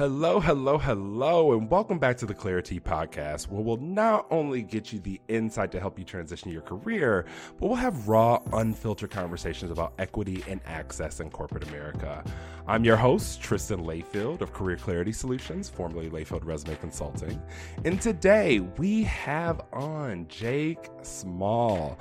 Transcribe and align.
Hello, 0.00 0.40
hello, 0.40 0.78
hello, 0.78 1.52
and 1.52 1.70
welcome 1.70 1.98
back 1.98 2.16
to 2.16 2.24
the 2.24 2.34
ClariTEA 2.34 2.80
Podcast, 2.80 3.48
where 3.48 3.60
we'll 3.60 3.76
not 3.76 4.26
only 4.30 4.62
get 4.62 4.94
you 4.94 4.98
the 4.98 5.20
insight 5.28 5.70
to 5.72 5.78
help 5.78 5.98
you 5.98 6.06
transition 6.06 6.50
your 6.50 6.62
career, 6.62 7.26
but 7.58 7.66
we'll 7.66 7.76
have 7.76 8.08
raw, 8.08 8.40
unfiltered 8.54 9.10
conversations 9.10 9.70
about 9.70 9.92
equity 9.98 10.42
and 10.48 10.62
access 10.64 11.20
in 11.20 11.28
corporate 11.28 11.68
America. 11.68 12.24
I'm 12.66 12.82
your 12.82 12.96
host, 12.96 13.42
Tristan 13.42 13.80
Layfield 13.80 14.40
of 14.40 14.54
Career 14.54 14.78
Clarity 14.78 15.12
Solutions, 15.12 15.68
formerly 15.68 16.08
Layfield 16.08 16.46
Resume 16.46 16.76
Consulting. 16.76 17.38
And 17.84 18.00
today 18.00 18.60
we 18.60 19.02
have 19.02 19.60
on 19.74 20.26
Jake 20.28 20.88
Small. 21.02 21.98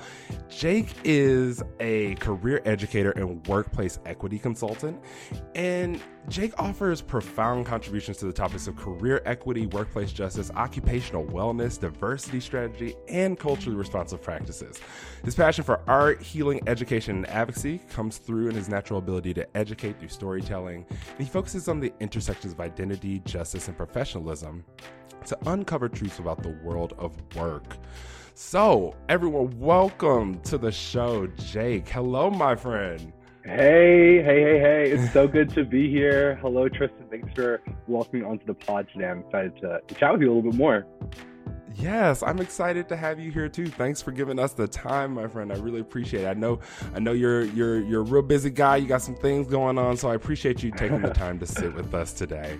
Jake 0.48 0.96
is 1.04 1.62
a 1.82 2.16
career 2.16 2.62
educator 2.64 3.12
and 3.12 3.46
workplace 3.48 4.00
equity 4.06 4.40
consultant, 4.40 5.02
and 5.54 6.00
Jake 6.30 6.54
offers 6.60 7.02
profound 7.02 7.66
contributions 7.66 8.18
to 8.18 8.26
the 8.28 8.32
topics 8.32 8.68
of 8.68 8.76
career 8.76 9.20
equity, 9.26 9.66
workplace 9.66 10.12
justice, 10.12 10.52
occupational 10.52 11.26
wellness, 11.26 11.80
diversity 11.80 12.40
strategy, 12.40 12.94
and 13.08 13.40
culturally 13.40 13.76
responsive 13.76 14.22
practices. 14.22 14.80
His 15.24 15.34
passion 15.34 15.64
for 15.64 15.82
art, 15.88 16.22
healing, 16.22 16.62
education, 16.68 17.16
and 17.18 17.28
advocacy 17.30 17.80
comes 17.90 18.20
through 18.20 18.48
in 18.48 18.54
his 18.54 18.70
natural 18.70 19.00
ability 19.00 19.34
to 19.34 19.58
educate 19.58 20.00
through 20.00 20.10
storytelling. 20.10 20.86
And 20.90 21.18
he 21.18 21.26
focuses 21.26 21.68
on 21.68 21.80
the 21.80 21.92
intersections 22.00 22.54
of 22.54 22.60
identity, 22.60 23.24
justice, 23.26 23.68
and 23.68 23.76
professionalism 23.76 24.64
to 25.26 25.38
uncover 25.50 25.90
truths 25.90 26.20
about 26.20 26.44
the 26.44 26.56
world 26.64 26.94
of 27.00 27.18
work. 27.38 27.76
So, 28.36 28.96
everyone, 29.10 29.60
welcome 29.60 30.40
to 30.42 30.60
the 30.60 30.72
show, 30.72 31.26
Jake. 31.26 31.90
Hello, 31.90 32.30
my 32.30 32.56
friend. 32.56 33.14
Hey, 33.46 34.22
hey, 34.22 34.42
hey, 34.44 34.60
hey. 34.60 34.92
It's 34.92 35.14
so 35.14 35.26
good 35.26 35.50
to 35.56 35.64
be 35.64 35.90
here. 35.90 36.36
Hello, 36.42 36.68
Tristan. 36.68 37.06
Thanks 37.10 37.34
for 37.34 37.62
welcoming 37.88 38.26
onto 38.26 38.46
the 38.46 38.54
pod 38.54 38.88
today. 38.92 39.08
I'm 39.08 39.20
excited 39.20 39.56
to, 39.62 39.82
to 39.88 39.96
chat 39.96 40.12
with 40.12 40.22
you 40.22 40.28
a 40.28 40.34
little 40.34 40.52
bit 40.52 40.58
more. 40.58 40.86
Yes, 41.76 42.22
I'm 42.22 42.40
excited 42.40 42.90
to 42.90 42.98
have 42.98 43.18
you 43.18 43.32
here 43.32 43.48
too. 43.48 43.68
Thanks 43.68 44.02
for 44.02 44.12
giving 44.12 44.40
us 44.40 44.52
the 44.52 44.68
time, 44.68 45.14
my 45.14 45.28
friend. 45.28 45.54
I 45.54 45.56
really 45.56 45.80
appreciate 45.80 46.24
it. 46.24 46.28
I 46.28 46.34
know 46.34 46.60
I 46.94 47.00
know 47.00 47.14
you're 47.14 47.46
you're 47.46 47.80
you're 47.80 48.02
a 48.02 48.06
real 48.06 48.22
busy 48.22 48.50
guy. 48.50 48.76
You 48.76 48.88
got 48.88 49.02
some 49.02 49.16
things 49.16 49.48
going 49.48 49.78
on, 49.78 49.96
so 49.96 50.10
I 50.10 50.16
appreciate 50.16 50.62
you 50.62 50.72
taking 50.72 51.02
the 51.02 51.10
time 51.14 51.40
to 51.40 51.46
sit 51.46 51.74
with 51.74 51.94
us 51.94 52.12
today. 52.12 52.60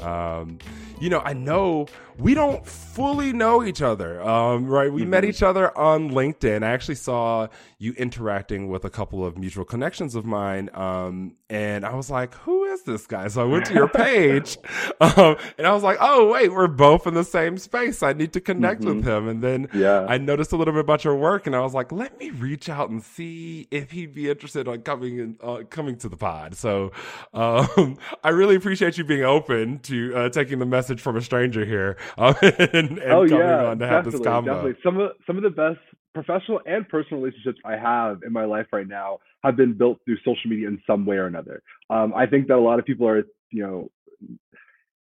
Um, 0.00 0.58
you 1.00 1.10
know, 1.10 1.20
I 1.20 1.32
know 1.32 1.86
we 2.20 2.34
don't 2.34 2.64
fully 2.66 3.32
know 3.32 3.64
each 3.64 3.80
other, 3.80 4.22
um, 4.22 4.66
right? 4.66 4.92
We 4.92 5.02
mm-hmm. 5.02 5.10
met 5.10 5.24
each 5.24 5.42
other 5.42 5.76
on 5.76 6.10
LinkedIn. 6.10 6.62
I 6.62 6.70
actually 6.70 6.96
saw 6.96 7.48
you 7.78 7.92
interacting 7.94 8.68
with 8.68 8.84
a 8.84 8.90
couple 8.90 9.24
of 9.24 9.38
mutual 9.38 9.64
connections 9.64 10.14
of 10.14 10.26
mine, 10.26 10.68
um, 10.74 11.36
and 11.48 11.86
I 11.86 11.94
was 11.94 12.10
like, 12.10 12.34
"Who 12.34 12.64
is 12.64 12.82
this 12.82 13.06
guy?" 13.06 13.28
So 13.28 13.42
I 13.42 13.44
went 13.44 13.66
to 13.66 13.74
your 13.74 13.88
page, 14.06 14.58
um, 15.00 15.36
and 15.56 15.66
I 15.66 15.72
was 15.72 15.82
like, 15.82 15.96
"Oh, 16.00 16.30
wait, 16.30 16.52
we're 16.52 16.66
both 16.66 17.06
in 17.06 17.14
the 17.14 17.24
same 17.24 17.56
space. 17.56 18.02
I 18.02 18.12
need 18.12 18.34
to 18.34 18.40
connect 18.40 18.82
mm-hmm. 18.82 18.96
with 18.96 19.06
him." 19.06 19.28
And 19.28 19.42
then 19.42 19.68
yeah. 19.72 20.04
I 20.08 20.18
noticed 20.18 20.52
a 20.52 20.56
little 20.56 20.74
bit 20.74 20.80
about 20.80 21.04
your 21.04 21.16
work, 21.16 21.46
and 21.46 21.56
I 21.56 21.60
was 21.60 21.72
like, 21.72 21.90
"Let 21.90 22.18
me 22.18 22.30
reach 22.30 22.68
out 22.68 22.90
and 22.90 23.02
see 23.02 23.66
if 23.70 23.92
he'd 23.92 24.14
be 24.14 24.28
interested 24.28 24.68
on 24.68 24.82
coming 24.82 25.18
in, 25.18 25.36
uh, 25.42 25.62
coming 25.70 25.96
to 25.98 26.08
the 26.08 26.16
pod." 26.16 26.54
So 26.54 26.92
um, 27.32 27.96
I 28.24 28.28
really 28.28 28.56
appreciate 28.56 28.98
you 28.98 29.04
being 29.04 29.24
open 29.24 29.78
to 29.80 30.14
uh, 30.14 30.28
taking 30.28 30.58
the 30.58 30.66
message 30.66 31.00
from 31.00 31.16
a 31.16 31.22
stranger 31.22 31.64
here 31.64 31.96
um, 32.18 32.34
and, 32.42 32.98
and 32.98 33.12
oh, 33.12 33.22
yeah, 33.22 33.66
on 33.66 33.78
to 33.78 33.86
have 33.86 34.04
this 34.04 34.20
combo. 34.20 34.54
Definitely. 34.54 34.80
Some 34.82 34.98
of 34.98 35.12
some 35.26 35.36
of 35.36 35.42
the 35.42 35.50
best 35.50 35.78
professional 36.14 36.60
and 36.66 36.88
personal 36.88 37.22
relationships 37.22 37.58
I 37.64 37.76
have 37.76 38.22
in 38.26 38.32
my 38.32 38.44
life 38.44 38.66
right 38.72 38.86
now 38.86 39.18
have 39.44 39.56
been 39.56 39.74
built 39.74 39.98
through 40.04 40.18
social 40.18 40.50
media 40.50 40.68
in 40.68 40.80
some 40.86 41.06
way 41.06 41.16
or 41.16 41.26
another. 41.26 41.62
Um, 41.88 42.12
I 42.14 42.26
think 42.26 42.48
that 42.48 42.56
a 42.56 42.60
lot 42.60 42.78
of 42.78 42.84
people 42.84 43.06
are, 43.06 43.24
you 43.50 43.62
know, 43.62 43.90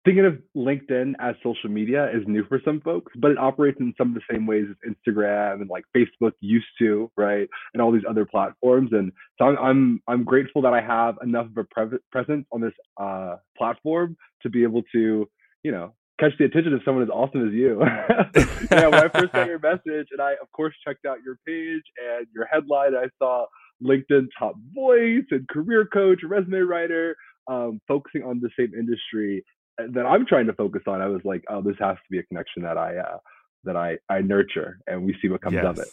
thinking 0.04 0.24
of 0.24 0.38
LinkedIn 0.56 1.14
as 1.20 1.34
social 1.42 1.68
media 1.68 2.08
is 2.10 2.22
new 2.26 2.44
for 2.44 2.60
some 2.64 2.80
folks, 2.80 3.12
but 3.16 3.30
it 3.30 3.38
operates 3.38 3.78
in 3.80 3.92
some 3.98 4.08
of 4.08 4.14
the 4.14 4.22
same 4.30 4.46
ways 4.46 4.66
as 4.70 4.92
Instagram 4.94 5.60
and 5.60 5.68
like 5.68 5.84
Facebook 5.94 6.32
used 6.40 6.66
to, 6.78 7.10
right? 7.16 7.48
And 7.74 7.82
all 7.82 7.92
these 7.92 8.04
other 8.08 8.24
platforms. 8.24 8.90
And 8.92 9.12
so 9.38 9.46
I'm 9.46 9.58
I'm, 9.58 10.02
I'm 10.08 10.24
grateful 10.24 10.62
that 10.62 10.72
I 10.72 10.80
have 10.80 11.16
enough 11.22 11.46
of 11.46 11.56
a 11.58 11.64
pre- 11.64 11.98
presence 12.10 12.46
on 12.52 12.60
this 12.60 12.72
uh, 12.98 13.36
platform 13.56 14.16
to 14.42 14.50
be 14.50 14.62
able 14.62 14.82
to, 14.92 15.28
you 15.62 15.72
know, 15.72 15.94
catch 16.20 16.32
the 16.38 16.44
attention 16.44 16.74
of 16.74 16.82
someone 16.84 17.02
as 17.02 17.10
awesome 17.10 17.48
as 17.48 17.54
you. 17.54 17.80
yeah, 18.70 18.86
when 18.86 18.94
I 18.94 19.08
first 19.08 19.32
got 19.32 19.46
your 19.46 19.58
message, 19.58 20.08
and 20.12 20.20
I 20.20 20.32
of 20.42 20.50
course 20.52 20.74
checked 20.86 21.06
out 21.06 21.18
your 21.24 21.38
page 21.46 21.82
and 21.98 22.26
your 22.34 22.46
headline, 22.46 22.94
I 22.94 23.06
saw 23.18 23.46
LinkedIn 23.82 24.28
top 24.38 24.54
voice 24.74 25.24
and 25.30 25.48
career 25.48 25.88
coach, 25.90 26.20
resume 26.22 26.58
writer, 26.58 27.16
um, 27.50 27.80
focusing 27.88 28.22
on 28.22 28.40
the 28.40 28.50
same 28.58 28.72
industry 28.78 29.42
that 29.88 30.06
I'm 30.06 30.26
trying 30.26 30.46
to 30.46 30.52
focus 30.52 30.82
on, 30.86 31.00
I 31.00 31.06
was 31.06 31.22
like, 31.24 31.42
oh, 31.48 31.62
this 31.62 31.76
has 31.80 31.96
to 31.96 32.10
be 32.10 32.18
a 32.18 32.22
connection 32.24 32.62
that 32.62 32.76
I 32.76 32.96
uh, 32.96 33.18
that 33.64 33.76
I 33.76 33.98
I 34.08 34.20
nurture, 34.20 34.78
and 34.86 35.04
we 35.04 35.16
see 35.20 35.28
what 35.28 35.42
comes 35.42 35.54
yes. 35.54 35.64
of 35.64 35.78
it. 35.78 35.88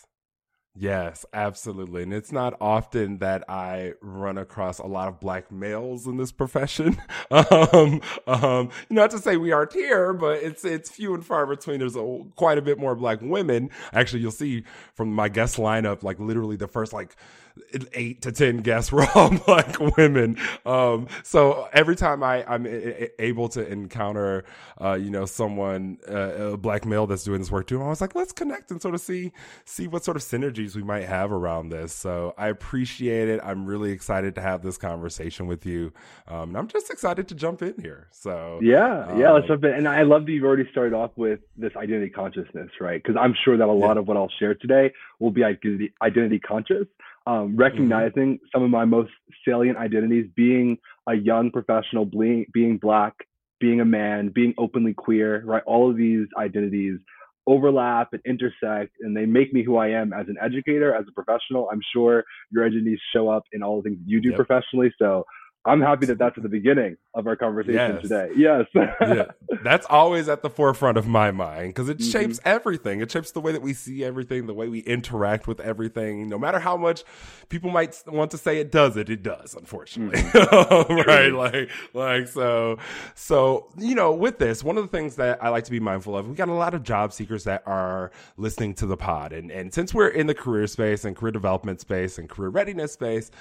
Yes, 0.80 1.26
absolutely. 1.34 2.04
And 2.04 2.14
it's 2.14 2.32
not 2.32 2.56
often 2.62 3.18
that 3.18 3.44
I 3.50 3.94
run 4.00 4.38
across 4.38 4.78
a 4.78 4.86
lot 4.86 5.08
of 5.08 5.20
black 5.20 5.52
males 5.52 6.06
in 6.06 6.18
this 6.18 6.32
profession. 6.32 7.02
um, 7.32 8.00
um, 8.28 8.70
not 8.90 9.10
to 9.12 9.18
say 9.18 9.38
we 9.38 9.52
aren't 9.52 9.74
here, 9.74 10.14
but 10.14 10.44
it's, 10.44 10.64
it's 10.64 10.92
few 10.92 11.16
and 11.16 11.26
far 11.26 11.48
between. 11.48 11.80
There's 11.80 11.96
a, 11.96 12.20
quite 12.36 12.60
a 12.60 12.62
bit 12.62 12.78
more 12.78 12.94
black 12.96 13.20
women. 13.22 13.72
Actually, 13.92 14.22
you'll 14.22 14.30
see 14.32 14.66
from 14.94 15.12
my 15.12 15.30
guest 15.30 15.58
lineup, 15.58 16.04
like 16.04 16.20
literally 16.20 16.58
the 16.58 16.68
first 16.68 16.94
like 16.94 17.16
eight 17.94 18.22
to 18.24 18.32
ten 18.32 18.58
guests 18.58 18.92
were 18.92 19.08
all 19.16 19.38
black 19.46 19.80
women. 19.98 20.38
Um, 20.66 21.08
so 21.24 21.68
every 21.74 21.96
time 21.96 22.24
I, 22.24 22.46
I'm 22.46 22.66
able 23.20 23.50
to 23.50 23.68
encounter, 23.68 24.44
uh, 24.82 24.94
you 24.94 25.10
know, 25.10 25.26
someone, 25.26 25.98
uh, 26.10 26.54
a 26.54 26.58
black 26.58 26.86
male 26.86 27.08
that's 27.08 27.24
doing 27.24 27.40
this 27.40 27.52
work 27.52 27.68
too, 27.68 27.82
I 27.82 27.88
was 27.88 28.02
like, 28.02 28.16
let's 28.16 28.32
connect 28.32 28.72
and 28.72 28.82
sort 28.82 28.96
of 28.96 29.02
see, 29.02 29.32
see 29.66 29.88
what 29.88 30.04
sort 30.04 30.18
of 30.18 30.24
synergies 30.24 30.76
we 30.76 30.84
might 30.84 31.06
have 31.06 31.32
around 31.32 31.70
this. 31.70 31.94
So 31.94 32.34
I 32.38 32.48
appreciate 32.48 33.30
it. 33.30 33.40
I'm 33.44 33.66
really 33.66 33.92
excited 33.92 34.36
to 34.36 34.42
have 34.42 34.62
this 34.62 34.78
conversation 34.78 35.48
with 35.48 35.66
you. 35.66 35.94
Um, 36.28 36.50
and 36.50 36.58
I'm 36.58 36.68
just 36.68 36.90
excited 36.90 37.28
to 37.30 37.36
jump 37.36 37.62
in 37.62 37.76
here. 37.82 38.08
So 38.12 38.60
yeah, 38.62 39.06
um, 39.06 39.20
yeah, 39.20 39.32
let's 39.32 39.44
um, 39.44 39.50
jump 39.50 39.64
in. 39.66 39.72
And 39.72 39.88
I 39.88 40.04
love 40.04 40.26
that 40.26 40.32
you've 40.32 40.44
already 40.44 40.70
started 40.72 40.94
off 40.94 41.12
with 41.16 41.40
this 41.56 41.72
identity 41.76 42.10
consciousness, 42.10 42.70
right? 42.80 43.02
Because 43.02 43.18
I'm 43.20 43.36
sure 43.46 43.58
that 43.58 43.68
a 43.68 43.72
lot 43.72 43.96
yeah. 43.96 44.02
of 44.02 44.08
what 44.08 44.18
I'll 44.18 44.32
share 44.40 44.56
today 44.56 44.94
will 45.20 45.32
be 45.32 45.44
identity, 45.44 45.94
identity 46.02 46.40
conscious 46.40 46.88
um, 47.28 47.50
mm-hmm. 47.50 47.58
recognizing 47.58 48.36
mm-hmm. 48.36 48.46
some 48.54 48.64
of 48.64 48.70
my 48.70 48.86
most 48.86 49.12
salient 49.46 49.78
identities 49.78 50.26
being 50.36 50.78
a 51.08 51.14
young 51.14 51.52
professional 51.52 52.06
being, 52.06 52.46
being 52.54 52.78
black 52.78 53.14
being 53.60 53.82
a 53.82 53.86
man 53.86 54.30
being 54.30 54.54
openly 54.58 54.94
queer 54.94 55.44
right 55.46 55.64
all 55.66 55.90
of 55.90 55.98
these 55.98 56.28
identities 56.38 57.00
overlap 57.48 58.10
and 58.14 58.22
intersect 58.26 58.92
and 59.02 59.18
they 59.18 59.26
make 59.26 59.52
me 59.52 59.64
who 59.64 59.78
i 59.78 59.88
am 59.88 60.14
as 60.14 60.28
an 60.28 60.36
educator 60.42 60.94
as 60.94 61.06
a 61.10 61.12
professional 61.12 61.68
i'm 61.72 61.82
sure 61.94 62.24
your 62.52 62.66
identities 62.66 63.00
show 63.16 63.30
up 63.30 63.44
in 63.54 63.64
all 63.64 63.82
the 63.82 63.90
things 63.90 63.98
you 64.06 64.22
do 64.22 64.30
yep. 64.30 64.38
professionally 64.38 64.94
so 65.00 65.26
I'm 65.68 65.82
happy 65.82 66.06
that 66.06 66.18
that's 66.18 66.38
at 66.38 66.44
the 66.44 66.50
beginning 66.50 66.98
of 67.14 67.28
our 67.28 67.36
conversation 67.36 67.76
yes. 67.76 68.02
today. 68.02 68.30
Yes. 68.36 68.66
yeah. 68.74 69.26
That's 69.64 69.86
always 69.90 70.30
at 70.30 70.42
the 70.42 70.50
forefront 70.50 70.98
of 70.98 71.08
my 71.08 71.32
mind 71.32 71.70
because 71.70 71.90
it 71.90 71.98
mm-hmm. 71.98 72.10
shapes 72.10 72.40
everything. 72.46 73.02
It 73.02 73.12
shapes 73.12 73.32
the 73.32 73.42
way 73.42 73.52
that 73.52 73.62
we 73.62 73.74
see 73.74 74.04
everything, 74.04 74.48
the 74.48 74.54
way 74.54 74.70
we 74.70 74.80
interact 74.80 75.48
with 75.48 75.60
everything. 75.60 76.30
No 76.30 76.40
matter 76.40 76.60
how 76.60 76.78
much 76.78 77.04
people 77.50 77.70
might 77.70 78.02
want 78.08 78.32
to 78.32 78.38
say 78.38 78.60
it 78.60 78.72
does 78.72 78.96
it, 78.96 79.10
it 79.10 79.24
does, 79.24 79.56
unfortunately. 79.56 80.22
Mm-hmm. 80.22 80.94
right. 81.10 81.34
Like, 81.34 81.70
like, 81.94 82.28
so, 82.28 82.78
so, 83.16 83.68
you 83.78 83.96
know, 83.96 84.14
with 84.14 84.40
this, 84.40 84.64
one 84.64 84.78
of 84.78 84.84
the 84.84 84.90
things 84.96 85.16
that 85.18 85.44
I 85.44 85.50
like 85.50 85.66
to 85.66 85.72
be 85.72 85.80
mindful 85.80 86.16
of, 86.16 86.30
we 86.30 86.36
got 86.36 86.50
a 86.50 86.54
lot 86.54 86.74
of 86.74 86.84
job 86.84 87.12
seekers 87.12 87.44
that 87.44 87.64
are 87.66 88.12
listening 88.38 88.74
to 88.76 88.86
the 88.86 88.98
pod. 88.98 89.34
And, 89.34 89.52
and 89.52 89.74
since 89.74 89.94
we're 89.94 90.08
in 90.08 90.28
the 90.28 90.36
career 90.36 90.68
space 90.68 91.04
and 91.04 91.16
career 91.16 91.32
development 91.32 91.82
space 91.82 92.18
and 92.18 92.30
career 92.30 92.50
readiness 92.50 92.94
space, 92.94 93.32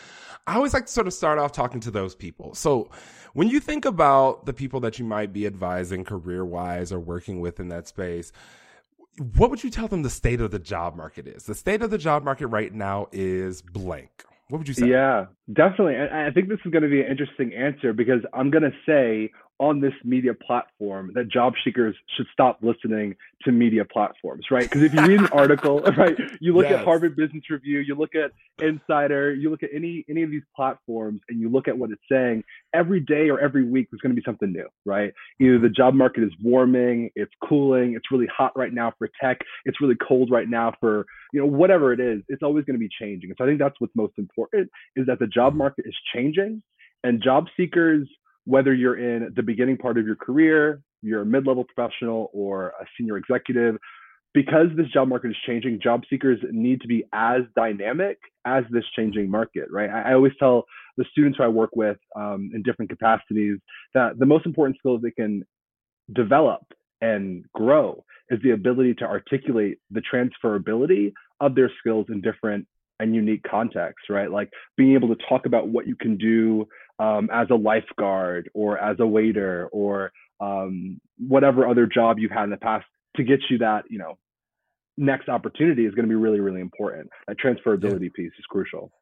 I 0.49 0.55
always 0.55 0.75
like 0.75 0.87
to 0.87 0.93
sort 0.93 1.07
of 1.07 1.13
start 1.13 1.39
off 1.39 1.53
talking 1.53 1.81
to 1.81 1.91
those 1.91 2.15
people. 2.19 2.55
So 2.55 2.91
when 3.35 3.49
you 3.49 3.61
think 3.61 3.85
about 3.85 4.47
the 4.47 4.53
people 4.53 4.81
that 4.81 4.99
you 4.99 5.05
might 5.05 5.33
be 5.33 5.47
advising 5.47 6.05
career 6.05 6.45
wise 6.45 6.93
or 6.93 6.99
working 6.99 7.41
with 7.41 7.61
in 7.61 7.69
that 7.69 7.87
space, 7.87 8.33
what 9.37 9.51
would 9.51 9.65
you 9.65 9.71
tell 9.71 9.89
them 9.89 10.03
the 10.03 10.11
state 10.11 10.41
of 10.41 10.51
the 10.51 10.59
job 10.59 10.97
market 10.97 11.27
is? 11.27 11.45
The 11.45 11.55
state 11.55 11.83
of 11.83 11.91
the 11.91 11.99
job 11.99 12.23
market 12.23 12.49
right 12.49 12.73
now 12.73 13.09
is 13.13 13.63
blank. 13.63 14.25
What 14.49 14.59
would 14.59 14.69
you 14.69 14.75
say? 14.75 14.87
Yeah, 14.87 15.27
definitely. 15.53 15.97
And 15.97 16.09
I 16.15 16.31
think 16.31 16.49
this 16.49 16.59
is 16.65 16.71
going 16.71 16.85
to 16.85 16.89
be 16.89 17.01
an 17.01 17.09
interesting 17.09 17.53
answer 17.53 17.93
because 17.93 18.21
I'm 18.33 18.51
going 18.51 18.63
to 18.63 18.73
say 18.87 19.33
on 19.59 19.81
this 19.81 19.93
media 20.05 20.35
platform 20.35 21.13
that 21.15 21.29
job 21.29 21.55
seekers 21.65 21.97
should 22.17 22.27
stop 22.33 22.59
listening 22.61 23.17
to 23.43 23.53
media 23.53 23.85
platforms, 23.85 24.45
right? 24.51 24.65
Because 24.65 24.83
if 24.83 24.93
you 24.93 25.01
read 25.01 25.21
an 25.21 25.27
article, 25.33 25.81
right, 25.97 26.17
you 26.41 26.55
look 26.55 26.65
yes. 26.65 26.81
at 26.81 26.85
Harvard 26.85 27.17
Business 27.17 27.45
Review, 27.49 27.79
you 27.81 27.95
look 27.95 28.15
at 28.15 28.33
Insider, 28.61 29.35
you 29.35 29.51
look 29.51 29.63
at 29.63 29.71
any 29.75 30.05
any 30.11 30.23
of 30.23 30.31
these 30.31 30.43
platforms, 30.55 31.21
and 31.29 31.41
you 31.41 31.49
look 31.49 31.69
at 31.69 31.79
what 31.79 31.91
it's 31.91 32.03
saying. 32.11 32.45
Every 32.75 33.01
day 33.01 33.31
or 33.31 33.41
every 33.41 33.65
week, 33.65 33.89
there's 33.91 34.01
going 34.01 34.15
to 34.15 34.21
be 34.21 34.25
something 34.27 34.53
new, 34.53 34.69
right? 34.85 35.13
Either 35.41 35.59
the 35.59 35.71
job 35.71 35.95
market 35.95 36.23
is 36.23 36.33
warming, 36.43 37.11
it's 37.15 37.33
cooling, 37.43 37.95
it's 37.95 38.11
really 38.11 38.29
hot 38.35 38.53
right 38.57 38.73
now 38.73 38.93
for 38.99 39.09
tech, 39.23 39.39
it's 39.65 39.81
really 39.81 39.97
cold 40.07 40.31
right 40.31 40.49
now 40.49 40.73
for 40.81 41.07
you 41.33 41.41
know 41.41 41.47
whatever 41.47 41.93
it 41.93 42.01
is. 42.01 42.23
It's 42.29 42.43
always 42.43 42.65
going 42.67 42.79
to 42.79 42.81
be 42.81 42.91
changing. 43.01 43.31
And 43.31 43.37
so 43.39 43.45
I 43.45 43.47
think 43.47 43.59
that's 43.59 43.81
what's 43.81 43.97
most 43.97 44.15
important 44.19 44.71
is 44.97 45.07
that 45.07 45.19
the 45.19 45.27
job 45.27 45.55
market 45.55 45.87
is 45.87 45.97
changing, 46.15 46.63
and 47.03 47.23
job 47.23 47.47
seekers 47.57 48.07
whether 48.47 48.73
you're 48.73 48.99
in 48.99 49.33
the 49.37 49.43
beginning 49.43 49.77
part 49.77 49.99
of 49.99 50.07
your 50.07 50.17
career, 50.17 50.81
you're 51.03 51.23
a 51.23 51.27
mid-level 51.27 51.65
professional 51.65 52.31
or 52.33 52.69
a 52.81 52.87
senior 52.97 53.17
executive, 53.19 53.77
because 54.33 54.67
this 54.77 54.87
job 54.89 55.09
market 55.09 55.31
is 55.31 55.37
changing, 55.47 55.81
job 55.83 56.03
seekers 56.09 56.39
need 56.51 56.81
to 56.81 56.89
be 56.89 57.05
as 57.13 57.43
dynamic 57.55 58.19
as 58.45 58.65
this 58.71 58.85
changing 58.95 59.31
market, 59.31 59.67
right? 59.71 59.91
I, 59.91 60.11
I 60.11 60.15
always 60.15 60.33
tell 60.39 60.65
the 60.97 61.05
students 61.11 61.39
who 61.39 61.45
I 61.45 61.49
work 61.49 61.71
with 61.75 61.99
um, 62.15 62.51
in 62.55 62.63
different 62.63 62.91
capacities 62.91 63.59
that 63.95 64.19
the 64.19 64.27
most 64.27 64.47
important 64.47 64.79
skills 64.79 65.01
they 65.03 65.11
can 65.11 65.43
develop 66.15 66.63
and 67.01 67.45
grow 67.55 68.05
is 68.31 68.39
the 68.43 68.53
ability 68.53 68.95
to 68.95 69.05
articulate 69.05 69.79
the 69.91 70.03
transferability 70.03 71.13
of 71.41 71.55
their 71.55 71.71
skills 71.81 72.07
in 72.09 72.21
different 72.21 72.67
and 72.99 73.15
unique 73.15 73.43
contexts, 73.43 74.09
right? 74.09 74.31
Like 74.31 74.51
being 74.77 74.95
able 74.95 75.09
to 75.15 75.23
talk 75.29 75.47
about 75.47 75.69
what 75.69 75.87
you 75.87 75.97
can 75.97 76.17
do 76.17 76.67
um, 76.99 77.29
as 77.33 77.49
a 77.51 77.55
lifeguard 77.55 78.51
or 78.55 78.79
as 78.79 78.97
a 79.01 79.07
waiter 79.07 79.69
or 79.73 80.13
um, 80.41 81.01
whatever 81.19 81.69
other 81.69 81.87
job 81.87 82.19
you've 82.19 82.31
had 82.31 82.45
in 82.45 82.51
the 82.51 82.57
past 82.57 82.85
to 83.17 83.25
get 83.25 83.41
you 83.51 83.59
that, 83.59 83.85
you 83.89 83.99
know, 83.99 84.19
next 84.97 85.29
opportunity 85.29 85.85
is 85.85 85.95
going 85.95 86.05
to 86.05 86.09
be 86.09 86.15
really, 86.15 86.41
really 86.41 86.61
important. 86.61 87.09
That 87.29 87.37
transferability 87.39 88.05
yeah. 88.05 88.09
piece 88.15 88.33
is 88.39 88.45
crucial. 88.49 88.93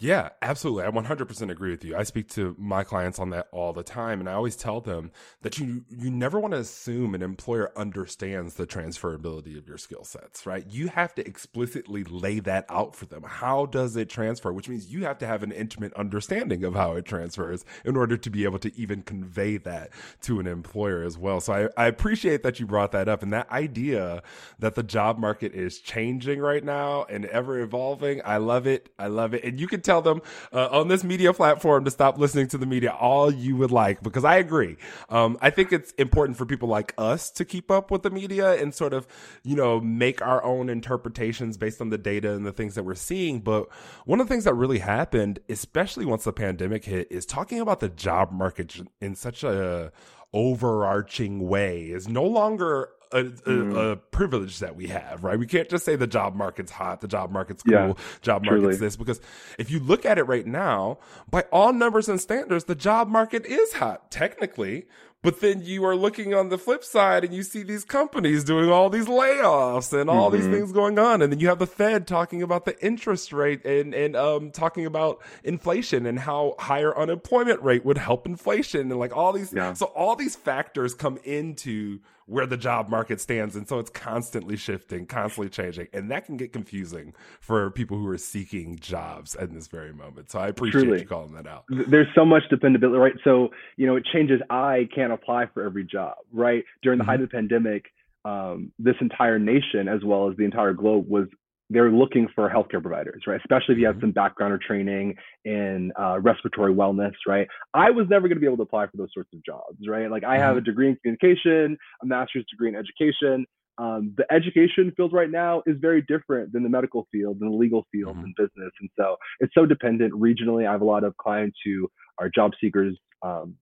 Yeah, 0.00 0.28
absolutely. 0.42 0.84
I 0.84 0.90
100% 0.90 1.50
agree 1.50 1.72
with 1.72 1.84
you. 1.84 1.96
I 1.96 2.04
speak 2.04 2.28
to 2.30 2.54
my 2.56 2.84
clients 2.84 3.18
on 3.18 3.30
that 3.30 3.48
all 3.50 3.72
the 3.72 3.82
time 3.82 4.20
and 4.20 4.28
I 4.28 4.34
always 4.34 4.54
tell 4.54 4.80
them 4.80 5.10
that 5.42 5.58
you 5.58 5.84
you 5.88 6.08
never 6.08 6.38
want 6.38 6.54
to 6.54 6.60
assume 6.60 7.16
an 7.16 7.22
employer 7.22 7.72
understands 7.76 8.54
the 8.54 8.64
transferability 8.64 9.58
of 9.58 9.66
your 9.66 9.76
skill 9.76 10.04
sets, 10.04 10.46
right? 10.46 10.64
You 10.68 10.86
have 10.86 11.16
to 11.16 11.26
explicitly 11.26 12.04
lay 12.04 12.38
that 12.40 12.64
out 12.68 12.94
for 12.94 13.06
them. 13.06 13.24
How 13.26 13.66
does 13.66 13.96
it 13.96 14.08
transfer? 14.08 14.52
Which 14.52 14.68
means 14.68 14.86
you 14.86 15.02
have 15.02 15.18
to 15.18 15.26
have 15.26 15.42
an 15.42 15.50
intimate 15.50 15.92
understanding 15.94 16.62
of 16.62 16.76
how 16.76 16.92
it 16.92 17.04
transfers 17.04 17.64
in 17.84 17.96
order 17.96 18.16
to 18.16 18.30
be 18.30 18.44
able 18.44 18.60
to 18.60 18.76
even 18.78 19.02
convey 19.02 19.56
that 19.56 19.90
to 20.22 20.38
an 20.38 20.46
employer 20.46 21.02
as 21.02 21.18
well. 21.18 21.40
So 21.40 21.70
I, 21.76 21.82
I 21.84 21.86
appreciate 21.88 22.44
that 22.44 22.60
you 22.60 22.66
brought 22.66 22.92
that 22.92 23.08
up 23.08 23.24
and 23.24 23.32
that 23.32 23.50
idea 23.50 24.22
that 24.60 24.76
the 24.76 24.84
job 24.84 25.18
market 25.18 25.54
is 25.54 25.80
changing 25.80 26.38
right 26.38 26.62
now 26.62 27.02
and 27.10 27.24
ever 27.26 27.58
evolving. 27.58 28.20
I 28.24 28.36
love 28.36 28.68
it. 28.68 28.90
I 28.96 29.08
love 29.08 29.34
it. 29.34 29.42
And 29.42 29.58
you 29.58 29.66
can 29.66 29.82
tell 29.88 30.02
them 30.02 30.20
uh, 30.52 30.68
on 30.70 30.88
this 30.88 31.02
media 31.02 31.32
platform 31.32 31.84
to 31.84 31.90
stop 31.90 32.18
listening 32.18 32.46
to 32.48 32.58
the 32.58 32.66
media 32.66 32.92
all 32.92 33.32
you 33.32 33.56
would 33.56 33.70
like 33.70 34.02
because 34.02 34.24
I 34.24 34.36
agree. 34.36 34.76
Um, 35.08 35.38
I 35.40 35.48
think 35.48 35.72
it's 35.72 35.92
important 35.92 36.36
for 36.36 36.44
people 36.44 36.68
like 36.68 36.92
us 36.98 37.30
to 37.32 37.44
keep 37.44 37.70
up 37.70 37.90
with 37.90 38.02
the 38.02 38.10
media 38.10 38.60
and 38.60 38.74
sort 38.74 38.92
of, 38.92 39.06
you 39.42 39.56
know, 39.56 39.80
make 39.80 40.20
our 40.20 40.44
own 40.44 40.68
interpretations 40.68 41.56
based 41.56 41.80
on 41.80 41.88
the 41.88 41.96
data 41.96 42.32
and 42.32 42.44
the 42.44 42.52
things 42.52 42.74
that 42.74 42.84
we're 42.84 42.94
seeing. 42.94 43.40
But 43.40 43.68
one 44.04 44.20
of 44.20 44.28
the 44.28 44.34
things 44.34 44.44
that 44.44 44.54
really 44.54 44.80
happened, 44.80 45.38
especially 45.48 46.04
once 46.04 46.24
the 46.24 46.32
pandemic 46.32 46.84
hit, 46.84 47.08
is 47.10 47.24
talking 47.24 47.60
about 47.60 47.80
the 47.80 47.88
job 47.88 48.30
market 48.30 48.76
in 49.00 49.14
such 49.14 49.42
a 49.42 49.90
overarching 50.34 51.48
way 51.48 51.84
is 51.84 52.06
no 52.06 52.24
longer 52.24 52.90
a, 53.12 53.20
a, 53.20 53.22
mm. 53.22 53.92
a, 53.92 53.96
privilege 53.96 54.58
that 54.58 54.76
we 54.76 54.88
have, 54.88 55.24
right? 55.24 55.38
We 55.38 55.46
can't 55.46 55.68
just 55.68 55.84
say 55.84 55.96
the 55.96 56.06
job 56.06 56.34
market's 56.34 56.72
hot, 56.72 57.00
the 57.00 57.08
job 57.08 57.30
market's 57.30 57.62
cool, 57.62 57.72
yeah, 57.72 57.92
job 58.22 58.44
market's 58.44 58.62
truly. 58.62 58.76
this, 58.76 58.96
because 58.96 59.20
if 59.58 59.70
you 59.70 59.78
look 59.80 60.04
at 60.04 60.18
it 60.18 60.24
right 60.24 60.46
now, 60.46 60.98
by 61.30 61.42
all 61.52 61.72
numbers 61.72 62.08
and 62.08 62.20
standards, 62.20 62.64
the 62.64 62.74
job 62.74 63.08
market 63.08 63.46
is 63.46 63.74
hot, 63.74 64.10
technically. 64.10 64.86
But 65.20 65.40
then 65.40 65.62
you 65.62 65.84
are 65.84 65.96
looking 65.96 66.32
on 66.32 66.48
the 66.48 66.58
flip 66.58 66.84
side 66.84 67.24
and 67.24 67.34
you 67.34 67.42
see 67.42 67.64
these 67.64 67.84
companies 67.84 68.44
doing 68.44 68.70
all 68.70 68.88
these 68.88 69.06
layoffs 69.06 69.92
and 69.92 70.08
all 70.08 70.30
mm-hmm. 70.30 70.36
these 70.36 70.46
things 70.46 70.70
going 70.70 70.96
on. 70.96 71.22
And 71.22 71.32
then 71.32 71.40
you 71.40 71.48
have 71.48 71.58
the 71.58 71.66
Fed 71.66 72.06
talking 72.06 72.40
about 72.40 72.66
the 72.66 72.80
interest 72.84 73.32
rate 73.32 73.64
and, 73.64 73.94
and, 73.94 74.14
um, 74.14 74.52
talking 74.52 74.86
about 74.86 75.20
inflation 75.42 76.06
and 76.06 76.20
how 76.20 76.54
higher 76.60 76.96
unemployment 76.96 77.60
rate 77.62 77.84
would 77.84 77.98
help 77.98 78.26
inflation 78.26 78.92
and 78.92 79.00
like 79.00 79.16
all 79.16 79.32
these. 79.32 79.52
Yeah. 79.52 79.72
So 79.72 79.86
all 79.86 80.14
these 80.14 80.36
factors 80.36 80.94
come 80.94 81.18
into 81.24 81.98
where 82.28 82.46
the 82.46 82.58
job 82.58 82.90
market 82.90 83.20
stands. 83.20 83.56
And 83.56 83.66
so 83.66 83.78
it's 83.78 83.88
constantly 83.90 84.56
shifting, 84.56 85.06
constantly 85.06 85.48
changing. 85.48 85.88
And 85.94 86.10
that 86.10 86.26
can 86.26 86.36
get 86.36 86.52
confusing 86.52 87.14
for 87.40 87.70
people 87.70 87.96
who 87.96 88.06
are 88.08 88.18
seeking 88.18 88.76
jobs 88.78 89.34
in 89.34 89.54
this 89.54 89.66
very 89.66 89.94
moment. 89.94 90.30
So 90.30 90.38
I 90.38 90.48
appreciate 90.48 90.82
Truly. 90.82 91.00
you 91.00 91.06
calling 91.06 91.32
that 91.32 91.46
out. 91.46 91.64
There's 91.68 92.06
so 92.14 92.26
much 92.26 92.42
dependability, 92.50 92.98
right? 92.98 93.14
So, 93.24 93.48
you 93.76 93.86
know, 93.86 93.96
it 93.96 94.04
changes. 94.12 94.42
I 94.50 94.88
can't 94.94 95.12
apply 95.12 95.46
for 95.54 95.64
every 95.64 95.84
job, 95.84 96.16
right? 96.30 96.64
During 96.82 96.98
the 96.98 97.02
mm-hmm. 97.02 97.10
height 97.10 97.20
of 97.22 97.30
the 97.30 97.34
pandemic, 97.34 97.86
um, 98.26 98.72
this 98.78 98.96
entire 99.00 99.38
nation, 99.38 99.88
as 99.88 100.04
well 100.04 100.30
as 100.30 100.36
the 100.36 100.44
entire 100.44 100.74
globe, 100.74 101.08
was 101.08 101.28
they're 101.70 101.90
looking 101.90 102.28
for 102.34 102.48
healthcare 102.48 102.80
providers, 102.80 103.24
right? 103.26 103.40
Especially 103.40 103.74
if 103.74 103.78
you 103.78 103.86
have 103.86 103.96
mm-hmm. 103.96 104.06
some 104.06 104.12
background 104.12 104.52
or 104.52 104.58
training 104.58 105.14
in 105.44 105.92
uh, 106.00 106.18
respiratory 106.20 106.72
wellness, 106.72 107.12
right? 107.26 107.46
I 107.74 107.90
was 107.90 108.06
never 108.08 108.28
going 108.28 108.36
to 108.36 108.40
be 108.40 108.46
able 108.46 108.56
to 108.58 108.62
apply 108.62 108.86
for 108.86 108.96
those 108.96 109.10
sorts 109.12 109.30
of 109.34 109.44
jobs, 109.44 109.78
right? 109.86 110.10
Like 110.10 110.24
I 110.24 110.38
have 110.38 110.56
a 110.56 110.60
mm-hmm. 110.60 110.64
degree 110.64 110.88
in 110.88 110.96
communication, 110.96 111.76
a 112.02 112.06
master's 112.06 112.46
degree 112.50 112.68
in 112.68 112.76
education. 112.76 113.46
Um, 113.76 114.12
the 114.16 114.26
education 114.32 114.92
field 114.96 115.12
right 115.12 115.30
now 115.30 115.62
is 115.66 115.76
very 115.80 116.02
different 116.02 116.52
than 116.52 116.64
the 116.64 116.68
medical 116.68 117.06
field 117.12 117.38
and 117.40 117.52
the 117.52 117.56
legal 117.56 117.86
field 117.92 118.16
mm-hmm. 118.16 118.24
and 118.24 118.34
business, 118.36 118.72
and 118.80 118.90
so 118.98 119.16
it's 119.38 119.54
so 119.54 119.66
dependent 119.66 120.12
regionally. 120.14 120.66
I 120.66 120.72
have 120.72 120.80
a 120.80 120.86
lot 120.86 121.04
of 121.04 121.16
clients 121.16 121.58
who 121.64 121.88
are 122.18 122.28
job 122.28 122.52
seekers 122.60 122.98
um, 123.22 123.54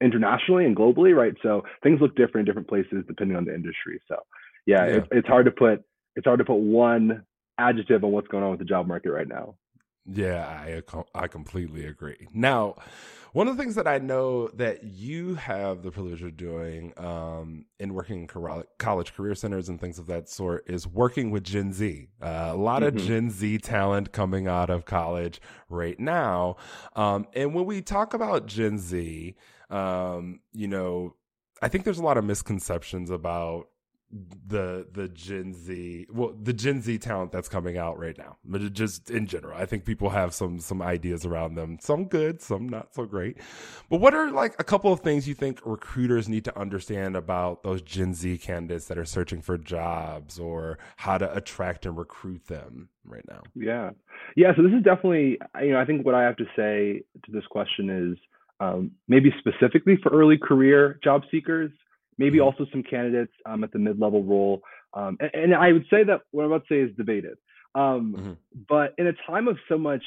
internationally 0.00 0.64
and 0.64 0.76
globally, 0.76 1.16
right? 1.16 1.34
So 1.42 1.62
things 1.82 2.00
look 2.00 2.14
different 2.14 2.42
in 2.42 2.44
different 2.44 2.68
places 2.68 3.04
depending 3.08 3.36
on 3.36 3.44
the 3.44 3.54
industry. 3.54 4.00
So 4.06 4.16
yeah, 4.66 4.86
yeah. 4.86 4.94
It, 4.96 5.08
it's 5.10 5.28
hard 5.28 5.46
to 5.46 5.50
put 5.50 5.82
it's 6.16 6.24
hard 6.24 6.38
to 6.38 6.44
put 6.44 6.56
one 6.56 7.24
adjective 7.58 8.02
on 8.02 8.10
what's 8.10 8.28
going 8.28 8.42
on 8.42 8.50
with 8.50 8.58
the 8.58 8.64
job 8.64 8.86
market 8.86 9.10
right 9.10 9.28
now. 9.28 9.54
Yeah, 10.08 10.46
I 10.46 10.82
I 11.14 11.26
completely 11.26 11.84
agree. 11.84 12.28
Now, 12.32 12.76
one 13.32 13.48
of 13.48 13.56
the 13.56 13.62
things 13.62 13.74
that 13.74 13.88
I 13.88 13.98
know 13.98 14.48
that 14.54 14.84
you 14.84 15.34
have 15.34 15.82
the 15.82 15.90
privilege 15.90 16.22
of 16.22 16.36
doing 16.36 16.92
um, 16.96 17.66
in 17.80 17.92
working 17.92 18.20
in 18.22 18.64
college 18.78 19.14
career 19.14 19.34
centers 19.34 19.68
and 19.68 19.80
things 19.80 19.98
of 19.98 20.06
that 20.06 20.28
sort 20.28 20.70
is 20.70 20.86
working 20.86 21.30
with 21.30 21.42
Gen 21.42 21.72
Z. 21.72 22.08
Uh, 22.22 22.50
a 22.52 22.56
lot 22.56 22.82
mm-hmm. 22.82 22.96
of 22.96 23.04
Gen 23.04 23.30
Z 23.30 23.58
talent 23.58 24.12
coming 24.12 24.46
out 24.46 24.70
of 24.70 24.84
college 24.84 25.40
right 25.68 25.98
now. 25.98 26.56
Um, 26.94 27.26
and 27.34 27.52
when 27.52 27.66
we 27.66 27.82
talk 27.82 28.14
about 28.14 28.46
Gen 28.46 28.78
Z, 28.78 29.34
um, 29.70 30.40
you 30.52 30.68
know, 30.68 31.16
I 31.60 31.68
think 31.68 31.84
there's 31.84 31.98
a 31.98 32.04
lot 32.04 32.16
of 32.16 32.24
misconceptions 32.24 33.10
about 33.10 33.66
the 34.10 34.86
the 34.92 35.08
Gen 35.08 35.52
Z 35.52 36.06
well 36.12 36.32
the 36.40 36.52
Gen 36.52 36.80
Z 36.80 36.98
talent 36.98 37.32
that's 37.32 37.48
coming 37.48 37.76
out 37.76 37.98
right 37.98 38.16
now 38.16 38.36
but 38.44 38.72
just 38.72 39.10
in 39.10 39.26
general 39.26 39.58
I 39.58 39.66
think 39.66 39.84
people 39.84 40.10
have 40.10 40.32
some 40.32 40.60
some 40.60 40.80
ideas 40.80 41.26
around 41.26 41.56
them. 41.56 41.78
Some 41.80 42.04
good 42.04 42.40
some 42.40 42.68
not 42.68 42.94
so 42.94 43.04
great. 43.04 43.38
But 43.90 44.00
what 44.00 44.14
are 44.14 44.30
like 44.30 44.54
a 44.58 44.64
couple 44.64 44.92
of 44.92 45.00
things 45.00 45.26
you 45.26 45.34
think 45.34 45.60
recruiters 45.64 46.28
need 46.28 46.44
to 46.44 46.58
understand 46.58 47.16
about 47.16 47.64
those 47.64 47.82
Gen 47.82 48.14
Z 48.14 48.38
candidates 48.38 48.86
that 48.86 48.98
are 48.98 49.04
searching 49.04 49.42
for 49.42 49.58
jobs 49.58 50.38
or 50.38 50.78
how 50.96 51.18
to 51.18 51.34
attract 51.34 51.84
and 51.84 51.98
recruit 51.98 52.46
them 52.46 52.88
right 53.04 53.24
now? 53.28 53.42
Yeah. 53.54 53.90
Yeah 54.36 54.54
so 54.54 54.62
this 54.62 54.72
is 54.72 54.84
definitely 54.84 55.38
you 55.60 55.72
know 55.72 55.80
I 55.80 55.84
think 55.84 56.06
what 56.06 56.14
I 56.14 56.22
have 56.22 56.36
to 56.36 56.46
say 56.54 57.02
to 57.24 57.32
this 57.32 57.46
question 57.50 57.90
is 57.90 58.18
um, 58.60 58.92
maybe 59.08 59.34
specifically 59.38 59.98
for 60.02 60.10
early 60.12 60.38
career 60.38 60.98
job 61.02 61.22
seekers 61.30 61.72
maybe 62.18 62.38
mm-hmm. 62.38 62.46
also 62.46 62.66
some 62.70 62.82
candidates 62.82 63.32
um, 63.44 63.64
at 63.64 63.72
the 63.72 63.78
mid-level 63.78 64.24
role. 64.24 64.62
Um, 64.94 65.16
and, 65.20 65.30
and, 65.34 65.54
I 65.54 65.72
would 65.72 65.86
say 65.90 66.04
that 66.04 66.22
what 66.30 66.44
I'm 66.44 66.52
about 66.52 66.66
to 66.68 66.74
say 66.74 66.90
is 66.90 66.96
debated. 66.96 67.36
Um, 67.74 68.14
mm-hmm. 68.16 68.32
But 68.68 68.94
in 68.98 69.06
a 69.06 69.12
time 69.26 69.48
of 69.48 69.58
so 69.68 69.76
much 69.76 70.02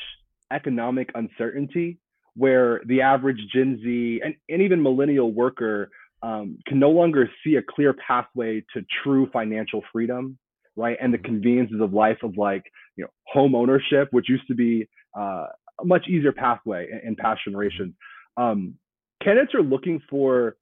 economic 0.52 1.12
uncertainty, 1.14 2.00
where 2.36 2.82
the 2.86 3.02
average 3.02 3.40
Gen 3.54 3.80
Z 3.84 4.22
and, 4.24 4.36
and 4.48 4.62
even 4.62 4.82
millennial 4.82 5.32
worker 5.32 5.92
um, 6.22 6.58
can 6.68 6.80
no 6.80 6.90
longer 6.90 7.30
see 7.44 7.56
a 7.56 7.62
clear 7.62 7.94
pathway 7.94 8.64
to 8.74 8.84
true 9.04 9.30
financial 9.32 9.84
freedom, 9.92 10.38
right? 10.76 10.98
And 11.02 11.14
the 11.14 11.18
mm-hmm. 11.18 11.26
conveniences 11.26 11.82
of 11.82 11.94
life 11.94 12.18
of 12.24 12.38
like, 12.38 12.64
you 12.96 13.04
know, 13.04 13.10
home 13.28 13.56
ownership, 13.56 14.10
which 14.12 14.30
used 14.30 14.48
to 14.48 14.56
be 14.56 14.88
uh, 15.18 15.48
a 15.80 15.86
much 15.86 16.08
easier 16.08 16.32
pathway 16.32 16.88
in, 16.92 17.10
in 17.10 17.16
past 17.16 17.42
generations. 17.46 17.94
Um, 18.38 18.76
candidates 19.24 19.54
are 19.54 19.64
looking 19.64 20.02
for, 20.10 20.56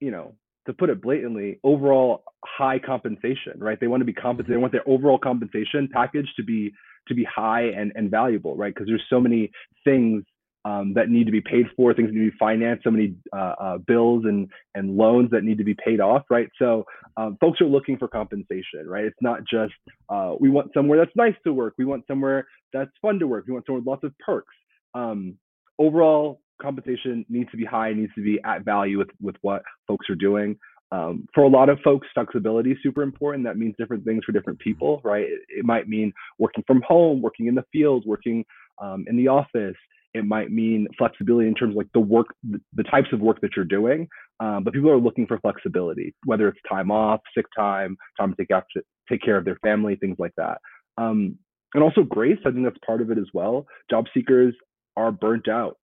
you 0.00 0.10
know, 0.10 0.34
to 0.66 0.72
put 0.72 0.90
it 0.90 1.02
blatantly, 1.02 1.58
overall 1.64 2.24
high 2.44 2.78
compensation, 2.78 3.54
right? 3.58 3.78
They 3.80 3.88
want 3.88 4.00
to 4.00 4.04
be 4.04 4.12
compensated. 4.12 4.54
They 4.54 4.60
want 4.60 4.72
their 4.72 4.88
overall 4.88 5.18
compensation 5.18 5.88
package 5.92 6.28
to 6.36 6.44
be 6.44 6.72
to 7.08 7.14
be 7.14 7.24
high 7.24 7.62
and, 7.62 7.92
and 7.96 8.10
valuable, 8.10 8.56
right? 8.56 8.72
Because 8.72 8.86
there's 8.86 9.02
so 9.10 9.20
many 9.20 9.50
things 9.82 10.22
um, 10.64 10.94
that 10.94 11.08
need 11.08 11.24
to 11.24 11.32
be 11.32 11.40
paid 11.40 11.66
for, 11.76 11.92
things 11.92 12.08
that 12.08 12.14
need 12.14 12.26
to 12.26 12.30
be 12.30 12.36
financed, 12.38 12.84
so 12.84 12.90
many 12.90 13.16
uh, 13.36 13.54
uh, 13.60 13.78
bills 13.78 14.24
and 14.24 14.48
and 14.74 14.96
loans 14.96 15.30
that 15.32 15.42
need 15.42 15.58
to 15.58 15.64
be 15.64 15.74
paid 15.74 16.00
off, 16.00 16.22
right? 16.30 16.48
So 16.58 16.84
um, 17.16 17.36
folks 17.40 17.60
are 17.60 17.66
looking 17.66 17.98
for 17.98 18.06
compensation, 18.06 18.86
right? 18.86 19.04
It's 19.04 19.16
not 19.20 19.40
just 19.50 19.74
uh, 20.08 20.34
we 20.38 20.48
want 20.50 20.72
somewhere 20.74 20.98
that's 20.98 21.16
nice 21.16 21.34
to 21.44 21.52
work, 21.52 21.74
we 21.78 21.84
want 21.84 22.04
somewhere 22.06 22.46
that's 22.72 22.90
fun 23.00 23.18
to 23.18 23.26
work, 23.26 23.46
we 23.46 23.52
want 23.52 23.66
somewhere 23.66 23.80
with 23.80 23.88
lots 23.88 24.04
of 24.04 24.16
perks. 24.24 24.54
Um, 24.94 25.36
overall, 25.78 26.40
compensation 26.62 27.26
needs 27.28 27.50
to 27.50 27.56
be 27.56 27.64
high, 27.64 27.92
needs 27.92 28.12
to 28.14 28.22
be 28.22 28.38
at 28.44 28.64
value 28.64 28.98
with 28.98 29.10
with 29.20 29.36
what 29.42 29.62
folks 29.86 30.08
are 30.08 30.14
doing. 30.14 30.56
Um, 30.92 31.26
for 31.34 31.44
a 31.44 31.48
lot 31.48 31.70
of 31.70 31.78
folks, 31.80 32.06
flexibility 32.12 32.72
is 32.72 32.78
super 32.82 33.02
important. 33.02 33.44
That 33.44 33.56
means 33.56 33.74
different 33.78 34.04
things 34.04 34.24
for 34.24 34.32
different 34.32 34.58
people, 34.58 35.00
right? 35.02 35.24
It, 35.24 35.40
it 35.48 35.64
might 35.64 35.88
mean 35.88 36.12
working 36.38 36.62
from 36.66 36.82
home, 36.82 37.22
working 37.22 37.46
in 37.46 37.54
the 37.54 37.64
field, 37.72 38.04
working 38.06 38.44
um, 38.80 39.06
in 39.08 39.16
the 39.16 39.28
office. 39.28 39.76
It 40.12 40.26
might 40.26 40.50
mean 40.52 40.86
flexibility 40.98 41.48
in 41.48 41.54
terms 41.54 41.72
of 41.72 41.78
like 41.78 41.92
the 41.94 42.00
work, 42.00 42.26
the 42.74 42.82
types 42.82 43.08
of 43.14 43.20
work 43.20 43.40
that 43.40 43.52
you're 43.56 43.64
doing. 43.64 44.06
Um, 44.40 44.64
but 44.64 44.74
people 44.74 44.90
are 44.90 44.98
looking 44.98 45.26
for 45.26 45.38
flexibility, 45.38 46.14
whether 46.26 46.46
it's 46.48 46.60
time 46.68 46.90
off, 46.90 47.20
sick 47.34 47.46
time, 47.56 47.96
time 48.18 48.30
to 48.30 48.36
take 48.36 48.50
after, 48.50 48.82
take 49.08 49.22
care 49.22 49.38
of 49.38 49.46
their 49.46 49.58
family, 49.62 49.96
things 49.96 50.16
like 50.18 50.32
that. 50.36 50.58
Um, 50.98 51.38
and 51.72 51.82
also 51.82 52.02
grace, 52.02 52.38
I 52.44 52.50
think 52.50 52.64
that's 52.64 52.76
part 52.84 53.00
of 53.00 53.10
it 53.10 53.16
as 53.16 53.28
well. 53.32 53.66
Job 53.88 54.04
seekers 54.12 54.54
are 54.96 55.10
burnt 55.10 55.48
out. 55.48 55.78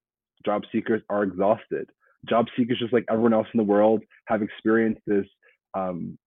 Job 0.46 0.64
seekers 0.72 1.02
are 1.10 1.24
exhausted. 1.24 1.90
Job 2.28 2.48
seekers, 2.58 2.80
just 2.80 2.94
like 2.94 3.06
everyone 3.10 3.34
else 3.34 3.48
in 3.54 3.58
the 3.58 3.64
world, 3.64 4.04
have 4.26 4.42
experienced 4.42 5.02
this 5.08 5.26
um, 5.74 6.18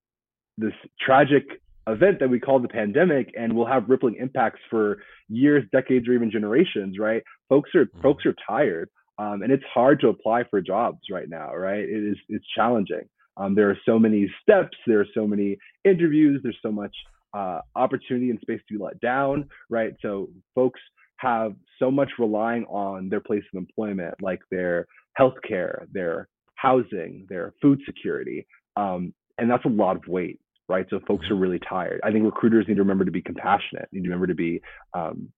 this 0.59 0.73
tragic 1.00 1.45
event 1.88 2.21
that 2.21 2.31
we 2.31 2.38
call 2.38 2.61
the 2.61 2.69
pandemic 2.69 3.33
and 3.37 3.54
will 3.54 3.66
have 3.66 3.88
rippling 3.88 4.16
impacts 4.21 4.61
for 4.71 4.99
years, 5.28 5.64
decades, 5.73 6.09
or 6.09 6.12
even 6.12 6.31
generations, 6.31 6.99
right? 6.99 7.23
Folks 7.49 7.71
are 7.75 7.87
mm-hmm. 7.87 8.02
folks 8.02 8.25
are 8.26 8.35
tired. 8.47 8.88
Um, 9.19 9.42
and 9.42 9.52
it's 9.52 9.64
hard 9.73 10.00
to 10.00 10.09
apply 10.09 10.45
for 10.50 10.61
jobs 10.61 11.00
right 11.11 11.28
now, 11.28 11.54
right? 11.54 11.81
It 11.81 12.11
is 12.12 12.16
it's 12.28 12.47
challenging. 12.57 13.09
Um, 13.37 13.54
there 13.54 13.71
are 13.71 13.78
so 13.87 13.99
many 13.99 14.31
steps, 14.42 14.76
there 14.87 15.00
are 15.00 15.07
so 15.14 15.26
many 15.26 15.57
interviews, 15.85 16.40
there's 16.42 16.59
so 16.62 16.73
much 16.73 16.95
uh, 17.35 17.61
opportunity 17.75 18.31
and 18.31 18.38
space 18.40 18.61
to 18.69 18.78
be 18.78 18.83
let 18.83 19.00
down, 19.00 19.49
right? 19.71 19.95
So 20.02 20.28
folks 20.54 20.81
have 21.23 21.55
so 21.79 21.91
much 21.91 22.11
relying 22.19 22.64
on 22.64 23.09
their 23.09 23.21
place 23.21 23.45
of 23.55 23.59
employment, 23.59 24.14
like 24.21 24.41
their 24.50 24.87
healthcare, 25.19 25.87
their 25.93 26.29
housing, 26.57 27.26
their 27.29 27.55
food 27.62 27.81
security, 27.87 28.47
um, 28.76 29.14
and 29.38 29.50
that's 29.50 29.64
a 29.64 29.69
lot 29.69 29.97
of 29.97 30.02
weight, 30.09 30.41
right? 30.69 30.87
So 30.91 31.00
folks 31.07 31.26
are 31.26 31.35
mm-hmm. 31.35 31.43
really 31.43 31.61
tired. 31.69 32.00
I 32.05 32.11
think 32.11 32.25
recruiters 32.25 32.67
need 32.67 32.75
to 32.75 32.83
remember 32.83 33.05
to 33.05 33.11
be 33.11 33.23
compassionate, 33.23 33.88
need 33.93 34.02
to 34.02 34.09
remember 34.09 34.26
to 34.26 34.35
be 34.35 34.61
um, 34.95 35.33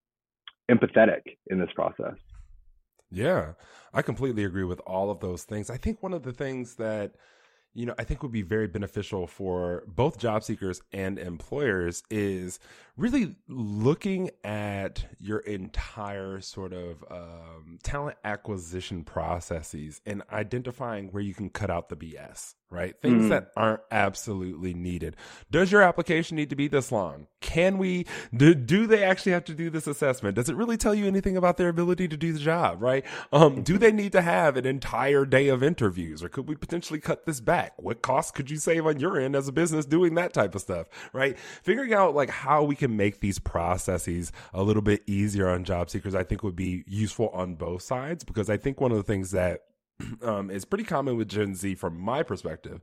empathetic 0.69 1.21
in 1.47 1.59
this 1.59 1.69
process. 1.75 2.15
Yeah, 3.11 3.53
I 3.93 4.01
completely 4.01 4.43
agree 4.43 4.63
with 4.63 4.79
all 4.81 5.11
of 5.11 5.19
those 5.19 5.43
things. 5.43 5.69
I 5.69 5.77
think 5.77 6.01
one 6.01 6.13
of 6.13 6.23
the 6.23 6.33
things 6.33 6.75
that 6.75 7.13
you 7.75 7.85
know, 7.85 7.93
I 7.99 8.05
think 8.05 8.23
would 8.23 8.31
be 8.31 8.41
very 8.41 8.67
beneficial 8.67 9.27
for 9.27 9.83
both 9.85 10.17
job 10.17 10.45
seekers 10.45 10.81
and 10.93 11.19
employers 11.19 12.03
is 12.09 12.57
really 12.95 13.35
looking 13.49 14.31
at 14.45 15.05
your 15.19 15.39
entire 15.39 16.39
sort 16.39 16.71
of 16.71 17.03
um, 17.11 17.77
talent 17.83 18.17
acquisition 18.23 19.03
processes 19.03 19.99
and 20.05 20.23
identifying 20.31 21.09
where 21.09 21.21
you 21.21 21.33
can 21.33 21.49
cut 21.49 21.69
out 21.69 21.89
the 21.89 21.97
BS, 21.97 22.55
right? 22.69 22.95
Things 23.01 23.23
mm. 23.23 23.29
that 23.29 23.51
aren't 23.57 23.81
absolutely 23.91 24.73
needed. 24.73 25.17
Does 25.51 25.71
your 25.71 25.81
application 25.81 26.37
need 26.37 26.49
to 26.49 26.55
be 26.55 26.67
this 26.67 26.91
long? 26.91 27.27
Can 27.41 27.77
we, 27.77 28.05
do, 28.35 28.55
do 28.55 28.87
they 28.87 29.03
actually 29.03 29.33
have 29.33 29.45
to 29.45 29.53
do 29.53 29.69
this 29.69 29.85
assessment? 29.85 30.35
Does 30.35 30.49
it 30.49 30.55
really 30.55 30.77
tell 30.77 30.95
you 30.95 31.05
anything 31.05 31.35
about 31.35 31.57
their 31.57 31.69
ability 31.69 32.07
to 32.07 32.17
do 32.17 32.31
the 32.31 32.39
job, 32.39 32.81
right? 32.81 33.05
Um, 33.31 33.61
do 33.61 33.77
they 33.77 33.91
need 33.91 34.13
to 34.13 34.21
have 34.21 34.57
an 34.57 34.65
entire 34.65 35.25
day 35.25 35.49
of 35.49 35.61
interviews 35.61 36.23
or 36.23 36.29
could 36.29 36.47
we 36.47 36.55
potentially 36.55 36.99
cut 36.99 37.25
this 37.25 37.41
back? 37.41 37.73
What 37.77 38.01
costs 38.01 38.31
could 38.31 38.49
you 38.49 38.57
save 38.57 38.85
on 38.85 38.99
your 38.99 39.19
end 39.19 39.35
as 39.35 39.47
a 39.47 39.51
business 39.51 39.85
doing 39.85 40.15
that 40.15 40.33
type 40.33 40.55
of 40.55 40.61
stuff, 40.61 40.87
right? 41.13 41.37
Figuring 41.61 41.93
out 41.93 42.15
like 42.15 42.29
how 42.29 42.63
we 42.63 42.75
can 42.75 42.85
can 42.85 42.95
make 42.95 43.19
these 43.19 43.39
processes 43.39 44.31
a 44.53 44.61
little 44.61 44.81
bit 44.81 45.01
easier 45.07 45.49
on 45.49 45.63
job 45.63 45.89
seekers, 45.89 46.13
I 46.13 46.23
think 46.23 46.43
would 46.43 46.55
be 46.55 46.83
useful 46.85 47.29
on 47.29 47.55
both 47.55 47.81
sides 47.81 48.23
because 48.23 48.47
I 48.47 48.57
think 48.57 48.79
one 48.79 48.91
of 48.91 48.97
the 48.97 49.03
things 49.03 49.31
that 49.31 49.61
um, 50.21 50.49
is 50.49 50.65
pretty 50.65 50.83
common 50.83 51.17
with 51.17 51.29
Gen 51.29 51.55
Z 51.55 51.75
from 51.75 51.99
my 51.99 52.23
perspective 52.23 52.81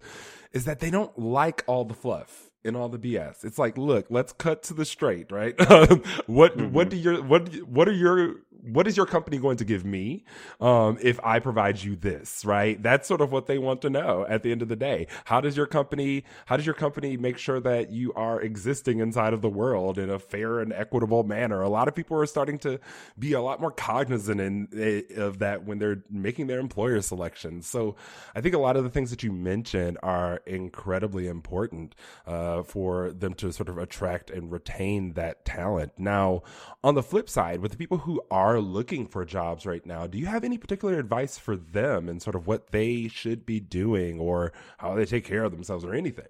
is 0.52 0.64
that 0.64 0.80
they 0.80 0.90
don't 0.90 1.16
like 1.18 1.64
all 1.66 1.84
the 1.84 1.94
fluff 1.94 2.50
and 2.64 2.76
all 2.76 2.88
the 2.88 2.98
BS. 2.98 3.44
It's 3.44 3.58
like, 3.58 3.76
look, 3.76 4.06
let's 4.08 4.32
cut 4.32 4.62
to 4.64 4.74
the 4.74 4.84
straight, 4.84 5.32
right? 5.32 5.54
what 6.26 6.56
mm-hmm. 6.56 6.72
what 6.72 6.88
do 6.88 6.96
your 6.96 7.22
what 7.22 7.48
what 7.66 7.88
are 7.88 7.92
your 7.92 8.36
what 8.62 8.86
is 8.86 8.96
your 8.96 9.06
company 9.06 9.38
going 9.38 9.56
to 9.56 9.64
give 9.64 9.84
me 9.84 10.24
um, 10.60 10.96
if 11.02 11.18
I 11.24 11.40
provide 11.40 11.82
you 11.82 11.96
this, 11.96 12.44
right? 12.44 12.80
That's 12.80 13.08
sort 13.08 13.20
of 13.20 13.32
what 13.32 13.46
they 13.46 13.58
want 13.58 13.82
to 13.82 13.90
know 13.90 14.24
at 14.28 14.42
the 14.42 14.52
end 14.52 14.62
of 14.62 14.68
the 14.68 14.76
day. 14.76 15.08
How 15.24 15.40
does 15.40 15.56
your 15.56 15.66
company, 15.66 16.24
how 16.46 16.56
does 16.56 16.66
your 16.66 16.74
company 16.74 17.16
make 17.16 17.38
sure 17.38 17.60
that 17.60 17.90
you 17.90 18.12
are 18.14 18.40
existing 18.40 19.00
inside 19.00 19.32
of 19.32 19.42
the 19.42 19.48
world 19.48 19.98
in 19.98 20.10
a 20.10 20.18
fair 20.18 20.60
and 20.60 20.72
equitable 20.72 21.24
manner? 21.24 21.60
A 21.60 21.68
lot 21.68 21.88
of 21.88 21.94
people 21.94 22.16
are 22.18 22.26
starting 22.26 22.58
to 22.60 22.78
be 23.18 23.32
a 23.32 23.40
lot 23.40 23.60
more 23.60 23.72
cognizant 23.72 24.40
in, 24.40 24.68
eh, 24.76 25.20
of 25.20 25.40
that 25.40 25.64
when 25.64 25.78
they're 25.78 26.04
making 26.08 26.46
their 26.46 26.60
employer 26.60 27.00
selections. 27.00 27.66
So 27.66 27.96
I 28.36 28.40
think 28.40 28.54
a 28.54 28.58
lot 28.58 28.76
of 28.76 28.84
the 28.84 28.90
things 28.90 29.10
that 29.10 29.24
you 29.24 29.32
mentioned 29.32 29.98
are 30.02 30.40
incredibly 30.46 31.26
important 31.26 31.96
uh, 32.26 32.62
for 32.62 33.10
them 33.10 33.34
to 33.34 33.52
sort 33.52 33.68
of 33.68 33.78
attract 33.78 34.30
and 34.30 34.52
retain 34.52 35.14
that 35.14 35.44
talent. 35.44 35.92
Now, 35.98 36.42
on 36.84 36.94
the 36.94 37.02
flip 37.02 37.28
side, 37.28 37.60
with 37.60 37.72
the 37.72 37.76
people 37.76 37.98
who 37.98 38.22
are 38.30 38.51
are 38.52 38.60
looking 38.60 39.06
for 39.06 39.24
jobs 39.24 39.66
right 39.66 39.84
now, 39.84 40.06
do 40.06 40.18
you 40.18 40.26
have 40.26 40.44
any 40.44 40.58
particular 40.58 40.98
advice 40.98 41.38
for 41.38 41.56
them 41.56 42.08
and 42.08 42.20
sort 42.20 42.36
of 42.36 42.46
what 42.46 42.70
they 42.70 43.08
should 43.08 43.44
be 43.46 43.60
doing 43.60 44.20
or 44.20 44.52
how 44.78 44.94
they 44.94 45.04
take 45.04 45.24
care 45.24 45.44
of 45.44 45.52
themselves 45.52 45.84
or 45.84 45.94
anything? 45.94 46.28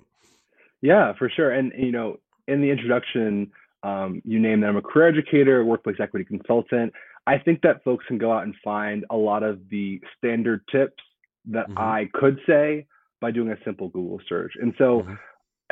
Yeah, 0.80 1.12
for 1.18 1.28
sure. 1.28 1.50
And, 1.50 1.72
you 1.76 1.92
know, 1.92 2.18
in 2.48 2.60
the 2.60 2.70
introduction, 2.70 3.50
um, 3.82 4.22
you 4.24 4.38
name 4.38 4.60
that 4.60 4.68
I'm 4.68 4.76
a 4.76 4.82
career 4.82 5.08
educator, 5.08 5.64
workplace 5.64 5.96
equity 6.00 6.24
consultant. 6.24 6.92
I 7.26 7.38
think 7.38 7.60
that 7.62 7.84
folks 7.84 8.04
can 8.06 8.18
go 8.18 8.32
out 8.32 8.44
and 8.44 8.54
find 8.64 9.04
a 9.10 9.16
lot 9.16 9.42
of 9.42 9.60
the 9.70 10.00
standard 10.18 10.62
tips 10.70 11.02
that 11.46 11.68
mm-hmm. 11.68 11.78
I 11.78 12.08
could 12.14 12.38
say 12.46 12.86
by 13.20 13.30
doing 13.30 13.50
a 13.50 13.56
simple 13.64 13.88
Google 13.88 14.20
search. 14.28 14.52
And 14.60 14.74
so, 14.78 15.00
mm-hmm 15.00 15.14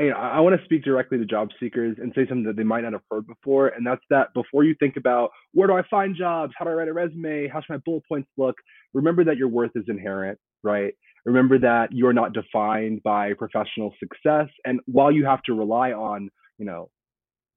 you 0.01 0.11
know, 0.11 0.17
I 0.17 0.41
want 0.41 0.59
to 0.59 0.65
speak 0.65 0.85
directly 0.85 1.19
to 1.19 1.25
job 1.25 1.49
seekers 1.59 1.97
and 2.01 2.13
say 2.15 2.27
something 2.27 2.45
that 2.45 2.57
they 2.57 2.63
might 2.63 2.83
not 2.83 2.93
have 2.93 3.03
heard 3.11 3.27
before. 3.27 3.69
And 3.69 3.87
that's 3.87 4.03
that 4.11 4.33
before 4.35 4.65
you 4.65 4.75
think 4.81 4.97
about 4.97 5.31
where 5.53 5.69
do 5.69 5.75
I 5.75 5.83
find 5.89 6.17
jobs? 6.17 6.53
How 6.57 6.65
do 6.65 6.71
I 6.71 6.75
write 6.75 6.89
a 6.89 6.93
resume? 6.93 7.49
How 7.49 7.61
should 7.61 7.71
my 7.71 7.79
bullet 7.79 8.03
points 8.09 8.29
look? 8.37 8.57
Remember 8.95 9.25
that 9.25 9.37
your 9.37 9.49
worth 9.49 9.73
is 9.75 9.85
inherent, 9.89 10.39
right? 10.63 10.95
Remember 11.25 11.59
that 11.59 11.93
you're 11.93 12.13
not 12.13 12.33
defined 12.33 13.03
by 13.03 13.35
professional 13.35 13.95
success. 13.99 14.49
And 14.65 14.81
while 14.87 15.13
you 15.13 15.25
have 15.27 15.43
to 15.45 15.55
rely 15.55 15.93
on, 15.93 16.31
you 16.59 16.65
know, 16.65 16.91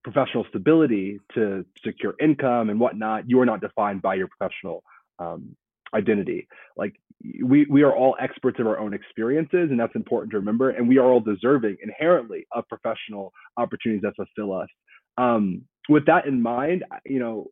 professional 0.03 0.45
stability 0.49 1.19
to 1.33 1.65
secure 1.85 2.13
income 2.21 2.69
and 2.69 2.79
whatnot, 2.79 3.29
you 3.29 3.39
are 3.39 3.45
not 3.45 3.61
defined 3.61 4.01
by 4.01 4.15
your 4.15 4.27
professional 4.27 4.83
um, 5.19 5.55
identity. 5.93 6.47
Like 6.77 6.93
we 7.43 7.65
we 7.69 7.83
are 7.83 7.95
all 7.95 8.15
experts 8.19 8.59
of 8.59 8.67
our 8.67 8.79
own 8.79 8.93
experiences, 8.93 9.69
and 9.71 9.79
that's 9.79 9.95
important 9.95 10.31
to 10.31 10.37
remember. 10.37 10.71
And 10.71 10.87
we 10.87 10.97
are 10.97 11.05
all 11.05 11.19
deserving 11.19 11.77
inherently 11.81 12.45
of 12.51 12.67
professional 12.67 13.31
opportunities 13.57 14.03
that 14.03 14.15
fulfill 14.15 14.53
us. 14.57 14.67
Um, 15.17 15.63
with 15.89 16.05
that 16.07 16.25
in 16.25 16.41
mind, 16.41 16.83
you 17.05 17.19
know, 17.19 17.47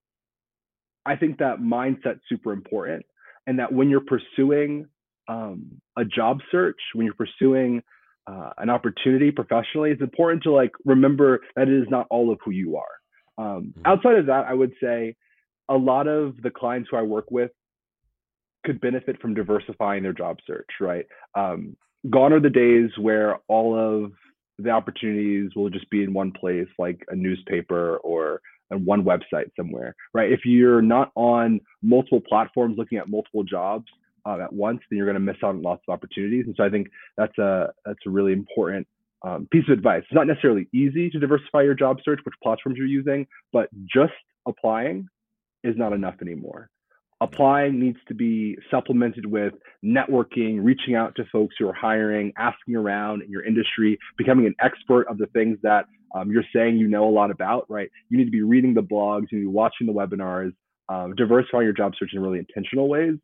I 1.05 1.15
think 1.15 1.38
that 1.39 1.60
mindset's 1.60 2.21
super 2.29 2.51
important, 2.53 3.05
and 3.48 3.60
that 3.60 3.71
when 3.71 3.89
you're 3.89 4.01
pursuing 4.01 4.88
um, 5.27 5.81
a 5.98 6.05
job 6.05 6.39
search, 6.51 6.79
when 6.93 7.05
you're 7.05 7.15
pursuing 7.15 7.81
uh, 8.27 8.51
an 8.57 8.69
opportunity 8.69 9.31
professionally, 9.31 9.91
it's 9.91 10.01
important 10.01 10.43
to 10.43 10.51
like 10.51 10.71
remember 10.86 11.39
that 11.55 11.67
it 11.67 11.81
is 11.81 11.88
not 11.89 12.07
all 12.10 12.31
of 12.31 12.39
who 12.43 12.51
you 12.51 12.77
are. 12.77 12.83
Um, 13.38 13.74
mm-hmm. 13.77 13.81
Outside 13.86 14.15
of 14.15 14.25
that, 14.27 14.45
I 14.48 14.53
would 14.53 14.74
say 14.81 15.15
a 15.69 15.75
lot 15.75 16.07
of 16.07 16.36
the 16.41 16.51
clients 16.51 16.89
who 16.91 16.98
I 16.98 17.01
work 17.01 17.31
with 17.31 17.51
could 18.63 18.82
benefit 18.82 19.22
from 19.22 19.34
diversifying 19.34 20.03
their 20.03 20.13
job 20.13 20.38
search, 20.46 20.70
right? 20.80 21.06
Um, 21.36 21.75
gone 22.10 22.34
are 22.34 22.39
the 22.39 22.50
days 22.50 22.89
where 23.00 23.38
all 23.48 23.77
of 23.77 24.12
the 24.60 24.70
opportunities 24.70 25.51
will 25.56 25.70
just 25.70 25.89
be 25.89 26.03
in 26.03 26.13
one 26.13 26.32
place, 26.32 26.68
like 26.77 27.03
a 27.10 27.15
newspaper 27.15 27.98
or 27.98 28.41
on 28.72 28.86
one 28.86 29.03
website 29.03 29.50
somewhere, 29.56 29.96
right? 30.13 30.32
If 30.32 30.41
you're 30.46 30.82
not 30.82 31.12
on 31.15 31.60
multiple 31.82 32.22
platforms 32.27 32.75
looking 32.77 32.98
at 32.98 33.10
multiple 33.10 33.44
jobs 33.44 33.86
uh, 34.25 34.39
at 34.39 34.53
once, 34.53 34.80
then 34.89 34.98
you're 34.98 35.08
going 35.08 35.15
to 35.15 35.20
miss 35.20 35.38
out 35.44 35.50
on 35.50 35.62
lots 35.62 35.82
of 35.88 35.94
opportunities. 35.94 36.46
And 36.46 36.56
so 36.56 36.63
I 36.63 36.70
think 36.70 36.88
that's 37.18 37.38
a 37.38 37.70
that's 37.86 38.00
a 38.06 38.10
really 38.10 38.34
important 38.34 38.88
um, 39.24 39.48
piece 39.51 39.65
of 39.68 39.77
advice. 39.77 40.03
It's 40.03 40.13
not 40.13 40.27
necessarily 40.27 40.68
easy 40.74 41.10
to 41.10 41.20
diversify 41.20 41.63
your 41.63 41.75
job 41.75 41.98
search, 42.03 42.20
which 42.24 42.36
platforms 42.41 42.77
you're 42.77 42.88
using, 42.88 43.27
but 43.51 43.70
just 43.86 44.13
applying 44.48 45.08
is 45.63 45.75
not 45.77 45.94
enough 45.94 46.15
anymore 46.22 46.70
applying 47.21 47.79
needs 47.79 47.99
to 48.07 48.15
be 48.15 48.57
supplemented 48.69 49.25
with 49.25 49.53
networking, 49.85 50.59
reaching 50.61 50.95
out 50.95 51.15
to 51.15 51.23
folks 51.31 51.55
who 51.57 51.67
are 51.67 51.73
hiring, 51.73 52.33
asking 52.37 52.75
around 52.75 53.21
in 53.21 53.29
your 53.29 53.45
industry, 53.45 53.97
becoming 54.17 54.47
an 54.47 54.55
expert 54.59 55.07
of 55.07 55.17
the 55.19 55.27
things 55.27 55.57
that 55.61 55.85
um, 56.15 56.31
you're 56.31 56.43
saying 56.53 56.77
you 56.77 56.87
know 56.87 57.07
a 57.07 57.11
lot 57.11 57.31
about, 57.31 57.65
right? 57.69 57.89
You 58.09 58.17
need 58.17 58.25
to 58.25 58.31
be 58.31 58.41
reading 58.41 58.73
the 58.73 58.81
blogs, 58.81 59.27
you 59.31 59.37
need 59.37 59.45
to 59.45 59.49
be 59.51 59.55
watching 59.55 59.87
the 59.87 59.93
webinars, 59.93 60.51
um, 60.89 61.15
diversifying 61.15 61.63
your 61.63 61.73
job 61.73 61.93
search 61.97 62.09
in 62.13 62.21
really 62.21 62.39
intentional 62.39 62.89
ways. 62.89 63.15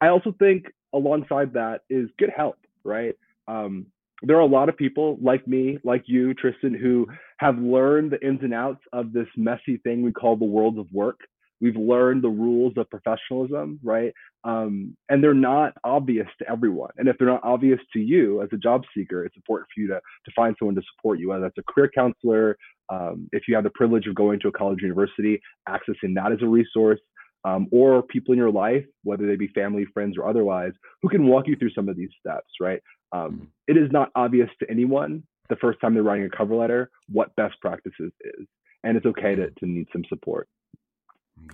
I 0.00 0.08
also 0.08 0.34
think 0.38 0.66
alongside 0.92 1.54
that 1.54 1.82
is 1.88 2.08
good 2.18 2.30
help, 2.36 2.58
right? 2.84 3.14
Um, 3.48 3.86
there 4.22 4.36
are 4.36 4.40
a 4.40 4.46
lot 4.46 4.68
of 4.68 4.76
people 4.76 5.18
like 5.22 5.46
me, 5.46 5.78
like 5.84 6.04
you, 6.06 6.34
Tristan, 6.34 6.74
who 6.74 7.06
have 7.38 7.58
learned 7.58 8.10
the 8.10 8.26
ins 8.26 8.40
and 8.42 8.54
outs 8.54 8.80
of 8.92 9.12
this 9.12 9.26
messy 9.36 9.76
thing 9.84 10.02
we 10.02 10.12
call 10.12 10.36
the 10.36 10.44
world 10.44 10.78
of 10.78 10.86
work. 10.92 11.20
We've 11.60 11.76
learned 11.76 12.22
the 12.22 12.28
rules 12.28 12.74
of 12.76 12.88
professionalism, 12.90 13.80
right? 13.82 14.12
Um, 14.44 14.96
and 15.08 15.22
they're 15.22 15.34
not 15.34 15.72
obvious 15.84 16.28
to 16.38 16.50
everyone. 16.50 16.90
And 16.98 17.08
if 17.08 17.16
they're 17.18 17.26
not 17.26 17.44
obvious 17.44 17.80
to 17.94 17.98
you 17.98 18.42
as 18.42 18.48
a 18.52 18.56
job 18.56 18.82
seeker, 18.94 19.24
it's 19.24 19.36
important 19.36 19.68
for 19.74 19.80
you 19.80 19.88
to, 19.88 19.94
to 19.94 20.32
find 20.36 20.54
someone 20.58 20.74
to 20.74 20.82
support 20.94 21.18
you, 21.18 21.30
whether 21.30 21.42
that's 21.42 21.58
a 21.58 21.72
career 21.72 21.90
counselor, 21.94 22.56
um, 22.88 23.28
if 23.32 23.44
you 23.48 23.54
have 23.54 23.64
the 23.64 23.70
privilege 23.70 24.06
of 24.06 24.14
going 24.14 24.38
to 24.40 24.48
a 24.48 24.52
college 24.52 24.80
university, 24.82 25.40
accessing 25.68 26.14
that 26.14 26.30
as 26.32 26.42
a 26.42 26.46
resource. 26.46 27.00
um, 27.46 27.68
or 27.70 28.02
people 28.02 28.32
in 28.32 28.38
your 28.38 28.50
life, 28.50 28.84
whether 29.04 29.26
they 29.26 29.36
be 29.36 29.46
family, 29.48 29.86
friends, 29.94 30.16
or 30.18 30.28
otherwise, 30.28 30.72
who 31.00 31.08
can 31.08 31.26
walk 31.26 31.46
you 31.46 31.54
through 31.56 31.70
some 31.70 31.88
of 31.88 31.96
these 31.96 32.10
steps, 32.18 32.50
right? 32.60 32.80
Um, 33.12 33.32
mm-hmm. 33.32 33.44
it 33.68 33.76
is 33.76 33.90
not 33.92 34.10
obvious 34.16 34.50
to 34.58 34.70
anyone 34.70 35.22
the 35.48 35.56
first 35.56 35.80
time 35.80 35.94
they're 35.94 36.02
writing 36.02 36.26
a 36.26 36.36
cover 36.36 36.56
letter 36.56 36.90
what 37.08 37.34
best 37.36 37.54
practices 37.60 38.10
is. 38.20 38.46
And 38.82 38.96
it's 38.96 39.06
okay 39.06 39.36
to, 39.36 39.42
mm-hmm. 39.42 39.64
to 39.64 39.70
need 39.70 39.86
some 39.92 40.02
support. 40.08 40.48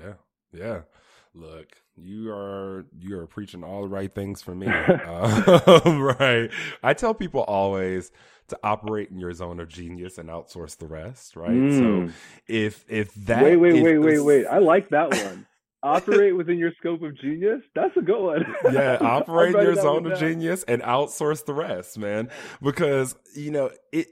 Yeah. 0.01 0.15
Yeah. 0.53 0.81
Look, 1.35 1.77
you 1.97 2.31
are 2.31 2.85
you 2.99 3.19
are 3.19 3.27
preaching 3.27 3.65
all 3.65 3.83
the 3.83 3.89
right 3.89 4.15
things 4.15 4.43
for 4.43 4.55
me. 4.55 4.67
uh, 4.67 5.81
right. 5.87 6.51
I 6.83 6.93
tell 6.95 7.15
people 7.15 7.41
always 7.43 8.11
to 8.49 8.59
operate 8.63 9.11
in 9.11 9.19
your 9.19 9.33
zone 9.33 9.61
of 9.61 9.69
genius 9.69 10.19
and 10.19 10.29
outsource 10.29 10.77
the 10.77 10.87
rest, 10.87 11.37
right? 11.37 11.51
Mm. 11.51 12.09
So 12.09 12.15
if 12.47 12.85
if 12.89 13.15
that 13.15 13.43
Wait, 13.43 13.57
wait, 13.57 13.83
wait, 13.83 13.99
wait, 13.99 14.21
wait. 14.21 14.47
I 14.47 14.59
like 14.59 14.91
that 14.91 15.11
one. 15.11 15.47
operate 15.83 16.37
within 16.37 16.59
your 16.59 16.73
scope 16.79 17.03
of 17.03 17.17
genius. 17.19 17.63
That's 17.75 17.97
a 17.97 18.03
good 18.03 18.23
one. 18.23 18.45
yeah, 18.73 18.99
operate 19.01 19.55
in 19.55 19.63
your 19.63 19.75
zone 19.75 20.11
of 20.11 20.19
genius 20.19 20.65
and 20.65 20.83
outsource 20.83 21.45
the 21.45 21.55
rest, 21.55 21.99
man. 21.99 22.29
Because, 22.63 23.17
you 23.35 23.51
know, 23.51 23.71
it 23.91 24.09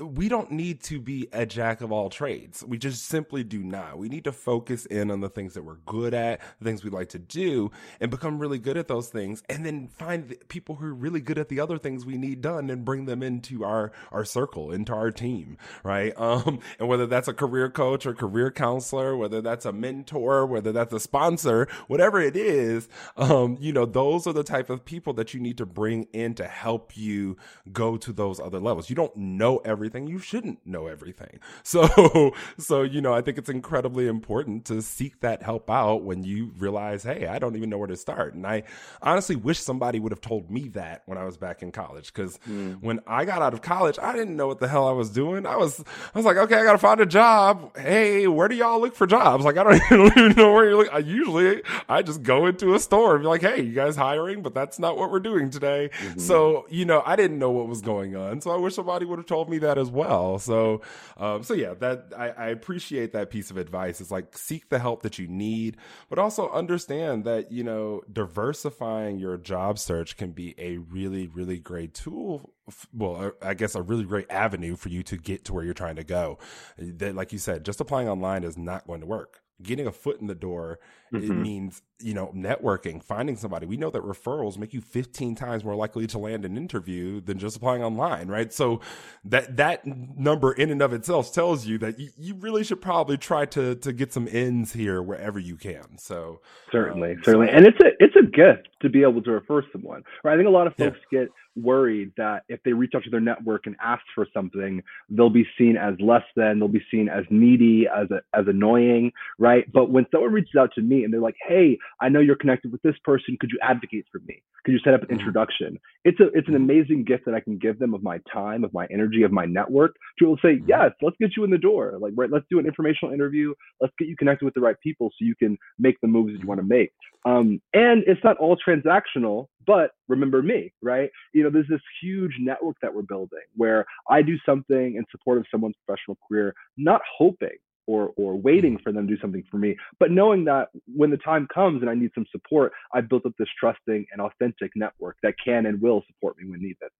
we 0.00 0.28
don't 0.28 0.50
need 0.50 0.82
to 0.84 1.00
be 1.00 1.28
a 1.32 1.44
jack 1.44 1.80
of 1.80 1.92
all 1.92 2.08
trades. 2.08 2.64
We 2.64 2.78
just 2.78 3.04
simply 3.04 3.44
do 3.44 3.62
not. 3.62 3.98
We 3.98 4.08
need 4.08 4.24
to 4.24 4.32
focus 4.32 4.86
in 4.86 5.10
on 5.10 5.20
the 5.20 5.28
things 5.28 5.54
that 5.54 5.64
we're 5.64 5.76
good 5.86 6.14
at, 6.14 6.40
the 6.58 6.64
things 6.64 6.82
we 6.82 6.90
like 6.90 7.10
to 7.10 7.18
do, 7.18 7.70
and 8.00 8.10
become 8.10 8.38
really 8.38 8.58
good 8.58 8.76
at 8.76 8.88
those 8.88 9.08
things. 9.08 9.42
And 9.48 9.66
then 9.66 9.88
find 9.88 10.34
people 10.48 10.76
who 10.76 10.86
are 10.86 10.94
really 10.94 11.20
good 11.20 11.38
at 11.38 11.48
the 11.48 11.60
other 11.60 11.78
things 11.78 12.06
we 12.06 12.16
need 12.16 12.40
done 12.40 12.70
and 12.70 12.84
bring 12.84 13.04
them 13.04 13.22
into 13.22 13.64
our, 13.64 13.92
our 14.10 14.24
circle, 14.24 14.72
into 14.72 14.92
our 14.94 15.10
team, 15.10 15.56
right? 15.84 16.12
Um, 16.22 16.60
and 16.78 16.88
whether 16.88 17.06
that's 17.06 17.26
a 17.26 17.34
career 17.34 17.68
coach 17.68 18.06
or 18.06 18.14
career 18.14 18.50
counselor, 18.50 19.16
whether 19.16 19.42
that's 19.42 19.66
a 19.66 19.72
mentor, 19.72 20.46
whether 20.46 20.70
that's 20.72 20.92
a 20.92 21.00
sponsor, 21.00 21.66
whatever 21.88 22.20
it 22.20 22.36
is, 22.36 22.88
um, 23.16 23.58
you 23.60 23.72
know, 23.72 23.84
those 23.84 24.26
are 24.26 24.32
the 24.32 24.44
type 24.44 24.70
of 24.70 24.84
people 24.84 25.12
that 25.14 25.34
you 25.34 25.40
need 25.40 25.58
to 25.58 25.66
bring 25.66 26.04
in 26.12 26.34
to 26.34 26.46
help 26.46 26.96
you 26.96 27.36
go 27.72 27.96
to 27.96 28.12
those 28.12 28.38
other 28.38 28.60
levels. 28.60 28.88
You 28.88 28.96
don't 28.96 29.16
know 29.16 29.58
every 29.58 29.81
everything, 29.82 30.06
you 30.06 30.18
shouldn't 30.18 30.64
know 30.66 30.86
everything. 30.86 31.40
So, 31.64 32.34
so, 32.58 32.82
you 32.82 33.00
know, 33.00 33.14
I 33.14 33.22
think 33.22 33.38
it's 33.38 33.48
incredibly 33.48 34.06
important 34.06 34.66
to 34.66 34.82
seek 34.82 35.20
that 35.20 35.42
help 35.42 35.70
out 35.70 36.02
when 36.02 36.22
you 36.22 36.52
realize, 36.58 37.02
hey, 37.02 37.26
I 37.26 37.38
don't 37.38 37.56
even 37.56 37.70
know 37.70 37.78
where 37.78 37.88
to 37.88 37.96
start. 37.96 38.34
And 38.34 38.46
I 38.46 38.64
honestly 39.00 39.36
wish 39.36 39.58
somebody 39.58 39.98
would 40.00 40.12
have 40.12 40.20
told 40.20 40.50
me 40.50 40.68
that 40.70 41.02
when 41.06 41.16
I 41.16 41.24
was 41.24 41.38
back 41.38 41.62
in 41.62 41.72
college. 41.72 42.12
Cause 42.12 42.38
mm. 42.48 42.80
when 42.82 43.00
I 43.06 43.24
got 43.24 43.40
out 43.40 43.54
of 43.54 43.62
college, 43.62 43.98
I 43.98 44.12
didn't 44.12 44.36
know 44.36 44.48
what 44.48 44.58
the 44.58 44.68
hell 44.68 44.86
I 44.86 44.92
was 44.92 45.08
doing. 45.10 45.46
I 45.46 45.56
was, 45.56 45.82
I 46.14 46.18
was 46.18 46.26
like, 46.26 46.36
okay, 46.36 46.56
I 46.56 46.64
got 46.64 46.72
to 46.72 46.78
find 46.78 47.00
a 47.00 47.06
job. 47.06 47.76
Hey, 47.76 48.26
where 48.26 48.48
do 48.48 48.54
y'all 48.54 48.80
look 48.80 48.94
for 48.94 49.06
jobs? 49.06 49.44
Like, 49.44 49.56
I 49.56 49.64
don't 49.64 49.82
even 50.18 50.36
know 50.36 50.52
where 50.52 50.68
you 50.68 50.76
look. 50.76 50.92
I 50.92 50.98
usually, 50.98 51.62
I 51.88 52.02
just 52.02 52.22
go 52.22 52.46
into 52.46 52.74
a 52.74 52.80
store 52.80 53.14
and 53.14 53.22
be 53.22 53.28
like, 53.28 53.40
hey, 53.40 53.62
you 53.62 53.72
guys 53.72 53.96
hiring? 53.96 54.42
But 54.42 54.52
that's 54.52 54.78
not 54.78 54.98
what 54.98 55.10
we're 55.10 55.20
doing 55.20 55.48
today. 55.48 55.90
Mm-hmm. 56.00 56.18
So, 56.18 56.66
you 56.68 56.84
know, 56.84 57.02
I 57.06 57.16
didn't 57.16 57.38
know 57.38 57.50
what 57.50 57.68
was 57.68 57.80
going 57.80 58.14
on. 58.16 58.40
So 58.40 58.50
I 58.50 58.56
wish 58.56 58.74
somebody 58.74 59.06
would 59.06 59.18
have 59.18 59.26
told 59.26 59.48
me 59.48 59.58
that 59.58 59.71
that 59.72 59.80
as 59.80 59.90
well. 59.90 60.38
So, 60.38 60.82
um, 61.16 61.42
so 61.42 61.54
yeah, 61.54 61.74
that 61.74 62.12
I, 62.16 62.28
I 62.30 62.46
appreciate 62.48 63.12
that 63.12 63.30
piece 63.30 63.50
of 63.50 63.56
advice. 63.56 64.00
It's 64.00 64.10
like 64.10 64.36
seek 64.36 64.68
the 64.68 64.78
help 64.78 65.02
that 65.02 65.18
you 65.18 65.26
need, 65.26 65.76
but 66.08 66.18
also 66.18 66.50
understand 66.50 67.24
that 67.24 67.50
you 67.50 67.64
know 67.64 68.02
diversifying 68.12 69.18
your 69.18 69.36
job 69.38 69.78
search 69.78 70.16
can 70.16 70.32
be 70.32 70.54
a 70.58 70.78
really, 70.78 71.26
really 71.26 71.58
great 71.58 71.94
tool 71.94 72.52
well, 72.94 73.32
I 73.42 73.54
guess 73.54 73.74
a 73.74 73.82
really 73.82 74.04
great 74.04 74.30
avenue 74.30 74.76
for 74.76 74.88
you 74.88 75.02
to 75.04 75.16
get 75.16 75.44
to 75.46 75.52
where 75.52 75.64
you're 75.64 75.74
trying 75.74 75.96
to 75.96 76.04
go. 76.04 76.38
That, 76.78 77.16
like 77.16 77.32
you 77.32 77.38
said, 77.38 77.64
just 77.64 77.80
applying 77.80 78.08
online 78.08 78.44
is 78.44 78.56
not 78.56 78.86
going 78.86 79.00
to 79.00 79.06
work 79.06 79.41
getting 79.62 79.86
a 79.86 79.92
foot 79.92 80.20
in 80.20 80.26
the 80.26 80.34
door 80.34 80.78
mm-hmm. 81.12 81.30
it 81.30 81.34
means 81.34 81.82
you 82.00 82.14
know 82.14 82.32
networking 82.34 83.02
finding 83.02 83.36
somebody. 83.36 83.66
We 83.66 83.76
know 83.76 83.90
that 83.90 84.02
referrals 84.02 84.58
make 84.58 84.74
you 84.74 84.80
15 84.80 85.34
times 85.34 85.64
more 85.64 85.74
likely 85.74 86.06
to 86.08 86.18
land 86.18 86.44
an 86.44 86.56
interview 86.56 87.20
than 87.20 87.38
just 87.38 87.56
applying 87.56 87.82
online 87.82 88.28
right? 88.28 88.52
So 88.52 88.80
that 89.24 89.56
that 89.56 89.86
number 89.86 90.52
in 90.52 90.70
and 90.70 90.82
of 90.82 90.92
itself 90.92 91.32
tells 91.32 91.66
you 91.66 91.78
that 91.78 91.98
you, 91.98 92.10
you 92.16 92.34
really 92.34 92.64
should 92.64 92.80
probably 92.80 93.16
try 93.16 93.46
to 93.46 93.74
to 93.76 93.92
get 93.92 94.12
some 94.12 94.28
ends 94.30 94.72
here 94.72 95.02
wherever 95.02 95.38
you 95.38 95.56
can. 95.56 95.98
So 95.98 96.40
certainly 96.70 97.12
um, 97.12 97.22
certainly. 97.24 97.48
So, 97.48 97.52
and 97.52 97.66
it's 97.66 97.78
a 97.80 97.90
it's 97.98 98.16
a 98.16 98.24
gift 98.24 98.68
to 98.82 98.88
be 98.88 99.02
able 99.02 99.22
to 99.22 99.30
refer 99.30 99.62
someone 99.72 100.02
right? 100.24 100.34
I 100.34 100.36
think 100.36 100.48
a 100.48 100.52
lot 100.52 100.66
of 100.66 100.74
folks 100.76 100.98
yeah. 101.10 101.20
get 101.20 101.28
worried 101.56 102.12
that 102.16 102.44
if 102.48 102.60
they 102.64 102.72
reach 102.72 102.92
out 102.94 103.04
to 103.04 103.10
their 103.10 103.20
network 103.20 103.66
and 103.66 103.76
ask 103.82 104.02
for 104.14 104.26
something, 104.32 104.82
they'll 105.10 105.30
be 105.30 105.46
seen 105.58 105.76
as 105.76 105.94
less 106.00 106.22
than, 106.36 106.58
they'll 106.58 106.68
be 106.68 106.84
seen 106.90 107.08
as 107.08 107.24
needy, 107.30 107.86
as 107.86 108.10
a, 108.10 108.20
as 108.38 108.46
annoying, 108.48 109.12
right? 109.38 109.70
But 109.72 109.90
when 109.90 110.06
someone 110.10 110.32
reaches 110.32 110.54
out 110.58 110.70
to 110.74 110.82
me 110.82 111.04
and 111.04 111.12
they're 111.12 111.20
like, 111.20 111.36
"Hey, 111.46 111.78
I 112.00 112.08
know 112.08 112.20
you're 112.20 112.36
connected 112.36 112.72
with 112.72 112.82
this 112.82 112.96
person. 113.04 113.36
Could 113.40 113.50
you 113.50 113.58
advocate 113.62 114.06
for 114.10 114.20
me? 114.26 114.42
Could 114.64 114.72
you 114.72 114.80
set 114.84 114.94
up 114.94 115.00
an 115.02 115.08
mm-hmm. 115.08 115.18
introduction?" 115.18 115.78
It's 116.04 116.20
a 116.20 116.28
it's 116.28 116.48
an 116.48 116.56
amazing 116.56 117.04
gift 117.04 117.24
that 117.26 117.34
I 117.34 117.40
can 117.40 117.58
give 117.58 117.78
them 117.78 117.94
of 117.94 118.02
my 118.02 118.20
time, 118.32 118.64
of 118.64 118.72
my 118.72 118.86
energy, 118.90 119.22
of 119.22 119.32
my 119.32 119.44
network 119.44 119.96
to 120.18 120.26
to 120.26 120.36
say, 120.42 120.56
mm-hmm. 120.56 120.68
"Yes, 120.68 120.92
let's 121.02 121.16
get 121.20 121.36
you 121.36 121.44
in 121.44 121.50
the 121.50 121.58
door. 121.58 121.98
Like, 122.00 122.12
right, 122.16 122.30
let's 122.30 122.46
do 122.50 122.58
an 122.58 122.66
informational 122.66 123.12
interview. 123.12 123.54
Let's 123.80 123.94
get 123.98 124.08
you 124.08 124.16
connected 124.16 124.44
with 124.44 124.54
the 124.54 124.60
right 124.60 124.76
people 124.82 125.10
so 125.10 125.24
you 125.24 125.34
can 125.36 125.58
make 125.78 126.00
the 126.00 126.08
moves 126.08 126.32
that 126.32 126.40
you 126.40 126.48
want 126.48 126.60
to 126.60 126.66
make." 126.66 126.92
Um, 127.24 127.60
and 127.72 128.02
it's 128.06 128.22
not 128.24 128.36
all 128.38 128.56
transactional, 128.56 129.46
but 129.66 129.92
remember 130.08 130.42
me, 130.42 130.72
right? 130.82 131.10
You 131.32 131.42
know, 131.44 131.50
there's 131.50 131.68
this 131.68 131.80
huge 132.02 132.36
network 132.40 132.76
that 132.82 132.94
we're 132.94 133.02
building 133.02 133.40
where 133.56 133.84
I 134.08 134.22
do 134.22 134.36
something 134.44 134.96
in 134.96 135.04
support 135.10 135.38
of 135.38 135.46
someone's 135.50 135.76
professional 135.86 136.18
career, 136.28 136.54
not 136.76 137.00
hoping 137.18 137.58
or 137.86 138.12
or 138.16 138.36
waiting 138.36 138.78
for 138.78 138.92
them 138.92 139.06
to 139.06 139.14
do 139.14 139.20
something 139.20 139.42
for 139.50 139.58
me, 139.58 139.76
but 139.98 140.10
knowing 140.10 140.44
that 140.44 140.68
when 140.94 141.10
the 141.10 141.16
time 141.16 141.48
comes 141.52 141.82
and 141.82 141.90
I 141.90 141.94
need 141.94 142.10
some 142.14 142.26
support, 142.30 142.72
I've 142.94 143.08
built 143.08 143.26
up 143.26 143.32
this 143.38 143.48
trusting 143.58 144.06
and 144.12 144.20
authentic 144.20 144.70
network 144.76 145.16
that 145.22 145.34
can 145.44 145.66
and 145.66 145.80
will 145.80 146.02
support 146.06 146.36
me 146.38 146.48
when 146.48 146.60
needed. 146.60 146.90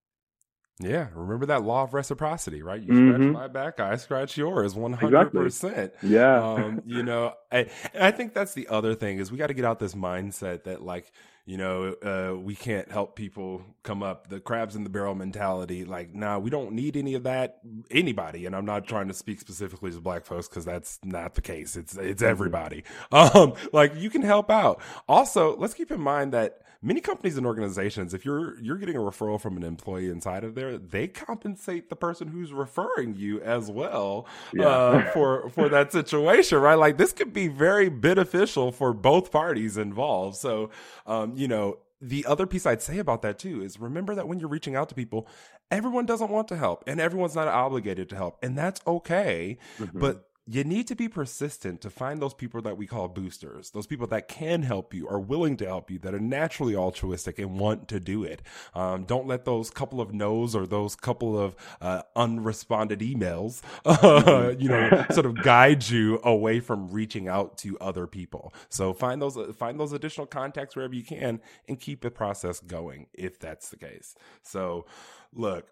Yeah, 0.79 1.07
remember 1.13 1.45
that 1.45 1.63
law 1.63 1.83
of 1.83 1.93
reciprocity, 1.93 2.63
right? 2.63 2.81
You 2.81 2.87
mm-hmm. 2.87 3.13
scratch 3.13 3.33
my 3.33 3.47
back, 3.47 3.79
I 3.79 3.95
scratch 3.95 4.37
yours, 4.37 4.75
one 4.75 4.93
hundred 4.93 5.31
percent. 5.31 5.93
Yeah, 6.01 6.43
um, 6.43 6.81
you 6.85 7.03
know, 7.03 7.33
I, 7.51 7.67
I 7.97 8.11
think 8.11 8.33
that's 8.33 8.53
the 8.53 8.67
other 8.67 8.95
thing 8.95 9.19
is 9.19 9.31
we 9.31 9.37
got 9.37 9.47
to 9.47 9.53
get 9.53 9.65
out 9.65 9.79
this 9.79 9.93
mindset 9.93 10.63
that 10.63 10.81
like 10.81 11.11
you 11.45 11.57
know, 11.57 11.93
uh, 12.01 12.37
we 12.39 12.55
can't 12.55 12.89
help 12.89 13.15
people 13.15 13.61
come 13.83 14.01
up. 14.01 14.29
The 14.29 14.39
crabs 14.39 14.75
in 14.75 14.85
the 14.85 14.89
barrel 14.89 15.13
mentality, 15.13 15.83
like, 15.83 16.15
nah, 16.15 16.39
we 16.39 16.49
don't 16.49 16.71
need 16.71 16.95
any 16.95 17.15
of 17.15 17.23
that. 17.23 17.59
Anybody, 17.91 18.45
and 18.45 18.55
I'm 18.55 18.65
not 18.65 18.87
trying 18.87 19.09
to 19.09 19.13
speak 19.13 19.41
specifically 19.41 19.91
to 19.91 19.99
black 19.99 20.25
folks 20.25 20.47
because 20.47 20.63
that's 20.63 20.99
not 21.03 21.35
the 21.35 21.41
case. 21.41 21.75
It's 21.75 21.97
it's 21.97 22.21
mm-hmm. 22.21 22.31
everybody. 22.31 22.83
Um, 23.11 23.53
like 23.71 23.95
you 23.95 24.09
can 24.09 24.21
help 24.23 24.49
out. 24.49 24.81
Also, 25.07 25.55
let's 25.57 25.73
keep 25.73 25.91
in 25.91 26.01
mind 26.01 26.33
that 26.33 26.63
many 26.83 26.99
companies 26.99 27.37
and 27.37 27.47
organizations, 27.47 28.13
if 28.13 28.25
you're 28.25 28.59
you're 28.59 28.77
getting 28.77 28.95
a 28.95 28.99
referral 28.99 29.39
from 29.39 29.57
an 29.57 29.63
employee 29.63 30.09
inside 30.09 30.43
of 30.43 30.53
there, 30.53 30.77
they 30.77 31.07
compensate 31.07 31.89
the 31.89 31.95
person 31.95 32.27
who's 32.27 32.51
referring 32.51 33.15
you 33.15 33.41
as 33.41 33.71
well 33.71 34.27
yeah. 34.53 34.67
uh, 34.67 35.11
for 35.11 35.49
for 35.49 35.69
that 35.69 35.91
situation, 35.91 36.59
right? 36.59 36.75
Like 36.75 36.97
this 36.97 37.13
could 37.13 37.33
be 37.33 37.47
very 37.47 37.89
beneficial 37.89 38.71
for 38.71 38.93
both 38.93 39.31
parties 39.31 39.77
involved. 39.77 40.35
So, 40.35 40.69
um, 41.07 41.32
you 41.35 41.47
know, 41.47 41.79
the 42.01 42.25
other 42.25 42.45
piece 42.45 42.65
I'd 42.65 42.81
say 42.81 42.97
about 42.97 43.21
that 43.21 43.39
too 43.39 43.61
is 43.63 43.79
remember 43.79 44.13
that 44.15 44.27
when 44.27 44.39
you're 44.39 44.49
reaching 44.49 44.75
out 44.75 44.89
to 44.89 44.95
people, 44.95 45.27
everyone 45.71 46.05
doesn't 46.05 46.29
want 46.29 46.49
to 46.49 46.57
help 46.57 46.83
and 46.85 46.99
everyone's 46.99 47.35
not 47.35 47.47
obligated 47.47 48.09
to 48.09 48.15
help, 48.15 48.37
and 48.43 48.57
that's 48.57 48.81
okay. 48.85 49.57
Mm-hmm. 49.79 49.99
But 49.99 50.27
you 50.45 50.63
need 50.65 50.87
to 50.87 50.95
be 50.95 51.07
persistent 51.07 51.79
to 51.81 51.89
find 51.89 52.21
those 52.21 52.33
people 52.33 52.61
that 52.63 52.77
we 52.77 52.85
call 52.85 53.07
boosters, 53.07 53.71
those 53.71 53.87
people 53.87 54.07
that 54.07 54.27
can 54.27 54.63
help 54.63 54.93
you, 54.93 55.07
are 55.07 55.19
willing 55.19 55.55
to 55.57 55.65
help 55.65 55.89
you, 55.89 55.99
that 55.99 56.13
are 56.13 56.19
naturally 56.19 56.75
altruistic 56.75 57.39
and 57.39 57.57
want 57.57 57.87
to 57.87 57.99
do 57.99 58.23
it. 58.23 58.41
Um, 58.73 59.05
don't 59.05 59.25
let 59.25 59.45
those 59.45 59.69
couple 59.69 60.01
of 60.01 60.13
no's 60.13 60.53
or 60.53 60.67
those 60.67 60.95
couple 60.95 61.39
of 61.39 61.55
uh, 61.79 62.01
unresponded 62.15 62.99
emails, 62.99 63.61
uh, 63.85 64.53
you 64.59 64.67
know, 64.67 65.05
sort 65.11 65.25
of 65.25 65.41
guide 65.41 65.87
you 65.87 66.19
away 66.23 66.59
from 66.59 66.89
reaching 66.89 67.29
out 67.29 67.57
to 67.59 67.77
other 67.79 68.05
people. 68.05 68.53
So 68.67 68.93
find 68.93 69.21
those 69.21 69.37
find 69.55 69.79
those 69.79 69.93
additional 69.93 70.27
contacts 70.27 70.75
wherever 70.75 70.93
you 70.93 71.03
can 71.03 71.39
and 71.69 71.79
keep 71.79 72.01
the 72.01 72.11
process 72.11 72.59
going 72.59 73.07
if 73.13 73.39
that's 73.39 73.69
the 73.69 73.77
case. 73.77 74.15
So 74.41 74.85
look, 75.33 75.69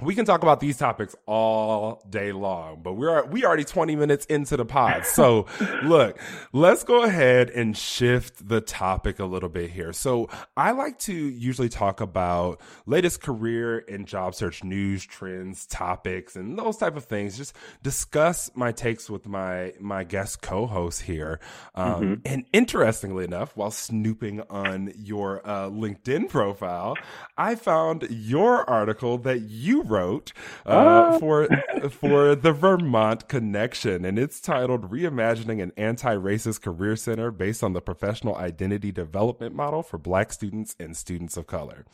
we 0.00 0.14
can 0.14 0.24
talk 0.24 0.42
about 0.42 0.60
these 0.60 0.78
topics 0.78 1.14
all 1.26 2.02
day 2.08 2.32
long, 2.32 2.80
but 2.82 2.94
we're 2.94 3.24
we 3.26 3.44
already 3.44 3.64
20 3.64 3.94
minutes 3.96 4.26
into 4.26 4.56
the 4.56 4.64
pod. 4.64 5.04
So 5.06 5.46
look, 5.84 6.18
let's 6.52 6.82
go 6.82 7.02
ahead 7.02 7.50
and 7.50 7.76
shift 7.76 8.48
the 8.48 8.60
topic 8.60 9.18
a 9.18 9.24
little 9.24 9.48
bit 9.48 9.70
here. 9.70 9.92
So 9.92 10.28
I 10.56 10.72
like 10.72 10.98
to 11.00 11.14
usually 11.14 11.68
talk 11.68 12.00
about 12.00 12.60
latest 12.86 13.20
career 13.20 13.84
and 13.88 14.06
job 14.06 14.34
search 14.34 14.64
news, 14.64 15.04
trends, 15.04 15.66
topics, 15.66 16.36
and 16.36 16.58
those 16.58 16.78
type 16.78 16.96
of 16.96 17.04
things. 17.04 17.36
Just 17.36 17.54
discuss 17.82 18.50
my 18.54 18.72
takes 18.72 19.08
with 19.10 19.26
my 19.26 19.72
my 19.78 20.04
guest 20.04 20.42
co-host 20.42 21.02
here. 21.02 21.38
Um, 21.74 21.92
mm-hmm. 21.94 22.14
And 22.24 22.44
interestingly 22.52 23.24
enough, 23.24 23.56
while 23.56 23.70
snooping 23.70 24.40
on 24.50 24.92
your 24.96 25.46
uh, 25.46 25.68
LinkedIn 25.68 26.28
profile, 26.28 26.96
I 27.36 27.54
found 27.54 28.06
your 28.10 28.68
article 28.68 29.18
that 29.18 29.42
you 29.42 29.81
you 29.82 29.88
wrote 29.88 30.32
uh, 30.66 31.12
ah. 31.14 31.18
for 31.18 31.48
for 31.90 32.34
the 32.34 32.52
Vermont 32.52 33.28
Connection, 33.28 34.04
and 34.04 34.18
it's 34.18 34.40
titled 34.40 34.90
"Reimagining 34.90 35.62
an 35.62 35.72
Anti-Racist 35.76 36.62
Career 36.62 36.96
Center 36.96 37.30
Based 37.30 37.62
on 37.62 37.72
the 37.72 37.80
Professional 37.80 38.36
Identity 38.36 38.92
Development 38.92 39.54
Model 39.54 39.82
for 39.82 39.98
Black 39.98 40.32
Students 40.32 40.76
and 40.78 40.96
Students 40.96 41.36
of 41.36 41.46
Color." 41.46 41.84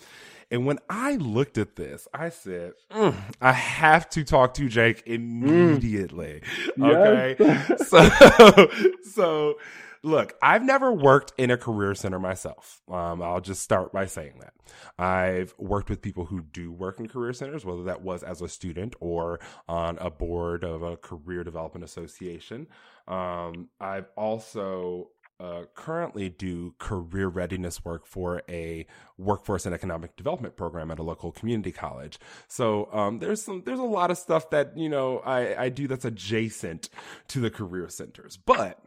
And 0.50 0.64
when 0.64 0.78
I 0.88 1.16
looked 1.16 1.58
at 1.58 1.76
this, 1.76 2.08
I 2.14 2.30
said, 2.30 2.72
mm, 2.90 3.14
I 3.40 3.52
have 3.52 4.08
to 4.10 4.24
talk 4.24 4.54
to 4.54 4.68
Jake 4.68 5.02
immediately. 5.04 6.40
Mm. 6.78 7.36
Okay. 7.36 7.76
so, 7.84 8.68
so 9.12 9.58
look, 10.02 10.34
I've 10.42 10.64
never 10.64 10.92
worked 10.92 11.32
in 11.38 11.50
a 11.50 11.56
career 11.56 11.94
center 11.94 12.18
myself. 12.18 12.82
Um, 12.90 13.22
I'll 13.22 13.40
just 13.40 13.62
start 13.62 13.92
by 13.92 14.06
saying 14.06 14.40
that. 14.40 14.54
I've 14.98 15.54
worked 15.58 15.90
with 15.90 16.02
people 16.02 16.26
who 16.26 16.42
do 16.42 16.70
work 16.72 17.00
in 17.00 17.08
career 17.08 17.32
centers, 17.32 17.64
whether 17.64 17.84
that 17.84 18.02
was 18.02 18.22
as 18.22 18.42
a 18.42 18.48
student 18.48 18.94
or 19.00 19.40
on 19.68 19.98
a 19.98 20.10
board 20.10 20.64
of 20.64 20.82
a 20.82 20.96
career 20.96 21.44
development 21.44 21.84
association. 21.84 22.66
Um, 23.06 23.68
I've 23.80 24.08
also 24.16 25.10
uh, 25.40 25.62
currently 25.74 26.28
do 26.28 26.74
career 26.78 27.28
readiness 27.28 27.84
work 27.84 28.06
for 28.06 28.42
a 28.48 28.84
workforce 29.16 29.66
and 29.66 29.74
economic 29.74 30.16
development 30.16 30.56
program 30.56 30.90
at 30.90 30.98
a 30.98 31.02
local 31.02 31.30
community 31.30 31.70
college. 31.70 32.18
So 32.48 32.88
um, 32.92 33.20
there's 33.20 33.42
some 33.42 33.62
there's 33.64 33.78
a 33.78 33.84
lot 33.84 34.10
of 34.10 34.18
stuff 34.18 34.50
that 34.50 34.76
you 34.76 34.88
know 34.88 35.18
I, 35.18 35.64
I 35.64 35.68
do 35.68 35.86
that's 35.86 36.04
adjacent 36.04 36.88
to 37.28 37.40
the 37.40 37.50
career 37.50 37.88
centers, 37.88 38.36
but 38.36 38.80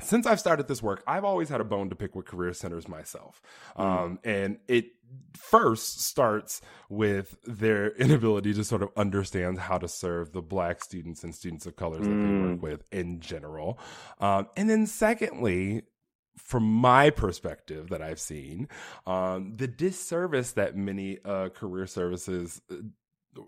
since 0.00 0.26
I've 0.26 0.40
started 0.40 0.68
this 0.68 0.82
work, 0.82 1.02
I've 1.06 1.24
always 1.24 1.48
had 1.48 1.60
a 1.60 1.64
bone 1.64 1.90
to 1.90 1.96
pick 1.96 2.14
with 2.14 2.26
career 2.26 2.52
centers 2.52 2.86
myself. 2.86 3.42
Mm. 3.76 3.84
Um, 3.84 4.18
and 4.22 4.58
it 4.68 4.86
first 5.34 6.02
starts 6.02 6.60
with 6.88 7.36
their 7.44 7.88
inability 7.96 8.54
to 8.54 8.64
sort 8.64 8.82
of 8.82 8.90
understand 8.96 9.58
how 9.58 9.78
to 9.78 9.88
serve 9.88 10.32
the 10.32 10.42
black 10.42 10.84
students 10.84 11.24
and 11.24 11.34
students 11.34 11.66
of 11.66 11.76
colors 11.76 12.02
mm. 12.02 12.04
that 12.04 12.26
they 12.26 12.48
work 12.48 12.58
mm. 12.58 12.60
with 12.60 12.84
in 12.92 13.20
general. 13.20 13.78
Um, 14.20 14.48
and 14.56 14.70
then 14.70 14.86
secondly, 14.86 15.82
from 16.36 16.62
my 16.62 17.10
perspective 17.10 17.88
that 17.88 18.00
I've 18.00 18.20
seen, 18.20 18.68
um, 19.06 19.56
the 19.56 19.66
disservice 19.66 20.52
that 20.52 20.76
many 20.76 21.18
uh, 21.24 21.48
career 21.48 21.86
services 21.86 22.62
uh, 22.70 22.76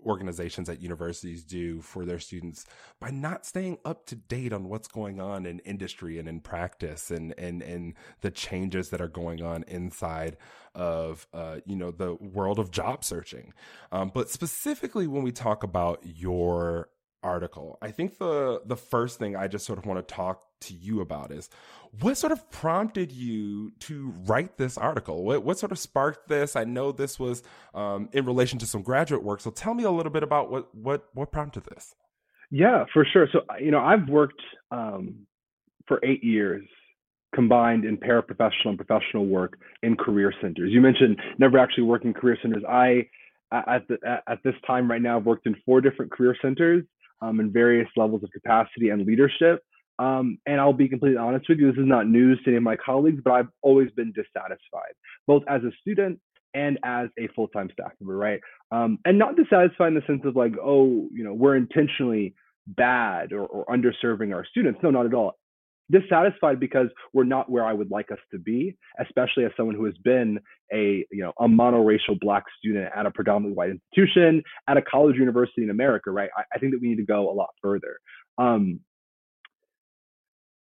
organizations 0.05 0.69
at 0.69 0.81
universities 0.81 1.43
do 1.43 1.81
for 1.81 2.05
their 2.05 2.19
students 2.19 2.65
by 2.99 3.09
not 3.09 3.45
staying 3.45 3.77
up 3.83 4.05
to 4.05 4.15
date 4.15 4.53
on 4.53 4.69
what's 4.69 4.87
going 4.87 5.19
on 5.19 5.45
in 5.45 5.59
industry 5.59 6.17
and 6.19 6.27
in 6.27 6.39
practice 6.39 7.11
and 7.11 7.33
and 7.37 7.61
and 7.61 7.93
the 8.21 8.31
changes 8.31 8.89
that 8.89 9.01
are 9.01 9.07
going 9.07 9.41
on 9.41 9.63
inside 9.67 10.37
of 10.75 11.27
uh, 11.33 11.57
you 11.65 11.75
know 11.75 11.91
the 11.91 12.15
world 12.15 12.59
of 12.59 12.71
job 12.71 13.03
searching. 13.03 13.53
Um, 13.91 14.11
but 14.13 14.29
specifically 14.29 15.07
when 15.07 15.23
we 15.23 15.31
talk 15.31 15.63
about 15.63 15.99
your 16.03 16.89
article 17.23 17.77
i 17.81 17.91
think 17.91 18.17
the 18.17 18.61
the 18.65 18.75
first 18.75 19.19
thing 19.19 19.35
i 19.35 19.47
just 19.47 19.65
sort 19.65 19.77
of 19.77 19.85
want 19.85 20.05
to 20.05 20.13
talk 20.13 20.43
to 20.61 20.73
you 20.73 21.01
about 21.01 21.31
is 21.31 21.49
what 21.99 22.17
sort 22.17 22.31
of 22.31 22.49
prompted 22.49 23.11
you 23.11 23.71
to 23.79 24.13
write 24.25 24.57
this 24.57 24.77
article? 24.77 25.23
What, 25.23 25.43
what 25.43 25.59
sort 25.59 25.71
of 25.71 25.79
sparked 25.79 26.29
this? 26.29 26.55
I 26.55 26.63
know 26.63 26.91
this 26.91 27.19
was 27.19 27.43
um, 27.73 28.09
in 28.13 28.25
relation 28.25 28.59
to 28.59 28.65
some 28.65 28.81
graduate 28.81 29.23
work, 29.23 29.41
so 29.41 29.51
tell 29.51 29.73
me 29.73 29.83
a 29.83 29.91
little 29.91 30.11
bit 30.11 30.23
about 30.23 30.49
what 30.49 30.73
what 30.73 31.09
what 31.13 31.31
prompted 31.31 31.65
this. 31.65 31.95
Yeah, 32.49 32.85
for 32.93 33.05
sure. 33.11 33.27
So 33.31 33.41
you 33.59 33.71
know, 33.71 33.79
I've 33.79 34.07
worked 34.07 34.41
um, 34.71 35.27
for 35.87 35.99
eight 36.03 36.23
years 36.23 36.65
combined 37.35 37.85
in 37.85 37.97
paraprofessional 37.97 38.65
and 38.67 38.77
professional 38.77 39.25
work 39.25 39.57
in 39.83 39.95
career 39.95 40.33
centers. 40.41 40.71
You 40.71 40.81
mentioned 40.81 41.17
never 41.39 41.57
actually 41.57 41.83
working 41.83 42.13
career 42.13 42.37
centers. 42.41 42.63
I 42.67 43.07
at 43.51 43.85
the, 43.89 43.97
at 44.27 44.39
this 44.45 44.55
time 44.65 44.89
right 44.89 45.01
now, 45.01 45.17
I've 45.17 45.25
worked 45.25 45.45
in 45.45 45.57
four 45.65 45.81
different 45.81 46.11
career 46.11 46.37
centers 46.41 46.85
um, 47.21 47.39
in 47.39 47.51
various 47.51 47.87
levels 47.95 48.23
of 48.23 48.31
capacity 48.31 48.89
and 48.89 49.05
leadership. 49.05 49.63
Um, 49.99 50.39
and 50.45 50.59
I'll 50.59 50.73
be 50.73 50.89
completely 50.89 51.17
honest 51.17 51.47
with 51.47 51.59
you, 51.59 51.71
this 51.71 51.79
is 51.79 51.87
not 51.87 52.07
news 52.07 52.39
to 52.43 52.49
any 52.49 52.57
of 52.57 52.63
my 52.63 52.75
colleagues, 52.75 53.21
but 53.23 53.33
I've 53.33 53.49
always 53.61 53.91
been 53.91 54.11
dissatisfied, 54.13 54.93
both 55.27 55.43
as 55.47 55.61
a 55.63 55.71
student 55.81 56.19
and 56.53 56.79
as 56.83 57.09
a 57.19 57.27
full-time 57.35 57.69
staff 57.71 57.91
member, 57.99 58.17
right? 58.17 58.39
Um, 58.71 58.97
and 59.05 59.19
not 59.19 59.35
dissatisfied 59.35 59.89
in 59.89 59.95
the 59.95 60.03
sense 60.07 60.21
of 60.25 60.35
like, 60.35 60.53
oh, 60.61 61.07
you 61.11 61.23
know, 61.23 61.33
we're 61.33 61.55
intentionally 61.55 62.33
bad 62.67 63.31
or, 63.31 63.45
or 63.45 63.65
underserving 63.65 64.33
our 64.33 64.45
students. 64.45 64.79
No, 64.81 64.91
not 64.91 65.05
at 65.05 65.13
all. 65.13 65.37
Dissatisfied 65.91 66.59
because 66.59 66.87
we're 67.13 67.25
not 67.25 67.49
where 67.49 67.65
I 67.65 67.73
would 67.73 67.91
like 67.91 68.11
us 68.11 68.19
to 68.31 68.39
be, 68.39 68.77
especially 68.99 69.45
as 69.45 69.51
someone 69.57 69.75
who 69.75 69.85
has 69.85 69.97
been 70.03 70.39
a 70.73 71.05
you 71.11 71.21
know 71.21 71.33
a 71.39 71.47
monoracial 71.47 72.19
black 72.19 72.43
student 72.57 72.89
at 72.95 73.05
a 73.05 73.11
predominantly 73.11 73.55
white 73.55 73.71
institution 73.71 74.41
at 74.67 74.77
a 74.77 74.81
college 74.81 75.17
university 75.17 75.63
in 75.63 75.69
America, 75.69 76.11
right? 76.11 76.29
I, 76.37 76.43
I 76.55 76.59
think 76.59 76.71
that 76.71 76.81
we 76.81 76.89
need 76.89 76.97
to 76.97 77.05
go 77.05 77.29
a 77.29 77.33
lot 77.33 77.49
further. 77.61 77.99
Um, 78.37 78.79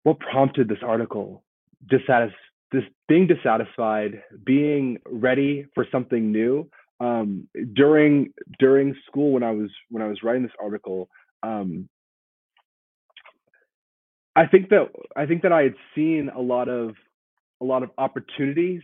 what 0.04 0.20
prompted 0.20 0.68
this 0.68 0.80
article 0.84 1.44
dissatis- 1.86 2.34
this 2.72 2.84
being 3.08 3.28
dissatisfied 3.28 4.22
being 4.46 4.98
ready 5.06 5.66
for 5.74 5.86
something 5.92 6.32
new 6.32 6.70
um, 7.00 7.48
during 7.74 8.34
during 8.60 8.96
school 9.08 9.32
when 9.32 9.44
i 9.44 9.52
was 9.52 9.70
when 9.90 10.04
i 10.04 10.08
was 10.08 10.24
writing 10.24 10.44
this 10.44 10.52
article 10.62 11.10
um, 11.44 11.88
i 14.36 14.46
think 14.46 14.70
that 14.70 14.88
i 15.16 15.26
think 15.26 15.42
that 15.42 15.52
i 15.52 15.64
had 15.64 15.76
seen 15.96 16.30
a 16.36 16.42
lot 16.42 16.68
of 16.70 16.96
a 17.62 17.66
lot 17.66 17.84
of 17.84 17.90
opportunities 17.98 18.82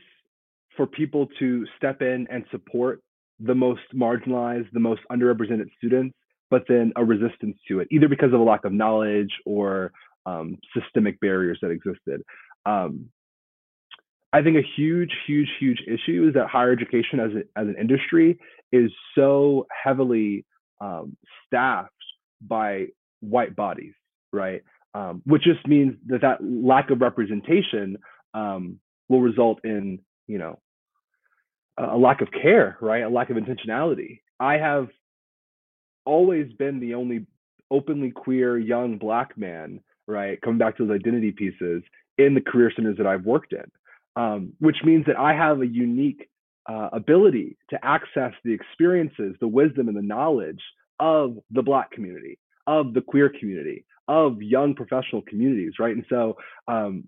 for 0.75 0.85
people 0.85 1.27
to 1.39 1.65
step 1.77 2.01
in 2.01 2.27
and 2.29 2.43
support 2.51 3.01
the 3.39 3.55
most 3.55 3.81
marginalized 3.93 4.69
the 4.73 4.79
most 4.79 5.01
underrepresented 5.11 5.67
students 5.77 6.15
but 6.49 6.63
then 6.67 6.91
a 6.95 7.03
resistance 7.03 7.57
to 7.67 7.79
it 7.79 7.87
either 7.91 8.07
because 8.07 8.33
of 8.33 8.39
a 8.39 8.43
lack 8.43 8.65
of 8.65 8.71
knowledge 8.71 9.31
or 9.45 9.91
um, 10.25 10.57
systemic 10.73 11.19
barriers 11.19 11.59
that 11.61 11.69
existed. 11.69 12.21
Um, 12.65 13.09
I 14.33 14.41
think 14.41 14.57
a 14.57 14.67
huge, 14.75 15.11
huge, 15.25 15.49
huge 15.59 15.81
issue 15.87 16.27
is 16.27 16.33
that 16.33 16.47
higher 16.47 16.71
education 16.71 17.19
as, 17.19 17.31
a, 17.31 17.59
as 17.59 17.67
an 17.67 17.75
industry 17.79 18.37
is 18.71 18.91
so 19.15 19.65
heavily 19.71 20.45
um, 20.81 21.15
staffed 21.45 21.91
by 22.41 22.87
white 23.21 23.55
bodies, 23.55 23.93
right? 24.33 24.61
Um, 24.95 25.21
which 25.25 25.43
just 25.43 25.67
means 25.67 25.95
that 26.07 26.21
that 26.21 26.37
lack 26.41 26.89
of 26.89 27.01
representation 27.01 27.97
um, 28.33 28.79
will 29.09 29.21
result 29.21 29.59
in, 29.65 29.99
you 30.25 30.37
know, 30.37 30.57
a 31.77 31.97
lack 31.97 32.21
of 32.21 32.29
care, 32.31 32.77
right? 32.79 33.03
A 33.03 33.09
lack 33.09 33.29
of 33.29 33.35
intentionality. 33.35 34.21
I 34.39 34.53
have 34.53 34.87
always 36.05 36.51
been 36.53 36.79
the 36.79 36.93
only 36.93 37.25
openly 37.69 38.11
queer 38.11 38.57
young 38.57 38.97
black 38.97 39.37
man 39.37 39.81
right? 40.07 40.39
Coming 40.41 40.57
back 40.57 40.77
to 40.77 40.85
those 40.85 40.95
identity 40.95 41.31
pieces 41.31 41.83
in 42.17 42.33
the 42.33 42.41
career 42.41 42.71
centers 42.75 42.97
that 42.97 43.07
I've 43.07 43.25
worked 43.25 43.53
in, 43.53 43.65
um, 44.15 44.53
which 44.59 44.77
means 44.83 45.05
that 45.07 45.17
I 45.17 45.33
have 45.33 45.61
a 45.61 45.67
unique 45.67 46.29
uh, 46.67 46.89
ability 46.93 47.57
to 47.69 47.85
access 47.85 48.33
the 48.43 48.53
experiences, 48.53 49.35
the 49.39 49.47
wisdom, 49.47 49.87
and 49.87 49.97
the 49.97 50.01
knowledge 50.01 50.61
of 50.99 51.37
the 51.51 51.61
Black 51.61 51.91
community, 51.91 52.39
of 52.67 52.93
the 52.93 53.01
queer 53.01 53.31
community, 53.39 53.85
of 54.07 54.41
young 54.41 54.75
professional 54.75 55.21
communities, 55.23 55.73
right? 55.79 55.95
And 55.95 56.05
so 56.09 56.37
um, 56.67 57.05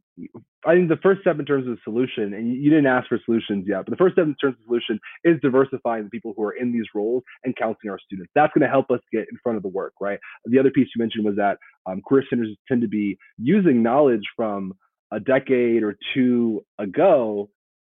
I 0.65 0.73
think 0.73 0.89
the 0.89 0.99
first 1.01 1.21
step 1.21 1.39
in 1.39 1.45
terms 1.45 1.67
of 1.67 1.75
the 1.75 1.81
solution, 1.83 2.33
and 2.33 2.53
you 2.53 2.69
didn't 2.69 2.87
ask 2.87 3.07
for 3.07 3.19
solutions 3.25 3.65
yet, 3.67 3.85
but 3.85 3.91
the 3.91 3.97
first 3.97 4.13
step 4.13 4.25
in 4.25 4.35
terms 4.35 4.55
of 4.55 4.59
the 4.59 4.67
solution 4.67 4.99
is 5.23 5.39
diversifying 5.41 6.03
the 6.03 6.09
people 6.09 6.33
who 6.35 6.43
are 6.43 6.53
in 6.53 6.71
these 6.71 6.85
roles 6.95 7.23
and 7.43 7.55
counseling 7.55 7.91
our 7.91 7.99
students. 7.99 8.31
That's 8.35 8.51
going 8.53 8.63
to 8.63 8.69
help 8.69 8.89
us 8.91 8.99
get 9.11 9.27
in 9.31 9.37
front 9.43 9.57
of 9.57 9.63
the 9.63 9.69
work, 9.69 9.93
right? 10.01 10.19
The 10.45 10.59
other 10.59 10.71
piece 10.71 10.87
you 10.95 10.99
mentioned 10.99 11.25
was 11.25 11.35
that 11.35 11.57
um, 11.85 12.01
career 12.07 12.23
centers 12.29 12.55
tend 12.67 12.81
to 12.81 12.87
be 12.87 13.17
using 13.37 13.83
knowledge 13.83 14.23
from 14.35 14.73
a 15.11 15.19
decade 15.19 15.83
or 15.83 15.97
two 16.13 16.65
ago 16.79 17.49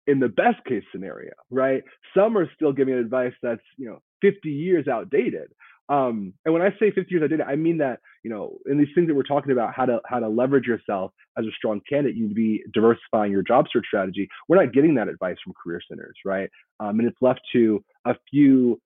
in 0.07 0.19
the 0.21 0.29
best 0.29 0.63
case 0.67 0.83
scenario, 0.93 1.33
right? 1.51 1.83
Some 2.17 2.37
are 2.37 2.51
still 2.55 2.73
giving 2.73 2.95
advice 2.95 3.33
that's, 3.43 3.63
you 3.77 3.87
know, 3.87 4.03
50 4.21 4.51
years 4.51 4.89
outdated. 4.89 5.49
Um, 5.89 6.33
and 6.45 6.55
when 6.55 6.63
I 6.63 6.71
say 6.81 6.91
50 6.91 7.07
years 7.11 7.23
I 7.23 7.27
did 7.27 7.41
it, 7.41 7.47
I 7.47 7.57
mean 7.57 7.79
that, 7.79 8.01
you 8.23 8.31
know, 8.31 8.59
in 8.67 8.79
these 8.79 8.89
things 8.95 9.07
that 9.09 9.15
we're 9.15 9.23
talking 9.23 9.53
about, 9.53 9.75
how 9.75 9.85
to 9.85 10.01
how 10.07 10.19
to 10.19 10.29
leverage 10.29 10.67
yourself 10.67 11.13
as 11.39 11.45
a 11.45 11.51
strong 11.57 11.81
candidate, 11.89 12.17
you 12.17 12.23
need 12.23 12.31
to 12.31 12.35
be 12.35 12.65
diversifying 12.73 13.33
your 13.33 13.43
job 13.43 13.67
search 13.71 13.85
strategy. 13.87 14.29
We're 14.49 14.63
not 14.63 14.73
getting 14.73 14.95
that 14.95 15.09
advice 15.09 15.37
from 15.45 15.53
career 15.63 15.81
centers, 15.89 16.17
right? 16.25 16.49
Um, 16.81 17.01
and 17.01 17.09
it's 17.09 17.21
left 17.21 17.41
to 17.53 17.85
a 18.07 18.15
few 18.31 18.81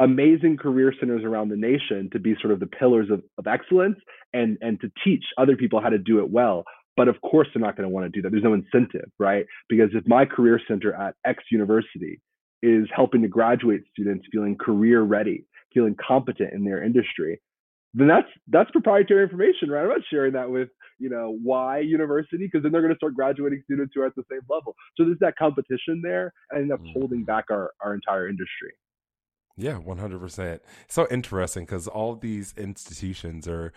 amazing 0.00 0.56
career 0.56 0.92
centers 0.98 1.22
around 1.22 1.50
the 1.50 1.56
nation 1.56 2.08
to 2.12 2.18
be 2.18 2.34
sort 2.40 2.52
of 2.52 2.60
the 2.60 2.66
pillars 2.66 3.10
of, 3.10 3.22
of 3.36 3.46
excellence 3.46 3.98
and 4.32 4.56
and 4.62 4.80
to 4.80 4.90
teach 5.04 5.24
other 5.36 5.56
people 5.56 5.82
how 5.82 5.90
to 5.90 5.98
do 5.98 6.18
it 6.20 6.30
well. 6.30 6.64
But 6.96 7.08
of 7.08 7.20
course, 7.20 7.48
they're 7.52 7.62
not 7.62 7.76
going 7.76 7.88
to 7.88 7.94
want 7.94 8.06
to 8.06 8.10
do 8.10 8.22
that. 8.22 8.30
There's 8.30 8.44
no 8.44 8.54
incentive, 8.54 9.10
right? 9.18 9.46
Because 9.68 9.90
if 9.94 10.06
my 10.06 10.24
career 10.24 10.60
center 10.66 10.94
at 10.94 11.14
X 11.26 11.44
university 11.50 12.20
is 12.62 12.86
helping 12.94 13.22
to 13.22 13.28
graduate 13.28 13.82
students 13.92 14.26
feeling 14.30 14.56
career 14.56 15.02
ready 15.02 15.44
feeling 15.72 15.96
competent 16.06 16.52
in 16.52 16.64
their 16.64 16.82
industry, 16.82 17.40
then 17.94 18.08
that's 18.08 18.28
that's 18.48 18.70
proprietary 18.70 19.22
information, 19.22 19.70
right? 19.70 19.82
I'm 19.82 19.88
not 19.88 20.00
sharing 20.10 20.32
that 20.32 20.50
with 20.50 20.68
you 20.98 21.10
know 21.10 21.36
Y 21.42 21.80
University 21.80 22.46
because 22.46 22.62
then 22.62 22.72
they're 22.72 22.80
going 22.80 22.94
to 22.94 22.98
start 22.98 23.14
graduating 23.14 23.62
students 23.64 23.92
who 23.94 24.02
are 24.02 24.06
at 24.06 24.16
the 24.16 24.24
same 24.30 24.40
level. 24.48 24.74
So 24.96 25.04
there's 25.04 25.18
that 25.20 25.36
competition 25.36 26.00
there, 26.02 26.32
and 26.50 26.72
up 26.72 26.80
holding 26.92 27.20
mm-hmm. 27.20 27.26
back 27.26 27.46
our 27.50 27.70
our 27.84 27.94
entire 27.94 28.28
industry. 28.28 28.72
Yeah, 29.56 29.80
100%. 29.80 30.60
So 30.88 31.06
interesting 31.10 31.64
because 31.64 31.86
all 31.86 32.16
these 32.16 32.54
institutions 32.56 33.46
are, 33.46 33.72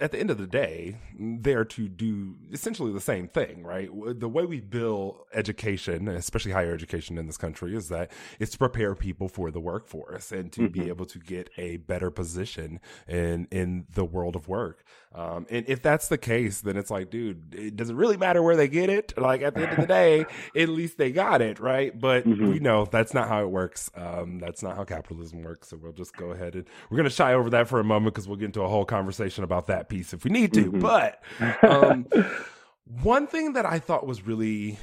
at 0.00 0.12
the 0.12 0.18
end 0.18 0.30
of 0.30 0.38
the 0.38 0.46
day, 0.46 0.96
there 1.18 1.64
to 1.66 1.88
do 1.88 2.36
essentially 2.50 2.92
the 2.92 3.00
same 3.00 3.28
thing, 3.28 3.62
right? 3.62 3.90
The 4.18 4.28
way 4.28 4.46
we 4.46 4.60
build 4.60 5.18
education, 5.34 6.08
especially 6.08 6.52
higher 6.52 6.72
education 6.72 7.18
in 7.18 7.26
this 7.26 7.36
country, 7.36 7.76
is 7.76 7.88
that 7.88 8.10
it's 8.40 8.52
to 8.52 8.58
prepare 8.58 8.94
people 8.94 9.28
for 9.28 9.50
the 9.50 9.60
workforce 9.60 10.32
and 10.32 10.50
to 10.52 10.62
mm-hmm. 10.62 10.80
be 10.80 10.88
able 10.88 11.06
to 11.06 11.18
get 11.18 11.50
a 11.58 11.76
better 11.76 12.10
position 12.10 12.80
in, 13.06 13.48
in 13.50 13.86
the 13.92 14.04
world 14.04 14.34
of 14.34 14.48
work. 14.48 14.82
Um, 15.14 15.46
and 15.50 15.64
if 15.68 15.82
that's 15.82 16.08
the 16.08 16.18
case, 16.18 16.60
then 16.60 16.76
it's 16.76 16.90
like, 16.90 17.10
dude, 17.10 17.54
it 17.54 17.76
doesn't 17.76 17.96
really 17.96 18.18
matter 18.18 18.42
where 18.42 18.56
they 18.56 18.68
get 18.68 18.90
it. 18.90 19.16
Like 19.16 19.40
at 19.40 19.54
the 19.54 19.62
end 19.62 19.72
of 19.72 19.80
the 19.80 19.86
day, 19.94 20.26
at 20.54 20.68
least 20.68 20.98
they 20.98 21.10
got 21.10 21.40
it, 21.40 21.58
right? 21.58 21.98
But 21.98 22.26
mm-hmm. 22.26 22.50
we 22.50 22.58
know 22.58 22.84
that's 22.84 23.14
not 23.14 23.28
how 23.28 23.42
it 23.42 23.50
works. 23.50 23.90
Um, 23.94 24.38
that's 24.38 24.62
not 24.62 24.76
how 24.76 24.84
capitalism 24.86 25.42
works. 25.42 25.68
So 25.68 25.76
we'll 25.76 25.92
just 25.92 26.16
go 26.16 26.30
ahead 26.30 26.54
and 26.54 26.64
we're 26.90 26.96
going 26.96 27.08
to 27.08 27.14
shy 27.14 27.34
over 27.34 27.50
that 27.50 27.68
for 27.68 27.80
a 27.80 27.84
moment 27.84 28.14
because 28.14 28.28
we'll 28.28 28.36
get 28.36 28.46
into 28.46 28.62
a 28.62 28.68
whole 28.68 28.84
conversation 28.84 29.44
about 29.44 29.66
that 29.66 29.88
piece 29.88 30.12
if 30.12 30.24
we 30.24 30.30
need 30.30 30.52
to. 30.54 30.70
Mm-hmm. 30.70 30.80
But 30.80 31.22
um, 31.62 32.06
one 33.02 33.26
thing 33.26 33.54
that 33.54 33.66
I 33.66 33.78
thought 33.78 34.06
was 34.06 34.26
really 34.26 34.78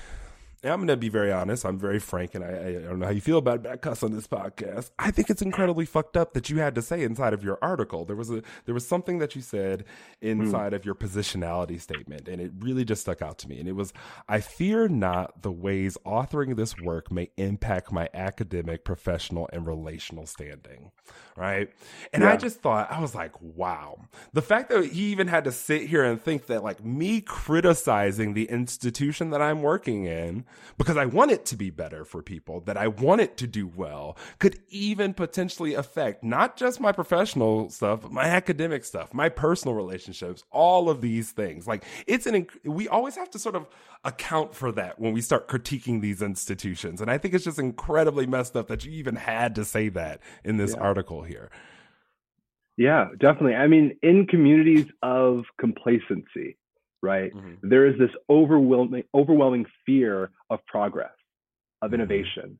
I'm 0.63 0.77
going 0.77 0.87
to 0.87 0.97
be 0.97 1.09
very 1.09 1.31
honest. 1.31 1.65
I'm 1.65 1.77
very 1.77 1.99
frank, 1.99 2.35
and 2.35 2.43
I, 2.43 2.67
I, 2.67 2.71
don't 2.73 2.99
know 2.99 3.05
how 3.05 3.11
you 3.11 3.19
feel 3.19 3.37
about 3.37 3.63
that 3.63 3.81
cuss 3.81 4.01
on 4.01 4.13
this 4.13 4.27
podcast. 4.27 4.91
I 4.97 5.11
think 5.11 5.29
it's 5.29 5.41
incredibly 5.41 5.85
fucked 5.85 6.15
up 6.15 6.33
that 6.33 6.49
you 6.49 6.59
had 6.59 6.73
to 6.75 6.81
say 6.81 7.03
inside 7.03 7.33
of 7.33 7.43
your 7.43 7.59
article. 7.61 8.05
There 8.05 8.15
was 8.15 8.29
a 8.29 8.43
there 8.65 8.73
was 8.73 8.87
something 8.87 9.19
that 9.19 9.35
you 9.35 9.41
said 9.41 9.83
inside 10.21 10.71
mm. 10.71 10.75
of 10.75 10.85
your 10.85 10.95
positionality 10.95 11.81
statement, 11.81 12.29
and 12.29 12.41
it 12.41 12.51
really 12.59 12.85
just 12.85 13.01
stuck 13.01 13.21
out 13.21 13.37
to 13.39 13.49
me. 13.49 13.59
And 13.59 13.67
it 13.67 13.73
was, 13.73 13.91
"I 14.29 14.39
fear 14.39 14.87
not 14.87 15.41
the 15.41 15.51
ways 15.51 15.97
authoring 16.05 16.55
this 16.55 16.79
work 16.79 17.11
may 17.11 17.29
impact 17.35 17.91
my 17.91 18.09
academic, 18.13 18.85
professional, 18.85 19.49
and 19.51 19.67
relational 19.67 20.25
standing." 20.25 20.91
Right, 21.35 21.71
and 22.13 22.23
yeah. 22.23 22.31
I 22.31 22.37
just 22.37 22.61
thought 22.61 22.89
I 22.89 23.01
was 23.01 23.13
like, 23.13 23.33
"Wow!" 23.41 24.05
The 24.31 24.41
fact 24.41 24.69
that 24.69 24.85
he 24.85 25.11
even 25.11 25.27
had 25.27 25.43
to 25.43 25.51
sit 25.51 25.87
here 25.87 26.05
and 26.05 26.21
think 26.21 26.45
that 26.45 26.63
like 26.63 26.85
me 26.85 27.19
criticizing 27.19 28.33
the 28.33 28.45
institution 28.45 29.31
that 29.31 29.41
I'm 29.41 29.61
working 29.61 30.05
in 30.05 30.45
because 30.77 30.97
I 30.97 31.05
want 31.05 31.31
it 31.31 31.45
to 31.47 31.55
be 31.55 31.69
better 31.69 32.05
for 32.05 32.21
people, 32.21 32.61
that 32.61 32.77
I 32.77 32.87
want 32.87 33.21
it 33.21 33.37
to 33.37 33.47
do 33.47 33.67
well, 33.67 34.17
could 34.39 34.59
even 34.69 35.13
potentially 35.13 35.73
affect 35.73 36.23
not 36.23 36.57
just 36.57 36.79
my 36.79 36.91
professional 36.91 37.69
stuff, 37.69 38.01
but 38.01 38.11
my 38.11 38.25
academic 38.25 38.85
stuff, 38.85 39.13
my 39.13 39.29
personal 39.29 39.75
relationships, 39.75 40.43
all 40.51 40.89
of 40.89 41.01
these 41.01 41.31
things. 41.31 41.67
Like 41.67 41.83
it's 42.07 42.25
an, 42.25 42.47
we 42.63 42.87
always 42.87 43.15
have 43.15 43.29
to 43.31 43.39
sort 43.39 43.55
of 43.55 43.67
account 44.03 44.53
for 44.55 44.71
that 44.73 44.99
when 44.99 45.13
we 45.13 45.21
start 45.21 45.47
critiquing 45.47 46.01
these 46.01 46.21
institutions. 46.21 47.01
And 47.01 47.09
I 47.09 47.17
think 47.17 47.33
it's 47.33 47.45
just 47.45 47.59
incredibly 47.59 48.25
messed 48.25 48.55
up 48.55 48.67
that 48.67 48.85
you 48.85 48.91
even 48.91 49.15
had 49.15 49.55
to 49.55 49.65
say 49.65 49.89
that 49.89 50.21
in 50.43 50.57
this 50.57 50.73
yeah. 50.75 50.81
article 50.81 51.23
here. 51.23 51.49
Yeah, 52.77 53.09
definitely. 53.19 53.55
I 53.55 53.67
mean, 53.67 53.97
in 54.01 54.25
communities 54.25 54.87
of 55.03 55.43
complacency, 55.59 56.57
right? 57.03 57.35
Mm-hmm. 57.35 57.69
There 57.69 57.85
is 57.85 57.99
this 57.99 58.09
overwhelming 58.29 59.03
overwhelming 59.13 59.65
fear 59.85 60.31
of 60.49 60.65
progress, 60.65 61.11
of 61.81 61.91
mm-hmm. 61.91 61.95
innovation, 61.95 62.57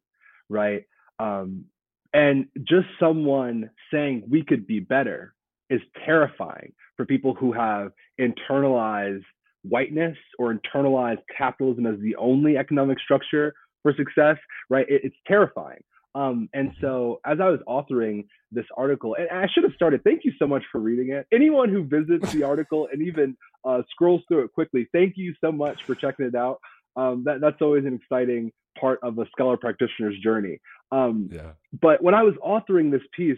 right? 0.49 0.83
Um, 1.17 1.65
and 2.13 2.45
just 2.57 2.87
someone 2.99 3.71
saying 3.91 4.23
we 4.29 4.43
could 4.43 4.67
be 4.67 4.79
better 4.79 5.33
is 5.71 5.81
terrifying 6.05 6.73
for 6.95 7.05
people 7.05 7.33
who 7.33 7.53
have 7.53 7.91
internalized 8.21 9.23
whiteness 9.63 10.17
or 10.37 10.53
internalized 10.53 11.23
capitalism 11.35 11.87
as 11.87 11.99
the 12.01 12.15
only 12.17 12.57
economic 12.57 12.99
structure 12.99 13.55
for 13.81 13.93
success, 13.95 14.37
right? 14.69 14.85
It, 14.89 15.01
it's 15.05 15.15
terrifying. 15.25 15.81
Um, 16.15 16.49
and 16.53 16.69
mm-hmm. 16.69 16.81
so 16.81 17.21
as 17.25 17.39
I 17.39 17.49
was 17.49 17.59
authoring 17.67 18.27
this 18.51 18.65
article, 18.77 19.15
and 19.15 19.27
I 19.31 19.47
should 19.51 19.63
have 19.63 19.73
started, 19.73 20.03
thank 20.03 20.25
you 20.25 20.33
so 20.37 20.45
much 20.45 20.63
for 20.71 20.79
reading 20.79 21.09
it. 21.09 21.25
Anyone 21.33 21.69
who 21.69 21.83
visits 21.83 22.31
the 22.33 22.43
article 22.43 22.87
and 22.91 23.01
even 23.01 23.35
uh, 23.65 23.81
scrolls 23.89 24.21
through 24.27 24.45
it 24.45 24.53
quickly, 24.53 24.87
thank 24.91 25.13
you 25.15 25.33
so 25.41 25.51
much 25.51 25.83
for 25.83 25.95
checking 25.95 26.25
it 26.25 26.35
out. 26.35 26.59
Um, 26.95 27.23
that, 27.25 27.41
that's 27.41 27.61
always 27.61 27.85
an 27.85 27.99
exciting 28.01 28.51
part 28.79 28.99
of 29.03 29.17
a 29.19 29.25
scholar 29.31 29.57
practitioner's 29.57 30.17
journey. 30.19 30.59
Um, 30.91 31.29
yeah. 31.31 31.51
But 31.81 32.03
when 32.03 32.13
I 32.13 32.23
was 32.23 32.35
authoring 32.35 32.91
this 32.91 33.01
piece, 33.15 33.37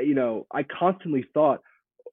you 0.00 0.14
know, 0.14 0.46
I 0.52 0.62
constantly 0.62 1.24
thought, 1.34 1.60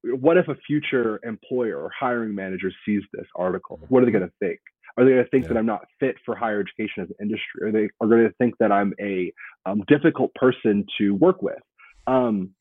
what 0.04 0.38
if 0.38 0.48
a 0.48 0.56
future 0.68 1.20
employer 1.24 1.78
or 1.78 1.90
hiring 1.98 2.36
manager 2.36 2.72
sees 2.86 3.02
this 3.14 3.26
article? 3.36 3.80
What 3.90 4.04
are 4.04 4.06
they 4.06 4.12
going 4.12 4.28
to 4.28 4.34
think? 4.40 4.60
Are 4.98 5.04
they 5.04 5.12
going 5.12 5.24
to 5.24 5.30
think 5.30 5.44
yeah. 5.46 5.54
that 5.54 5.58
I'm 5.58 5.66
not 5.66 5.86
fit 6.00 6.16
for 6.26 6.36
higher 6.36 6.60
education 6.60 7.04
as 7.04 7.10
an 7.10 7.16
industry? 7.20 7.68
Are 7.68 7.72
they 7.72 7.90
are 8.00 8.08
going 8.08 8.28
to 8.28 8.34
think 8.38 8.56
that 8.60 8.72
I'm 8.72 8.94
a 9.00 9.34
um, 9.66 9.84
difficult 9.88 10.34
person 10.36 10.86
to 11.00 11.12
work 11.12 11.42
with? 11.42 11.60
Um, 12.08 12.52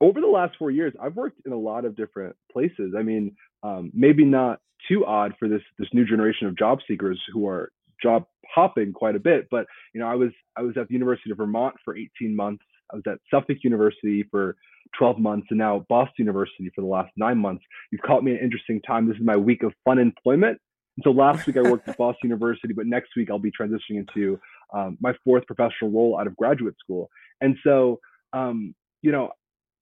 over 0.00 0.20
the 0.20 0.26
last 0.26 0.56
four 0.58 0.70
years, 0.70 0.92
I've 1.00 1.16
worked 1.16 1.40
in 1.44 1.52
a 1.52 1.58
lot 1.58 1.84
of 1.84 1.96
different 1.96 2.36
places. 2.52 2.94
I 2.96 3.02
mean, 3.02 3.34
um, 3.62 3.90
maybe 3.94 4.24
not 4.24 4.60
too 4.88 5.04
odd 5.04 5.34
for 5.38 5.48
this 5.48 5.62
this 5.78 5.88
new 5.92 6.04
generation 6.04 6.46
of 6.46 6.56
job 6.56 6.78
seekers 6.86 7.20
who 7.32 7.48
are 7.48 7.70
job 8.02 8.24
hopping 8.54 8.92
quite 8.92 9.16
a 9.16 9.20
bit. 9.20 9.48
But 9.50 9.66
you 9.94 10.00
know, 10.00 10.06
I 10.06 10.14
was 10.14 10.30
I 10.56 10.62
was 10.62 10.76
at 10.76 10.88
the 10.88 10.94
University 10.94 11.30
of 11.30 11.38
Vermont 11.38 11.74
for 11.84 11.96
18 11.96 12.34
months. 12.34 12.64
I 12.92 12.96
was 12.96 13.04
at 13.06 13.18
Suffolk 13.30 13.58
University 13.62 14.24
for 14.30 14.56
12 14.98 15.18
months, 15.18 15.48
and 15.50 15.58
now 15.58 15.84
Boston 15.88 16.14
University 16.18 16.70
for 16.74 16.80
the 16.80 16.86
last 16.86 17.10
nine 17.16 17.38
months. 17.38 17.64
You've 17.90 18.02
caught 18.02 18.22
me 18.22 18.32
at 18.32 18.38
an 18.38 18.44
interesting 18.44 18.80
time. 18.82 19.08
This 19.08 19.16
is 19.16 19.24
my 19.24 19.36
week 19.36 19.62
of 19.62 19.72
fun 19.84 19.98
employment. 19.98 20.58
And 20.96 21.04
so 21.04 21.10
last 21.10 21.46
week 21.46 21.56
I 21.56 21.62
worked 21.62 21.88
at 21.88 21.96
Boston 21.98 22.30
University, 22.30 22.72
but 22.72 22.86
next 22.86 23.10
week 23.16 23.28
I'll 23.30 23.38
be 23.38 23.50
transitioning 23.50 24.06
into 24.08 24.38
um, 24.72 24.96
my 25.00 25.14
fourth 25.24 25.46
professional 25.46 25.90
role 25.90 26.18
out 26.18 26.26
of 26.26 26.36
graduate 26.36 26.76
school. 26.78 27.10
And 27.40 27.56
so, 27.64 28.00
um, 28.32 28.74
you 29.02 29.12
know, 29.12 29.30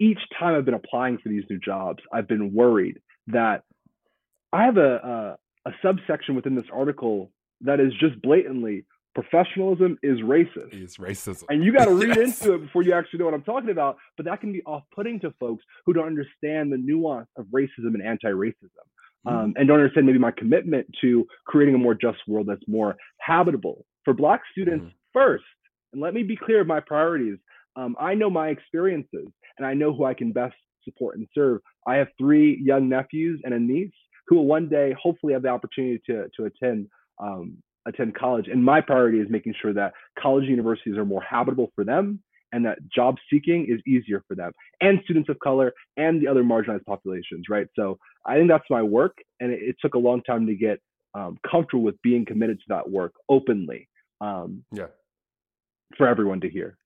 each 0.01 0.19
time 0.39 0.55
I've 0.55 0.65
been 0.65 0.75
applying 0.75 1.19
for 1.19 1.29
these 1.29 1.45
new 1.49 1.59
jobs, 1.59 2.03
I've 2.13 2.27
been 2.27 2.53
worried 2.53 2.99
that 3.29 3.63
I 4.53 4.65
have 4.65 4.77
a, 4.77 5.37
a, 5.67 5.69
a 5.69 5.73
subsection 5.83 6.35
within 6.35 6.55
this 6.55 6.67
article 6.73 7.31
that 7.63 7.81
is 7.81 7.93
just 8.01 8.21
blatantly 8.23 8.85
professionalism 9.15 9.97
is 10.03 10.19
racist. 10.21 10.73
It's 10.73 10.99
racism. 10.99 11.45
And 11.49 11.65
you 11.65 11.73
got 11.73 11.87
to 11.87 11.95
read 11.95 12.17
yes. 12.17 12.41
into 12.41 12.55
it 12.55 12.63
before 12.63 12.83
you 12.83 12.93
actually 12.93 13.21
know 13.21 13.27
what 13.27 13.35
I'm 13.35 13.43
talking 13.43 13.71
about. 13.71 13.97
But 14.17 14.27
that 14.27 14.41
can 14.41 14.53
be 14.53 14.63
off 14.65 14.83
putting 14.95 15.21
to 15.21 15.33
folks 15.39 15.65
who 15.87 15.93
don't 15.93 16.07
understand 16.07 16.73
the 16.73 16.77
nuance 16.77 17.29
of 17.37 17.47
racism 17.47 17.95
and 17.95 18.03
anti 18.03 18.29
racism 18.29 18.85
um, 19.27 19.55
and 19.57 19.69
don't 19.69 19.79
understand 19.79 20.07
maybe 20.07 20.19
my 20.19 20.33
commitment 20.33 20.87
to 21.01 21.27
creating 21.47 21.75
a 21.75 21.79
more 21.79 21.95
just 21.95 22.19
world 22.27 22.47
that's 22.49 22.67
more 22.67 22.97
habitable 23.21 23.85
for 24.05 24.13
Black 24.13 24.43
students 24.53 24.85
mm-hmm. 24.85 25.19
first. 25.19 25.45
And 25.93 26.03
let 26.03 26.13
me 26.13 26.23
be 26.23 26.37
clear 26.37 26.61
of 26.61 26.67
my 26.67 26.81
priorities. 26.81 27.39
Um, 27.77 27.97
I 27.99 28.15
know 28.15 28.31
my 28.31 28.49
experiences 28.49 29.29
and 29.59 29.67
I 29.67 29.75
know 29.75 29.95
who 29.95 30.05
I 30.05 30.15
can 30.15 30.33
best 30.33 30.55
support 30.85 31.17
and 31.17 31.27
serve. 31.35 31.61
I 31.87 31.97
have 31.97 32.09
three 32.19 32.61
young 32.63 32.89
nephews 32.89 33.41
and 33.45 33.55
a 33.55 33.59
niece 33.59 33.93
who 34.27 34.37
will 34.37 34.47
one 34.47 34.69
day 34.69 34.95
hopefully 35.01 35.33
have 35.33 35.43
the 35.43 35.49
opportunity 35.49 36.01
to, 36.07 36.27
to 36.37 36.45
attend 36.45 36.89
um, 37.23 37.59
attend 37.87 38.15
college. 38.15 38.49
And 38.49 38.65
my 38.65 38.81
priority 38.81 39.19
is 39.21 39.27
making 39.29 39.55
sure 39.61 39.75
that 39.75 39.93
college 40.19 40.49
universities 40.49 40.97
are 40.97 41.05
more 41.05 41.23
habitable 41.23 41.71
for 41.75 41.85
them 41.85 42.21
and 42.53 42.65
that 42.65 42.79
job 42.89 43.17
seeking 43.31 43.67
is 43.69 43.81
easier 43.87 44.23
for 44.27 44.35
them 44.35 44.53
and 44.81 45.01
students 45.05 45.29
of 45.29 45.39
color 45.41 45.73
and 45.97 46.23
the 46.23 46.29
other 46.29 46.43
marginalized 46.43 46.85
populations, 46.87 47.47
right? 47.51 47.67
So 47.77 47.99
I 48.25 48.37
think 48.37 48.49
that's 48.49 48.65
my 48.71 48.83
work, 48.83 49.19
and 49.41 49.53
it, 49.53 49.61
it 49.61 49.77
took 49.83 49.95
a 49.95 49.99
long 49.99 50.23
time 50.23 50.47
to 50.47 50.55
get 50.55 50.81
um, 51.15 51.37
comfortable 51.49 51.83
with 51.83 52.01
being 52.03 52.25
committed 52.25 52.59
to 52.59 52.65
that 52.69 52.89
work 52.89 53.13
openly. 53.29 53.89
Um, 54.21 54.65
yeah, 54.73 54.87
for 55.97 56.07
everyone 56.09 56.41
to 56.41 56.49
hear. 56.49 56.77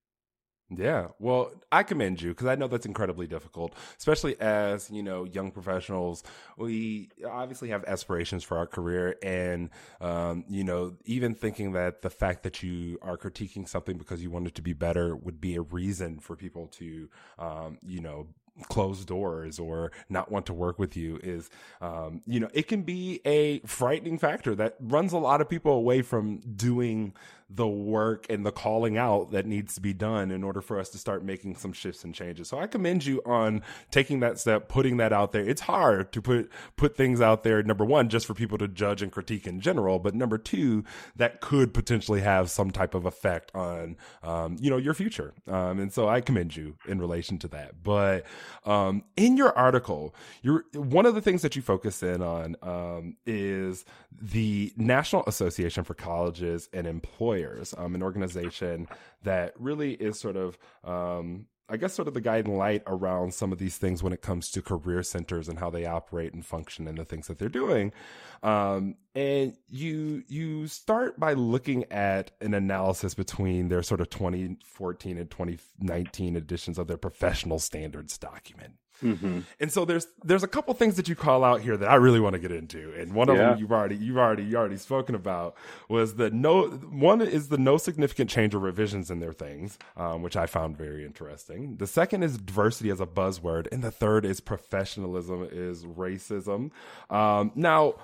Yeah, 0.70 1.08
well, 1.18 1.52
I 1.72 1.82
commend 1.82 2.20
you 2.20 2.30
because 2.30 2.46
I 2.46 2.54
know 2.54 2.68
that's 2.68 2.84
incredibly 2.84 3.26
difficult, 3.26 3.74
especially 3.96 4.38
as 4.38 4.90
you 4.90 5.02
know 5.02 5.24
young 5.24 5.50
professionals. 5.50 6.22
We 6.58 7.08
obviously 7.26 7.70
have 7.70 7.84
aspirations 7.86 8.44
for 8.44 8.58
our 8.58 8.66
career, 8.66 9.16
and 9.22 9.70
um, 10.02 10.44
you 10.46 10.64
know, 10.64 10.94
even 11.06 11.34
thinking 11.34 11.72
that 11.72 12.02
the 12.02 12.10
fact 12.10 12.42
that 12.42 12.62
you 12.62 12.98
are 13.00 13.16
critiquing 13.16 13.66
something 13.66 13.96
because 13.96 14.22
you 14.22 14.30
want 14.30 14.46
it 14.46 14.54
to 14.56 14.62
be 14.62 14.74
better 14.74 15.16
would 15.16 15.40
be 15.40 15.56
a 15.56 15.62
reason 15.62 16.18
for 16.18 16.36
people 16.36 16.66
to, 16.66 17.08
um, 17.38 17.78
you 17.82 18.00
know, 18.02 18.26
close 18.64 19.04
doors 19.04 19.58
or 19.58 19.92
not 20.08 20.30
want 20.30 20.46
to 20.46 20.52
work 20.52 20.78
with 20.78 20.96
you 20.96 21.18
is, 21.22 21.48
um, 21.80 22.20
you 22.26 22.40
know, 22.40 22.48
it 22.52 22.68
can 22.68 22.82
be 22.82 23.20
a 23.24 23.60
frightening 23.60 24.18
factor 24.18 24.54
that 24.54 24.76
runs 24.80 25.12
a 25.12 25.18
lot 25.18 25.40
of 25.40 25.48
people 25.48 25.72
away 25.72 26.02
from 26.02 26.40
doing 26.56 27.14
the 27.50 27.66
work 27.66 28.26
and 28.28 28.44
the 28.44 28.52
calling 28.52 28.98
out 28.98 29.30
that 29.30 29.46
needs 29.46 29.74
to 29.74 29.80
be 29.80 29.94
done 29.94 30.30
in 30.30 30.44
order 30.44 30.60
for 30.60 30.78
us 30.78 30.90
to 30.90 30.98
start 30.98 31.24
making 31.24 31.56
some 31.56 31.72
shifts 31.72 32.04
and 32.04 32.14
changes. 32.14 32.46
So 32.48 32.58
I 32.58 32.66
commend 32.66 33.06
you 33.06 33.22
on 33.24 33.62
taking 33.90 34.20
that 34.20 34.38
step, 34.38 34.68
putting 34.68 34.98
that 34.98 35.14
out 35.14 35.32
there. 35.32 35.48
It's 35.48 35.62
hard 35.62 36.12
to 36.12 36.20
put 36.20 36.50
put 36.76 36.94
things 36.94 37.22
out 37.22 37.44
there. 37.44 37.62
Number 37.62 37.86
one, 37.86 38.10
just 38.10 38.26
for 38.26 38.34
people 38.34 38.58
to 38.58 38.68
judge 38.68 39.00
and 39.00 39.10
critique 39.10 39.46
in 39.46 39.60
general, 39.60 39.98
but 39.98 40.14
number 40.14 40.36
two, 40.36 40.84
that 41.16 41.40
could 41.40 41.72
potentially 41.72 42.20
have 42.20 42.50
some 42.50 42.70
type 42.70 42.94
of 42.94 43.06
effect 43.06 43.50
on 43.54 43.96
um, 44.22 44.58
you 44.60 44.68
know 44.68 44.76
your 44.76 44.94
future. 44.94 45.32
Um, 45.46 45.80
and 45.80 45.90
so 45.90 46.06
I 46.06 46.20
commend 46.20 46.54
you 46.54 46.76
in 46.86 47.00
relation 47.00 47.38
to 47.38 47.48
that. 47.48 47.82
But 47.82 48.26
um, 48.66 49.04
in 49.16 49.38
your 49.38 49.56
article, 49.56 50.14
you're 50.42 50.64
one 50.74 51.06
of 51.06 51.14
the 51.14 51.22
things 51.22 51.40
that 51.40 51.56
you 51.56 51.62
focus 51.62 52.02
in 52.02 52.20
on 52.20 52.56
um, 52.62 53.16
is 53.24 53.86
the 54.20 54.70
National 54.76 55.24
Association 55.26 55.82
for 55.82 55.94
Colleges 55.94 56.68
and 56.74 56.86
Employers 56.86 57.37
Employers, 57.38 57.74
um, 57.76 57.94
an 57.94 58.02
organization 58.02 58.88
that 59.22 59.54
really 59.58 59.94
is 59.94 60.18
sort 60.18 60.36
of 60.36 60.58
um, 60.84 61.46
I 61.70 61.76
guess 61.76 61.92
sort 61.92 62.08
of 62.08 62.14
the 62.14 62.20
guiding 62.22 62.56
light 62.56 62.82
around 62.86 63.34
some 63.34 63.52
of 63.52 63.58
these 63.58 63.76
things 63.76 64.02
when 64.02 64.14
it 64.14 64.22
comes 64.22 64.50
to 64.52 64.62
career 64.62 65.02
centers 65.02 65.48
and 65.48 65.58
how 65.58 65.68
they 65.68 65.84
operate 65.84 66.32
and 66.32 66.44
function 66.44 66.88
and 66.88 66.96
the 66.96 67.04
things 67.04 67.26
that 67.26 67.38
they're 67.38 67.50
doing. 67.50 67.92
Um, 68.42 68.94
and 69.14 69.54
you 69.68 70.22
you 70.28 70.66
start 70.66 71.20
by 71.20 71.34
looking 71.34 71.84
at 71.90 72.30
an 72.40 72.54
analysis 72.54 73.12
between 73.12 73.68
their 73.68 73.82
sort 73.82 74.00
of 74.00 74.08
2014 74.08 75.18
and 75.18 75.30
2019 75.30 76.36
editions 76.36 76.78
of 76.78 76.86
their 76.86 76.96
professional 76.96 77.58
standards 77.58 78.16
document. 78.16 78.74
Mm-hmm. 79.02 79.40
And 79.60 79.72
so 79.72 79.84
there's 79.84 80.06
there's 80.24 80.42
a 80.42 80.48
couple 80.48 80.74
things 80.74 80.96
that 80.96 81.08
you 81.08 81.14
call 81.14 81.44
out 81.44 81.60
here 81.60 81.76
that 81.76 81.88
I 81.88 81.96
really 81.96 82.20
want 82.20 82.34
to 82.34 82.38
get 82.38 82.52
into, 82.52 82.92
and 82.98 83.14
one 83.14 83.28
of 83.28 83.36
yeah. 83.36 83.50
them 83.50 83.58
you've 83.58 83.72
already 83.72 83.96
you've 83.96 84.18
already 84.18 84.44
you 84.44 84.56
already 84.56 84.76
spoken 84.76 85.14
about 85.14 85.56
was 85.88 86.14
the 86.14 86.30
no 86.30 86.66
one 86.66 87.20
is 87.20 87.48
the 87.48 87.58
no 87.58 87.76
significant 87.76 88.30
change 88.30 88.54
or 88.54 88.58
revisions 88.58 89.10
in 89.10 89.20
their 89.20 89.32
things, 89.32 89.78
um, 89.96 90.22
which 90.22 90.36
I 90.36 90.46
found 90.46 90.76
very 90.76 91.04
interesting. 91.04 91.76
The 91.76 91.86
second 91.86 92.22
is 92.22 92.38
diversity 92.38 92.90
as 92.90 93.00
a 93.00 93.06
buzzword, 93.06 93.68
and 93.72 93.82
the 93.82 93.90
third 93.90 94.24
is 94.24 94.40
professionalism 94.40 95.48
is 95.50 95.84
racism. 95.84 96.70
Um, 97.10 97.52
now, 97.54 97.94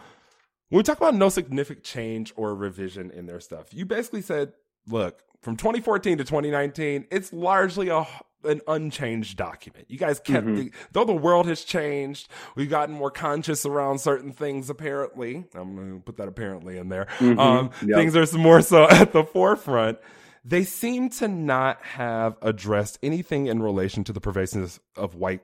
when 0.69 0.79
we 0.79 0.83
talk 0.83 0.97
about 0.97 1.15
no 1.15 1.29
significant 1.29 1.85
change 1.85 2.33
or 2.37 2.55
revision 2.55 3.11
in 3.11 3.27
their 3.27 3.41
stuff, 3.41 3.73
you 3.73 3.85
basically 3.85 4.23
said, 4.23 4.53
look, 4.89 5.21
from 5.41 5.57
2014 5.57 6.19
to 6.19 6.25
2019, 6.25 7.07
it's 7.11 7.33
largely 7.33 7.89
a 7.89 8.07
an 8.45 8.61
unchanged 8.67 9.37
document. 9.37 9.87
You 9.89 9.99
guys 9.99 10.21
kept, 10.21 10.47
mm-hmm. 10.47 10.57
the, 10.57 10.73
though 10.93 11.05
the 11.05 11.15
world 11.15 11.47
has 11.47 11.65
changed, 11.65 12.29
we've 12.55 12.71
gotten 12.71 12.95
more 12.95 13.11
conscious 13.11 13.67
around 13.67 13.99
certain 13.99 14.33
things. 14.33 14.71
Apparently, 14.71 15.45
I'm 15.55 15.75
going 15.75 15.97
to 15.97 16.01
put 16.01 16.17
that 16.17 16.29
apparently 16.29 16.79
in 16.79 16.89
there. 16.89 17.07
Mm-hmm. 17.19 17.39
Um, 17.39 17.71
yep. 17.85 17.97
Things 17.97 18.17
are 18.17 18.39
more 18.39 18.63
so 18.63 18.85
at 18.91 19.13
the 19.13 19.25
forefront. 19.25 19.99
They 20.45 20.65
seem 20.65 21.09
to 21.11 21.29
not 21.29 21.83
have 21.83 22.37
addressed 22.43 22.99
anything 23.03 23.47
in 23.47 23.63
relation 23.63 24.05
to 24.05 24.13
the 24.13 24.21
pervasiveness 24.21 24.79
of 24.95 25.15
white 25.15 25.43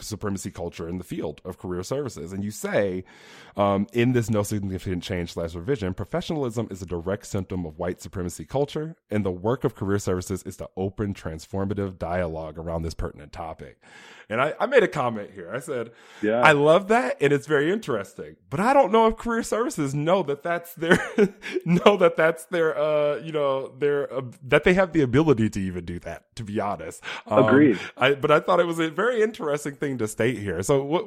supremacy 0.00 0.50
culture 0.50 0.88
in 0.88 0.98
the 0.98 1.04
field 1.04 1.40
of 1.44 1.58
career 1.58 1.82
services. 1.82 2.32
And 2.32 2.44
you 2.44 2.50
say, 2.50 3.04
um, 3.56 3.86
in 3.92 4.12
this 4.12 4.30
no 4.30 4.42
significant 4.42 5.02
change 5.02 5.32
slash 5.32 5.54
revision, 5.54 5.94
professionalism 5.94 6.68
is 6.70 6.82
a 6.82 6.86
direct 6.86 7.26
symptom 7.26 7.66
of 7.66 7.78
white 7.78 8.00
supremacy 8.00 8.44
culture, 8.44 8.96
and 9.10 9.24
the 9.24 9.30
work 9.30 9.64
of 9.64 9.74
career 9.74 9.98
services 9.98 10.42
is 10.44 10.56
to 10.58 10.68
open 10.76 11.14
transformative 11.14 11.98
dialogue 11.98 12.58
around 12.58 12.82
this 12.82 12.94
pertinent 12.94 13.32
topic. 13.32 13.80
And 14.30 14.42
I, 14.42 14.52
I 14.60 14.66
made 14.66 14.82
a 14.82 14.88
comment 14.88 15.30
here. 15.34 15.50
I 15.54 15.58
said, 15.58 15.90
yeah. 16.20 16.42
I 16.42 16.52
love 16.52 16.88
that, 16.88 17.16
and 17.20 17.32
it's 17.32 17.46
very 17.46 17.72
interesting. 17.72 18.36
But 18.50 18.60
I 18.60 18.74
don't 18.74 18.92
know 18.92 19.06
if 19.06 19.16
career 19.16 19.42
services 19.42 19.94
know 19.94 20.22
that 20.24 20.42
that's 20.42 20.74
their 20.74 20.98
know 21.64 21.96
that 21.96 22.16
that's 22.16 22.44
their 22.46 22.78
uh 22.78 23.16
you 23.16 23.32
know 23.32 23.72
their 23.78 24.12
uh, 24.12 24.22
that 24.42 24.64
they 24.64 24.74
have 24.74 24.92
the 24.92 25.00
ability 25.00 25.48
to 25.50 25.60
even 25.60 25.86
do 25.86 25.98
that. 26.00 26.24
To 26.36 26.44
be 26.44 26.60
honest, 26.60 27.02
um, 27.26 27.46
agreed. 27.46 27.78
I, 27.96 28.14
but 28.14 28.30
I 28.30 28.40
thought 28.40 28.60
it 28.60 28.66
was 28.66 28.78
a 28.78 28.90
very 28.90 29.22
interesting 29.22 29.74
thing 29.76 29.87
to 29.96 30.06
state 30.06 30.38
here. 30.38 30.62
So 30.62 30.84
what 30.84 31.06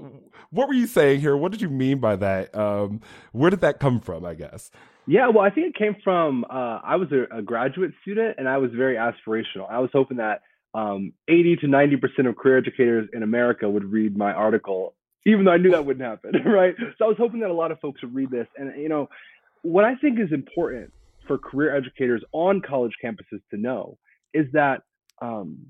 what 0.50 0.68
were 0.68 0.74
you 0.74 0.88
saying 0.88 1.22
here? 1.22 1.38
What 1.38 1.52
did 1.52 1.62
you 1.62 1.70
mean 1.70 2.00
by 2.00 2.16
that? 2.16 2.56
Um, 2.56 3.02
where 3.32 3.52
did 3.52 3.62
that 3.62 3.80
come 3.80 4.00
from? 4.00 4.26
I 4.26 4.34
guess. 4.34 4.72
Yeah, 5.08 5.28
well, 5.30 5.44
I 5.44 5.50
think 5.50 5.68
it 5.68 5.76
came 5.76 5.96
from 6.04 6.46
uh, 6.50 6.80
I 6.84 6.96
was 6.96 7.10
a, 7.12 7.38
a, 7.38 7.42
graduate 7.42 7.92
student 8.02 8.36
and 8.38 8.48
I 8.48 8.58
was 8.58 8.72
very 8.72 8.96
aspirational. 8.96 9.70
I 9.70 9.80
was 9.80 9.90
hoping 9.94 10.18
that 10.18 10.42
um, 10.74 11.14
80 11.28 11.58
to 11.58 11.68
90 11.68 11.98
percent 11.98 12.28
of 12.28 12.38
career 12.38 12.58
educators 12.58 13.10
in 13.14 13.24
America 13.24 13.70
would 13.70 13.86
read 13.86 14.18
my 14.18 14.32
article, 14.32 14.94
even 15.26 15.46
though 15.46 15.52
I 15.52 15.58
knew 15.58 15.72
that 15.72 15.86
wouldn't 15.86 16.06
happen, 16.06 16.32
right? 16.46 16.76
So 16.98 17.06
I 17.06 17.08
was 17.08 17.18
hoping 17.18 17.42
that 17.42 17.50
a 17.50 17.54
lot 17.54 17.72
of 17.72 17.80
folks 17.80 18.02
would 18.02 18.16
read 18.16 18.32
this. 18.32 18.48
And 18.58 18.80
you 18.82 18.90
know, 18.90 19.10
what 19.64 19.86
I 19.86 19.96
think 19.96 20.20
is 20.20 20.32
important 20.32 20.92
for 21.28 21.38
career 21.38 21.76
educators 21.76 22.24
on 22.32 22.62
college 22.62 22.94
campuses 23.04 23.42
to 23.52 23.58
know 23.58 23.98
is 24.34 24.46
that 24.54 24.84
um, 25.22 25.68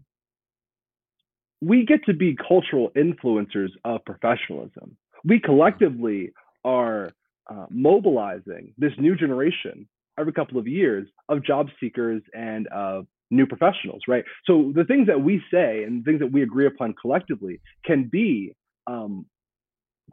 we 1.61 1.85
get 1.85 2.03
to 2.05 2.13
be 2.13 2.35
cultural 2.35 2.91
influencers 2.95 3.69
of 3.85 4.03
professionalism. 4.05 4.97
We 5.23 5.39
collectively 5.39 6.33
are 6.65 7.11
uh, 7.49 7.65
mobilizing 7.69 8.73
this 8.77 8.93
new 8.97 9.15
generation 9.15 9.87
every 10.19 10.33
couple 10.33 10.57
of 10.57 10.67
years 10.67 11.07
of 11.29 11.43
job 11.43 11.67
seekers 11.79 12.21
and 12.33 12.67
of 12.67 13.05
new 13.29 13.45
professionals, 13.45 14.01
right? 14.07 14.23
So 14.45 14.71
the 14.75 14.83
things 14.83 15.07
that 15.07 15.21
we 15.21 15.41
say 15.51 15.83
and 15.83 16.03
things 16.03 16.19
that 16.19 16.31
we 16.31 16.43
agree 16.43 16.65
upon 16.65 16.93
collectively 16.99 17.61
can 17.85 18.09
be 18.11 18.53
um, 18.87 19.25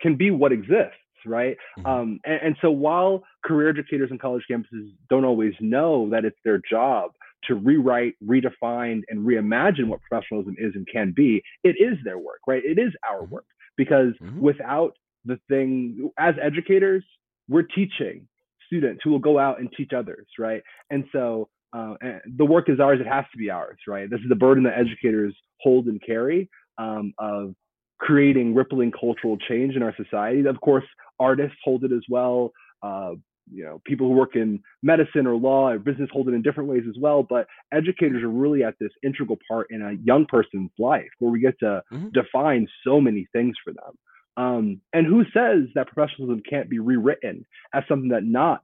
can 0.01 0.17
be 0.17 0.31
what 0.31 0.53
exists, 0.53 0.95
right? 1.27 1.57
Mm-hmm. 1.79 1.87
Um, 1.87 2.21
and, 2.25 2.41
and 2.43 2.57
so 2.63 2.71
while 2.71 3.25
career 3.45 3.71
educators 3.71 4.11
and 4.11 4.21
college 4.21 4.45
campuses 4.49 4.91
don't 5.11 5.25
always 5.25 5.55
know 5.61 6.09
that 6.11 6.25
it's 6.25 6.39
their 6.45 6.61
job 6.71 7.11
to 7.45 7.55
rewrite, 7.55 8.15
redefine, 8.25 9.03
and 9.09 9.27
reimagine 9.27 9.89
what 9.89 10.01
professionalism 10.03 10.57
is 10.59 10.73
and 10.75 10.87
can 10.93 11.13
be, 11.15 11.43
it 11.65 11.77
is 11.79 11.97
their 12.05 12.19
work, 12.19 12.41
right? 12.47 12.63
It 12.65 12.79
is 12.79 12.93
our 13.09 13.23
mm-hmm. 13.23 13.35
work 13.35 13.47
because 13.77 14.13
mm-hmm. 14.23 14.41
without 14.41 14.93
the 15.25 15.39
thing, 15.49 16.11
as 16.19 16.35
educators, 16.43 17.05
we're 17.49 17.63
teaching 17.63 18.27
students 18.67 19.01
who 19.03 19.11
will 19.11 19.19
go 19.19 19.39
out 19.39 19.61
and 19.61 19.69
teach 19.77 19.93
others, 19.97 20.27
right? 20.39 20.63
And 20.91 21.05
so 21.13 21.49
uh, 21.73 21.95
the 22.37 22.45
work 22.45 22.69
is 22.69 22.81
ours; 22.81 23.01
it 23.01 23.07
has 23.07 23.25
to 23.33 23.39
be 23.39 23.51
ours, 23.51 23.79
right? 23.87 24.09
This 24.09 24.21
is 24.21 24.29
the 24.29 24.37
burden 24.37 24.65
that 24.65 24.79
educators 24.79 25.35
hold 25.61 25.87
and 25.87 26.01
carry 26.05 26.49
um, 26.79 27.13
of 27.19 27.55
creating 27.99 28.55
rippling 28.55 28.93
cultural 28.93 29.37
change 29.37 29.75
in 29.75 29.83
our 29.83 29.95
society. 29.97 30.47
Of 30.47 30.61
course, 30.61 30.85
artists 31.19 31.59
hold 31.65 31.85
it 31.85 31.93
as 31.93 32.03
well. 32.09 32.53
Uh, 32.83 33.13
you 33.53 33.65
know, 33.65 33.81
people 33.85 34.09
who 34.09 34.15
work 34.15 34.37
in 34.37 34.61
medicine 34.83 35.27
or 35.27 35.37
law 35.37 35.71
or 35.71 35.79
business 35.79 36.09
hold 36.13 36.29
it 36.29 36.35
in 36.35 36.43
different 36.43 36.69
ways 36.69 36.85
as 36.89 36.97
well. 37.01 37.23
But 37.23 37.47
educators 37.73 38.23
are 38.23 38.29
really 38.29 38.65
at 38.65 38.75
this 38.81 38.93
integral 39.03 39.39
part 39.49 39.69
in 39.71 39.83
a 39.83 39.93
young 40.05 40.27
person's 40.27 40.71
life 40.79 41.09
where 41.19 41.31
we 41.31 41.41
get 41.41 41.59
to 41.61 41.83
mm-hmm. 41.93 42.09
define 42.11 42.67
so 42.87 43.01
many 43.01 43.29
things 43.33 43.57
for 43.65 43.73
them. 43.73 43.99
Um, 44.37 44.81
and 44.93 45.07
who 45.07 45.25
says 45.35 45.69
that 45.75 45.89
professionalism 45.89 46.43
can't 46.49 46.71
be 46.71 46.79
rewritten 46.79 47.45
as 47.75 47.83
something 47.89 48.11
that 48.11 48.25
not 48.25 48.63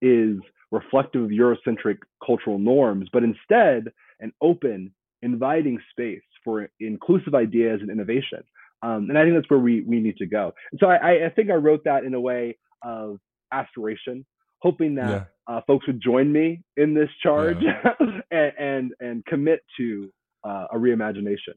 is 0.00 0.38
reflective 0.70 1.24
of 1.24 1.30
Eurocentric 1.30 1.98
cultural 2.24 2.58
norms, 2.58 3.08
but 3.12 3.22
instead 3.22 3.92
an 4.20 4.32
open, 4.40 4.92
inviting 5.22 5.78
space 5.90 6.22
for 6.42 6.68
inclusive 6.80 7.34
ideas 7.34 7.80
and 7.82 7.90
innovation. 7.90 8.42
Um, 8.82 9.10
and 9.10 9.18
I 9.18 9.24
think 9.24 9.34
that's 9.34 9.50
where 9.50 9.60
we 9.60 9.82
we 9.82 10.00
need 10.00 10.16
to 10.18 10.26
go. 10.26 10.54
And 10.72 10.80
so 10.80 10.86
I, 10.86 11.26
I 11.26 11.28
think 11.30 11.50
I 11.50 11.54
wrote 11.54 11.84
that 11.84 12.04
in 12.04 12.14
a 12.14 12.20
way 12.20 12.56
of 12.82 13.18
aspiration, 13.52 14.24
hoping 14.60 14.94
that 14.96 15.10
yeah. 15.10 15.24
uh, 15.54 15.60
folks 15.66 15.86
would 15.86 16.02
join 16.02 16.32
me 16.32 16.62
in 16.76 16.94
this 16.94 17.08
charge 17.22 17.58
yeah. 17.60 17.92
and, 18.30 18.52
and, 18.58 18.92
and 19.00 19.24
commit 19.26 19.60
to 19.78 20.10
uh, 20.44 20.66
a 20.72 20.76
reimagination. 20.76 21.54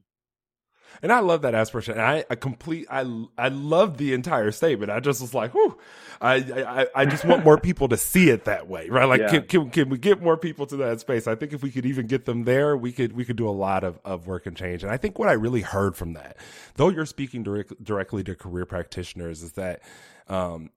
And 1.01 1.11
I 1.11 1.19
love 1.19 1.41
that 1.41 1.55
aspiration. 1.55 1.93
And 1.93 2.01
I, 2.01 2.25
I 2.29 2.35
complete, 2.35 2.87
I, 2.89 3.01
I 3.37 3.47
love 3.47 3.97
the 3.97 4.13
entire 4.13 4.51
statement. 4.51 4.91
I 4.91 4.99
just 4.99 5.21
was 5.21 5.33
like, 5.33 5.53
whew, 5.53 5.77
I, 6.21 6.35
I, 6.35 6.87
I 7.01 7.05
just 7.05 7.25
want 7.25 7.43
more 7.43 7.57
people 7.57 7.87
to 7.89 7.97
see 7.97 8.29
it 8.29 8.45
that 8.45 8.67
way, 8.67 8.89
right? 8.89 9.05
Like, 9.05 9.21
yeah. 9.21 9.29
can, 9.29 9.43
can, 9.43 9.69
can, 9.71 9.89
we 9.89 9.97
get 9.97 10.21
more 10.21 10.37
people 10.37 10.65
to 10.67 10.77
that 10.77 10.99
space? 10.99 11.27
I 11.27 11.35
think 11.35 11.53
if 11.53 11.63
we 11.63 11.71
could 11.71 11.85
even 11.85 12.07
get 12.07 12.25
them 12.25 12.43
there, 12.43 12.77
we 12.77 12.91
could, 12.91 13.13
we 13.13 13.25
could 13.25 13.37
do 13.37 13.47
a 13.47 13.51
lot 13.51 13.83
of, 13.83 13.99
of 14.05 14.27
work 14.27 14.45
and 14.45 14.55
change. 14.55 14.83
And 14.83 14.91
I 14.91 14.97
think 14.97 15.17
what 15.17 15.29
I 15.29 15.33
really 15.33 15.61
heard 15.61 15.95
from 15.95 16.13
that, 16.13 16.37
though 16.75 16.89
you're 16.89 17.05
speaking 17.05 17.43
direct, 17.43 17.83
directly 17.83 18.23
to 18.25 18.35
career 18.35 18.65
practitioners, 18.65 19.41
is 19.41 19.53
that, 19.53 19.81
um, 20.27 20.69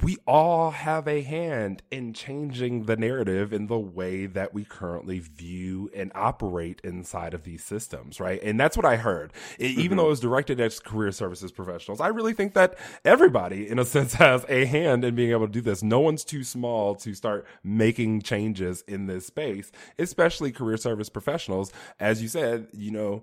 we 0.00 0.16
all 0.26 0.70
have 0.70 1.06
a 1.06 1.20
hand 1.20 1.82
in 1.90 2.14
changing 2.14 2.86
the 2.86 2.96
narrative 2.96 3.52
in 3.52 3.66
the 3.66 3.78
way 3.78 4.24
that 4.24 4.54
we 4.54 4.64
currently 4.64 5.18
view 5.18 5.90
and 5.94 6.10
operate 6.14 6.80
inside 6.82 7.34
of 7.34 7.42
these 7.42 7.62
systems, 7.62 8.18
right? 8.18 8.42
And 8.42 8.58
that's 8.58 8.74
what 8.74 8.86
I 8.86 8.96
heard. 8.96 9.34
It, 9.58 9.72
mm-hmm. 9.72 9.80
Even 9.80 9.96
though 9.98 10.06
it 10.06 10.10
was 10.10 10.20
directed 10.20 10.60
at 10.60 10.82
career 10.82 11.12
services 11.12 11.52
professionals, 11.52 12.00
I 12.00 12.08
really 12.08 12.32
think 12.32 12.54
that 12.54 12.78
everybody, 13.04 13.68
in 13.68 13.78
a 13.78 13.84
sense, 13.92 14.14
has 14.14 14.46
a 14.48 14.64
hand 14.64 15.04
in 15.04 15.14
being 15.14 15.30
able 15.30 15.46
to 15.46 15.52
do 15.52 15.60
this. 15.60 15.82
No 15.82 16.00
one's 16.00 16.24
too 16.24 16.42
small 16.42 16.94
to 16.96 17.12
start 17.12 17.46
making 17.62 18.22
changes 18.22 18.82
in 18.88 19.06
this 19.06 19.26
space, 19.26 19.70
especially 19.98 20.52
career 20.52 20.78
service 20.78 21.10
professionals. 21.10 21.70
As 22.00 22.22
you 22.22 22.28
said, 22.28 22.68
you 22.72 22.92
know, 22.92 23.22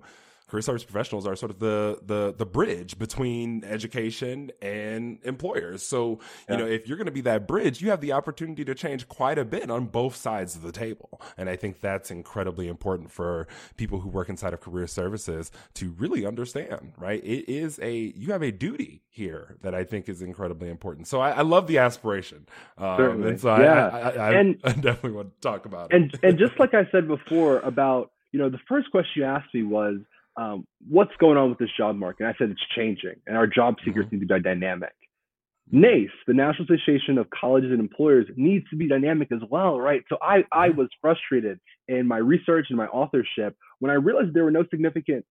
career 0.50 0.62
service 0.62 0.82
professionals 0.82 1.26
are 1.26 1.36
sort 1.36 1.50
of 1.50 1.60
the 1.60 1.98
the 2.04 2.34
the 2.36 2.44
bridge 2.44 2.98
between 2.98 3.62
education 3.64 4.50
and 4.60 5.18
employers. 5.22 5.86
So, 5.86 6.18
yeah. 6.48 6.56
you 6.56 6.60
know, 6.60 6.68
if 6.68 6.88
you're 6.88 6.96
going 6.96 7.06
to 7.06 7.12
be 7.12 7.20
that 7.22 7.46
bridge, 7.46 7.80
you 7.80 7.90
have 7.90 8.00
the 8.00 8.12
opportunity 8.12 8.64
to 8.64 8.74
change 8.74 9.08
quite 9.08 9.38
a 9.38 9.44
bit 9.44 9.70
on 9.70 9.86
both 9.86 10.16
sides 10.16 10.56
of 10.56 10.62
the 10.62 10.72
table. 10.72 11.22
And 11.38 11.48
I 11.48 11.56
think 11.56 11.80
that's 11.80 12.10
incredibly 12.10 12.66
important 12.66 13.12
for 13.12 13.46
people 13.76 14.00
who 14.00 14.08
work 14.08 14.28
inside 14.28 14.52
of 14.52 14.60
career 14.60 14.88
services 14.88 15.52
to 15.74 15.90
really 15.92 16.26
understand, 16.26 16.92
right? 16.98 17.22
It 17.24 17.48
is 17.48 17.78
a 17.80 17.94
you 18.16 18.32
have 18.32 18.42
a 18.42 18.50
duty 18.50 19.02
here 19.08 19.56
that 19.62 19.74
I 19.74 19.84
think 19.84 20.08
is 20.08 20.20
incredibly 20.20 20.68
important. 20.68 21.06
So 21.06 21.20
I, 21.20 21.30
I 21.30 21.42
love 21.42 21.68
the 21.68 21.78
aspiration. 21.78 22.46
Um. 22.76 23.22
And 23.22 23.40
so 23.40 23.56
yeah. 23.56 23.88
I, 23.88 24.10
I, 24.10 24.32
and, 24.32 24.60
I 24.64 24.72
definitely 24.72 25.12
want 25.12 25.34
to 25.34 25.40
talk 25.40 25.64
about 25.64 25.92
it. 25.92 25.96
And 25.96 26.18
and 26.24 26.38
just 26.38 26.58
like 26.58 26.74
I 26.74 26.88
said 26.90 27.06
before 27.06 27.60
about 27.60 28.10
you 28.32 28.38
know, 28.38 28.48
the 28.48 28.60
first 28.68 28.90
question 28.90 29.22
you 29.22 29.24
asked 29.24 29.52
me 29.52 29.62
was, 29.62 29.98
um, 30.36 30.66
what's 30.88 31.14
going 31.18 31.36
on 31.36 31.50
with 31.50 31.58
this 31.58 31.70
job 31.76 31.96
market? 31.96 32.24
And 32.24 32.28
I 32.28 32.38
said 32.38 32.50
it's 32.50 32.60
changing, 32.74 33.16
and 33.26 33.36
our 33.36 33.46
job 33.46 33.76
seekers 33.84 34.06
mm-hmm. 34.06 34.16
need 34.16 34.28
to 34.28 34.34
be 34.34 34.40
dynamic. 34.40 34.92
NACE, 35.72 36.10
the 36.26 36.34
National 36.34 36.64
Association 36.64 37.16
of 37.16 37.30
Colleges 37.30 37.70
and 37.70 37.78
Employers, 37.78 38.26
needs 38.36 38.68
to 38.70 38.76
be 38.76 38.88
dynamic 38.88 39.30
as 39.30 39.40
well, 39.48 39.78
right? 39.78 40.02
So 40.08 40.18
I, 40.20 40.44
I 40.50 40.70
was 40.70 40.88
frustrated 41.00 41.60
in 41.86 42.08
my 42.08 42.18
research 42.18 42.66
and 42.70 42.76
my 42.76 42.86
authorship 42.86 43.56
when 43.78 43.90
I 43.90 43.94
realized 43.94 44.34
there 44.34 44.44
were 44.44 44.50
no 44.50 44.64
significant 44.70 45.24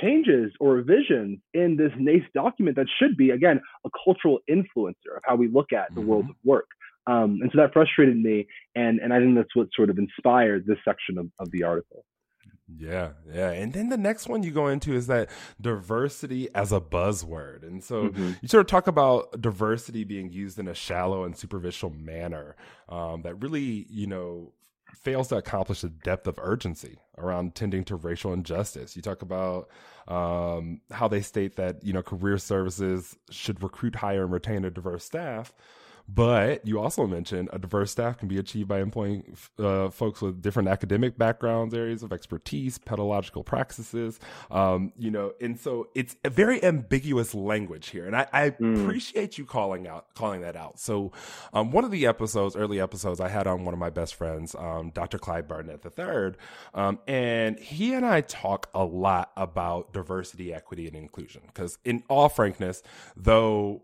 changes 0.00 0.52
or 0.60 0.74
revisions 0.74 1.40
in 1.54 1.76
this 1.76 1.90
NACE 1.98 2.22
document 2.34 2.76
that 2.76 2.86
should 2.98 3.16
be, 3.16 3.30
again, 3.30 3.60
a 3.84 3.90
cultural 4.04 4.38
influencer 4.48 5.16
of 5.16 5.22
how 5.24 5.34
we 5.34 5.48
look 5.48 5.72
at 5.72 5.92
the 5.94 6.00
mm-hmm. 6.00 6.08
world 6.08 6.30
of 6.30 6.36
work. 6.44 6.68
Um, 7.06 7.40
and 7.42 7.50
so 7.52 7.60
that 7.60 7.72
frustrated 7.72 8.16
me. 8.16 8.46
And, 8.76 9.00
and 9.00 9.12
I 9.12 9.18
think 9.18 9.34
that's 9.34 9.56
what 9.56 9.68
sort 9.74 9.90
of 9.90 9.98
inspired 9.98 10.66
this 10.66 10.78
section 10.84 11.18
of, 11.18 11.28
of 11.40 11.50
the 11.50 11.64
article. 11.64 12.04
Yeah, 12.78 13.10
yeah. 13.32 13.50
And 13.50 13.72
then 13.72 13.88
the 13.88 13.96
next 13.96 14.28
one 14.28 14.42
you 14.42 14.50
go 14.50 14.68
into 14.68 14.94
is 14.94 15.06
that 15.08 15.28
diversity 15.60 16.48
as 16.54 16.72
a 16.72 16.80
buzzword. 16.80 17.62
And 17.62 17.82
so 17.82 18.08
mm-hmm. 18.08 18.32
you 18.40 18.48
sort 18.48 18.62
of 18.62 18.66
talk 18.66 18.86
about 18.86 19.40
diversity 19.40 20.04
being 20.04 20.30
used 20.32 20.58
in 20.58 20.68
a 20.68 20.74
shallow 20.74 21.24
and 21.24 21.36
superficial 21.36 21.90
manner 21.90 22.56
um, 22.88 23.22
that 23.22 23.34
really, 23.36 23.86
you 23.90 24.06
know, 24.06 24.52
fails 24.94 25.28
to 25.28 25.36
accomplish 25.36 25.80
the 25.80 25.88
depth 25.88 26.26
of 26.26 26.38
urgency 26.38 26.98
around 27.18 27.54
tending 27.54 27.84
to 27.84 27.96
racial 27.96 28.32
injustice. 28.32 28.96
You 28.96 29.02
talk 29.02 29.22
about 29.22 29.68
um, 30.08 30.80
how 30.90 31.08
they 31.08 31.22
state 31.22 31.56
that, 31.56 31.84
you 31.84 31.92
know, 31.92 32.02
career 32.02 32.38
services 32.38 33.16
should 33.30 33.62
recruit, 33.62 33.96
hire, 33.96 34.24
and 34.24 34.32
retain 34.32 34.64
a 34.64 34.70
diverse 34.70 35.04
staff. 35.04 35.54
But 36.12 36.66
you 36.66 36.80
also 36.80 37.06
mentioned 37.06 37.50
a 37.52 37.58
diverse 37.58 37.92
staff 37.92 38.18
can 38.18 38.26
be 38.26 38.38
achieved 38.38 38.68
by 38.68 38.80
employing 38.80 39.36
uh, 39.58 39.90
folks 39.90 40.20
with 40.20 40.42
different 40.42 40.68
academic 40.68 41.16
backgrounds, 41.16 41.72
areas 41.72 42.02
of 42.02 42.12
expertise, 42.12 42.78
pedagogical 42.78 43.44
practices. 43.44 44.18
Um, 44.50 44.92
you 44.96 45.10
know, 45.10 45.32
and 45.40 45.58
so 45.58 45.88
it's 45.94 46.16
a 46.24 46.30
very 46.30 46.62
ambiguous 46.64 47.34
language 47.34 47.88
here, 47.88 48.06
and 48.06 48.16
I, 48.16 48.26
I 48.32 48.50
mm. 48.50 48.82
appreciate 48.82 49.38
you 49.38 49.44
calling 49.44 49.86
out 49.86 50.12
calling 50.14 50.40
that 50.40 50.56
out. 50.56 50.80
So, 50.80 51.12
um, 51.52 51.70
one 51.70 51.84
of 51.84 51.90
the 51.90 52.06
episodes, 52.06 52.56
early 52.56 52.80
episodes, 52.80 53.20
I 53.20 53.28
had 53.28 53.46
on 53.46 53.64
one 53.64 53.74
of 53.74 53.80
my 53.80 53.90
best 53.90 54.14
friends, 54.16 54.56
um, 54.56 54.90
Dr. 54.90 55.18
Clyde 55.18 55.46
Barnett 55.46 55.84
III, 55.84 56.32
um, 56.74 56.98
and 57.06 57.58
he 57.58 57.94
and 57.94 58.04
I 58.04 58.22
talk 58.22 58.68
a 58.74 58.84
lot 58.84 59.30
about 59.36 59.92
diversity, 59.92 60.52
equity, 60.52 60.86
and 60.88 60.96
inclusion. 60.96 61.42
Because, 61.46 61.78
in 61.84 62.02
all 62.08 62.28
frankness, 62.28 62.82
though 63.16 63.82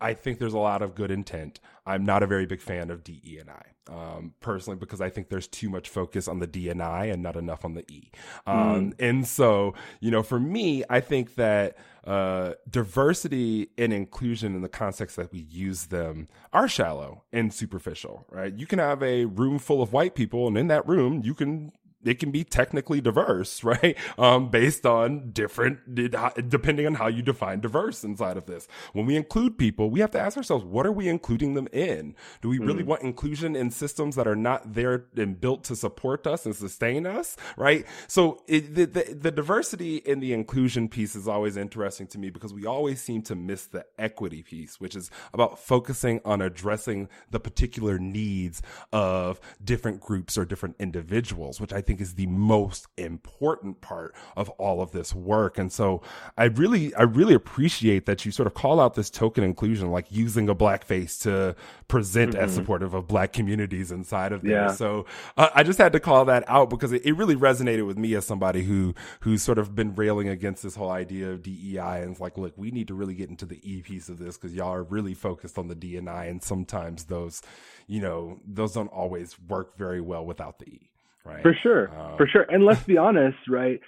I 0.00 0.14
think 0.14 0.38
there's 0.38 0.54
a 0.54 0.58
lot 0.58 0.82
of 0.82 0.94
good 0.94 1.10
intent. 1.10 1.60
I'm 1.86 2.04
not 2.04 2.22
a 2.22 2.26
very 2.26 2.46
big 2.46 2.60
fan 2.60 2.90
of 2.90 3.04
DE 3.04 3.38
and 3.40 3.50
I 3.50 3.62
um, 3.90 4.34
personally 4.40 4.78
because 4.78 5.00
I 5.00 5.10
think 5.10 5.28
there's 5.28 5.48
too 5.48 5.68
much 5.68 5.88
focus 5.88 6.28
on 6.28 6.38
the 6.38 6.46
D 6.46 6.68
and 6.68 6.82
I 6.82 7.06
and 7.06 7.22
not 7.22 7.36
enough 7.36 7.64
on 7.64 7.74
the 7.74 7.84
E. 7.90 8.10
Um, 8.46 8.56
mm. 8.56 8.94
And 8.98 9.26
so, 9.26 9.74
you 10.00 10.10
know, 10.10 10.22
for 10.22 10.38
me, 10.38 10.84
I 10.88 11.00
think 11.00 11.34
that 11.34 11.76
uh, 12.04 12.54
diversity 12.68 13.70
and 13.76 13.92
inclusion 13.92 14.54
in 14.54 14.62
the 14.62 14.68
context 14.68 15.16
that 15.16 15.32
we 15.32 15.40
use 15.40 15.86
them 15.86 16.28
are 16.52 16.68
shallow 16.68 17.24
and 17.32 17.52
superficial, 17.52 18.26
right? 18.30 18.54
You 18.54 18.66
can 18.66 18.78
have 18.78 19.02
a 19.02 19.24
room 19.26 19.58
full 19.58 19.82
of 19.82 19.92
white 19.92 20.14
people, 20.14 20.46
and 20.46 20.56
in 20.56 20.68
that 20.68 20.86
room, 20.86 21.22
you 21.24 21.34
can 21.34 21.72
it 22.04 22.18
can 22.18 22.30
be 22.30 22.44
technically 22.44 23.00
diverse, 23.00 23.62
right? 23.64 23.96
Um, 24.18 24.50
based 24.50 24.86
on 24.86 25.30
different, 25.32 25.94
depending 25.94 26.86
on 26.86 26.94
how 26.94 27.08
you 27.08 27.22
define 27.22 27.60
diverse 27.60 28.04
inside 28.04 28.36
of 28.36 28.46
this. 28.46 28.68
When 28.92 29.06
we 29.06 29.16
include 29.16 29.58
people, 29.58 29.90
we 29.90 30.00
have 30.00 30.10
to 30.12 30.20
ask 30.20 30.36
ourselves, 30.36 30.64
what 30.64 30.86
are 30.86 30.92
we 30.92 31.08
including 31.08 31.54
them 31.54 31.68
in? 31.72 32.14
Do 32.40 32.48
we 32.48 32.58
really 32.58 32.82
mm. 32.82 32.86
want 32.86 33.02
inclusion 33.02 33.56
in 33.56 33.70
systems 33.70 34.16
that 34.16 34.26
are 34.26 34.36
not 34.36 34.74
there 34.74 35.04
and 35.16 35.40
built 35.40 35.64
to 35.64 35.76
support 35.76 36.26
us 36.26 36.46
and 36.46 36.54
sustain 36.54 37.06
us, 37.06 37.36
right? 37.56 37.86
So 38.06 38.42
it, 38.46 38.74
the, 38.74 38.86
the, 38.86 39.14
the 39.14 39.30
diversity 39.30 40.02
and 40.06 40.22
the 40.22 40.32
inclusion 40.32 40.88
piece 40.88 41.14
is 41.16 41.28
always 41.28 41.56
interesting 41.56 42.06
to 42.08 42.18
me 42.18 42.30
because 42.30 42.52
we 42.52 42.66
always 42.66 43.00
seem 43.00 43.22
to 43.22 43.34
miss 43.34 43.66
the 43.66 43.84
equity 43.98 44.42
piece, 44.42 44.80
which 44.80 44.96
is 44.96 45.10
about 45.32 45.58
focusing 45.58 46.20
on 46.24 46.40
addressing 46.40 47.08
the 47.30 47.40
particular 47.40 47.98
needs 47.98 48.62
of 48.92 49.40
different 49.62 50.00
groups 50.00 50.38
or 50.38 50.44
different 50.44 50.76
individuals, 50.78 51.60
which 51.60 51.72
I 51.72 51.80
think 51.80 51.89
think 51.90 52.00
is 52.00 52.14
the 52.14 52.26
most 52.26 52.86
important 52.96 53.80
part 53.80 54.14
of 54.36 54.48
all 54.50 54.80
of 54.80 54.92
this 54.92 55.12
work. 55.12 55.58
And 55.58 55.72
so 55.72 56.02
I 56.38 56.44
really, 56.44 56.94
I 56.94 57.02
really 57.02 57.34
appreciate 57.34 58.06
that 58.06 58.24
you 58.24 58.30
sort 58.30 58.46
of 58.46 58.54
call 58.54 58.78
out 58.78 58.94
this 58.94 59.10
token 59.10 59.42
inclusion, 59.42 59.90
like 59.90 60.06
using 60.08 60.48
a 60.48 60.54
black 60.54 60.84
face 60.84 61.18
to 61.20 61.56
present 61.88 62.34
mm-hmm. 62.34 62.44
as 62.44 62.54
supportive 62.54 62.94
of 62.94 63.08
black 63.08 63.32
communities 63.32 63.90
inside 63.90 64.30
of 64.30 64.42
there. 64.42 64.66
Yeah. 64.66 64.72
So 64.72 65.06
uh, 65.36 65.48
I 65.52 65.64
just 65.64 65.78
had 65.78 65.92
to 65.94 66.00
call 66.00 66.24
that 66.26 66.44
out 66.46 66.70
because 66.70 66.92
it, 66.92 67.04
it 67.04 67.14
really 67.14 67.34
resonated 67.34 67.84
with 67.84 67.98
me 67.98 68.14
as 68.14 68.24
somebody 68.24 68.62
who, 68.62 68.94
who's 69.20 69.42
sort 69.42 69.58
of 69.58 69.74
been 69.74 69.96
railing 69.96 70.28
against 70.28 70.62
this 70.62 70.76
whole 70.76 70.90
idea 70.90 71.30
of 71.30 71.42
DEI 71.42 72.02
and 72.02 72.12
it's 72.12 72.20
like, 72.20 72.38
look, 72.38 72.56
we 72.56 72.70
need 72.70 72.86
to 72.86 72.94
really 72.94 73.14
get 73.14 73.30
into 73.30 73.46
the 73.46 73.58
E 73.68 73.82
piece 73.82 74.08
of 74.08 74.18
this 74.18 74.36
because 74.36 74.54
y'all 74.54 74.72
are 74.72 74.84
really 74.84 75.14
focused 75.14 75.58
on 75.58 75.66
the 75.66 75.74
D 75.74 75.96
and 75.96 76.08
I 76.08 76.26
and 76.26 76.40
sometimes 76.40 77.06
those, 77.06 77.42
you 77.88 78.00
know, 78.00 78.38
those 78.46 78.74
don't 78.74 78.86
always 78.88 79.36
work 79.40 79.76
very 79.76 80.00
well 80.00 80.24
without 80.24 80.60
the 80.60 80.66
E 80.66 80.89
right? 81.24 81.42
For 81.42 81.54
sure, 81.62 81.90
um, 81.98 82.16
for 82.16 82.26
sure. 82.26 82.42
And 82.42 82.64
let's 82.64 82.82
be 82.84 82.98
honest, 83.08 83.38
right? 83.48 83.80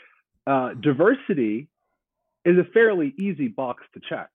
Uh, 0.46 0.74
diversity 0.74 1.68
is 2.44 2.58
a 2.58 2.64
fairly 2.72 3.14
easy 3.18 3.48
box 3.48 3.84
to 3.94 4.00
check, 4.08 4.30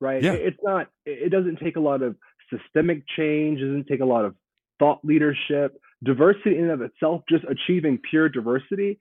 right? 0.00 0.22
Yeah. 0.22 0.32
It's 0.32 0.58
not. 0.62 0.88
It 1.06 1.30
doesn't 1.30 1.60
take 1.60 1.76
a 1.76 1.80
lot 1.80 2.02
of 2.02 2.16
systemic 2.50 3.04
change. 3.16 3.60
It 3.60 3.66
doesn't 3.66 3.86
take 3.86 4.00
a 4.00 4.04
lot 4.04 4.24
of 4.24 4.34
thought 4.78 5.00
leadership. 5.04 5.80
Diversity 6.02 6.56
in 6.56 6.64
and 6.64 6.72
of 6.72 6.82
itself, 6.82 7.22
just 7.28 7.44
achieving 7.44 8.00
pure 8.10 8.28
diversity, 8.28 8.98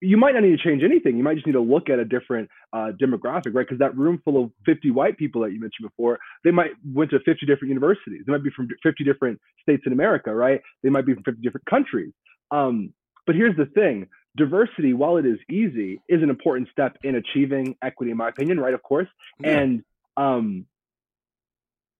you 0.00 0.16
might 0.16 0.34
not 0.34 0.42
need 0.42 0.56
to 0.56 0.62
change 0.62 0.82
anything. 0.82 1.16
You 1.16 1.22
might 1.22 1.34
just 1.34 1.46
need 1.46 1.52
to 1.52 1.60
look 1.60 1.88
at 1.88 1.98
a 1.98 2.04
different 2.04 2.48
uh, 2.72 2.92
demographic, 3.00 3.54
right? 3.54 3.66
Because 3.66 3.78
that 3.78 3.96
room 3.96 4.20
full 4.24 4.42
of 4.42 4.50
50 4.66 4.90
white 4.90 5.16
people 5.16 5.42
that 5.42 5.52
you 5.52 5.60
mentioned 5.60 5.88
before, 5.88 6.18
they 6.44 6.50
might 6.50 6.70
went 6.84 7.10
to 7.10 7.18
50 7.20 7.46
different 7.46 7.68
universities. 7.70 8.22
They 8.26 8.32
might 8.32 8.44
be 8.44 8.50
from 8.50 8.68
50 8.82 9.04
different 9.04 9.40
states 9.62 9.82
in 9.86 9.92
America, 9.92 10.34
right? 10.34 10.60
They 10.82 10.90
might 10.90 11.06
be 11.06 11.14
from 11.14 11.24
50 11.24 11.42
different 11.42 11.66
countries. 11.66 12.12
Um, 12.54 12.92
but 13.26 13.34
here's 13.34 13.56
the 13.56 13.66
thing 13.66 14.08
diversity, 14.36 14.92
while 14.92 15.16
it 15.16 15.26
is 15.26 15.38
easy, 15.50 16.00
is 16.08 16.22
an 16.22 16.30
important 16.30 16.68
step 16.70 16.96
in 17.02 17.14
achieving 17.14 17.76
equity, 17.82 18.10
in 18.10 18.16
my 18.16 18.28
opinion, 18.28 18.58
right? 18.58 18.74
Of 18.74 18.82
course. 18.82 19.08
Yeah. 19.40 19.58
And 19.58 19.84
um, 20.16 20.66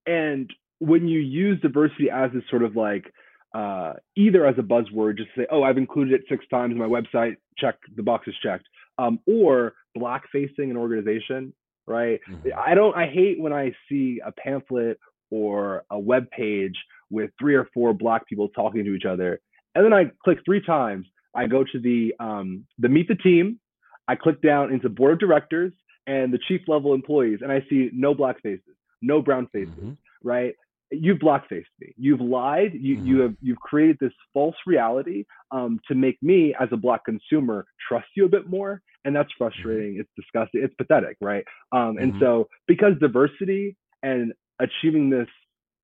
and 0.07 0.53
when 0.79 1.09
you 1.09 1.21
use 1.21 1.61
diversity 1.61 2.11
as 2.11 2.31
this 2.33 2.43
sort 2.51 2.63
of 2.63 2.77
like 2.77 3.13
uh, 3.55 3.95
either 4.17 4.47
as 4.47 4.57
a 4.59 4.63
buzzword, 4.63 5.17
just 5.17 5.31
say, 5.37 5.47
oh, 5.51 5.63
I've 5.63 5.79
included 5.79 6.15
it 6.15 6.27
six 6.29 6.45
times 6.49 6.73
in 6.73 6.79
my 6.79 6.87
website, 6.87 7.37
check 7.57 7.77
the 7.97 8.03
box 8.03 8.27
is 8.29 8.35
checked, 8.43 8.67
um, 8.99 9.21
or 9.27 9.75
black 9.95 10.25
facing 10.33 10.71
an 10.71 10.77
organization, 10.77 11.53
right? 11.87 12.21
Mm-hmm. 12.29 12.49
I 12.59 12.75
don't, 12.75 12.97
I 12.97 13.07
hate 13.07 13.41
when 13.41 13.53
I 13.53 13.73
see 13.89 14.21
a 14.25 14.33
pamphlet 14.33 14.99
or 15.31 15.85
a 15.91 15.99
web 15.99 16.31
page 16.31 16.75
with 17.11 17.31
three 17.41 17.55
or 17.55 17.69
four 17.73 17.95
black 17.95 18.27
people 18.27 18.49
talking 18.49 18.85
to 18.85 18.95
each 18.95 19.05
other 19.05 19.41
and 19.75 19.85
then 19.85 19.93
I 19.93 20.11
click 20.25 20.39
three 20.45 20.61
times. 20.61 21.07
I 21.35 21.47
go 21.47 21.65
to 21.65 21.81
the 21.81 22.15
um, 22.21 22.65
the 22.79 22.89
meet 22.89 23.09
the 23.09 23.17
team. 23.17 23.59
I 24.07 24.15
click 24.15 24.41
down 24.43 24.73
into 24.73 24.89
board 24.89 25.15
of 25.15 25.19
directors 25.19 25.73
and 26.07 26.33
the 26.33 26.39
chief 26.47 26.63
level 26.69 26.95
employees, 26.95 27.39
and 27.43 27.51
I 27.51 27.65
see 27.69 27.91
no 27.93 28.15
black 28.15 28.41
faces, 28.43 28.77
no 29.03 29.23
brown 29.23 29.49
faces, 29.53 29.75
mm-hmm. 29.75 29.93
right? 30.23 30.55
You've 30.91 31.19
blackfaced 31.19 31.65
me. 31.81 31.93
You've 31.97 32.21
lied. 32.21 32.73
You 32.75 32.97
mm-hmm. 32.97 33.07
you 33.07 33.21
have 33.21 33.35
you've 33.41 33.59
created 33.59 33.97
this 34.01 34.13
false 34.33 34.55
reality 34.67 35.25
um, 35.51 35.81
to 35.89 35.95
make 35.95 36.23
me 36.23 36.55
as 36.61 36.69
a 36.73 36.77
black 36.77 37.05
consumer 37.05 37.67
trust 37.89 38.07
you 38.15 38.27
a 38.27 38.29
bit 38.29 38.49
more, 38.49 38.81
and 39.05 39.17
that's 39.17 39.29
mm-hmm. 39.31 39.45
frustrating. 39.45 39.93
Mm-hmm. 39.93 40.01
It's 40.03 40.11
disgusting. 40.17 40.63
It's 40.63 40.75
pathetic, 40.75 41.17
right? 41.21 41.45
Um, 41.73 41.97
and 41.99 42.13
mm-hmm. 42.13 42.23
so 42.23 42.49
because 42.69 42.93
diversity 43.01 43.77
and 44.03 44.35
achieving 44.61 45.11
this 45.11 45.29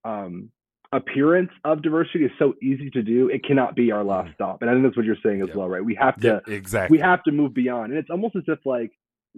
um, 0.04 0.50
appearance 0.92 1.50
of 1.64 1.82
diversity 1.82 2.24
is 2.24 2.32
so 2.38 2.54
easy 2.60 2.90
to 2.90 3.02
do 3.02 3.28
it 3.28 3.44
cannot 3.44 3.76
be 3.76 3.92
our 3.92 4.02
last 4.02 4.30
mm. 4.30 4.34
stop. 4.34 4.62
And 4.62 4.70
i 4.70 4.74
think 4.74 4.84
that's 4.84 4.96
what 4.96 5.06
you're 5.06 5.16
saying 5.24 5.40
as 5.40 5.48
yep. 5.48 5.56
well 5.56 5.68
right? 5.68 5.84
We 5.84 5.94
have 5.94 6.20
to 6.20 6.42
exactly. 6.48 6.98
we 6.98 7.02
have 7.02 7.22
to 7.24 7.32
move 7.32 7.54
beyond. 7.54 7.92
And 7.92 7.98
it's 7.98 8.10
almost 8.10 8.36
as 8.36 8.42
if 8.48 8.58
like 8.64 8.90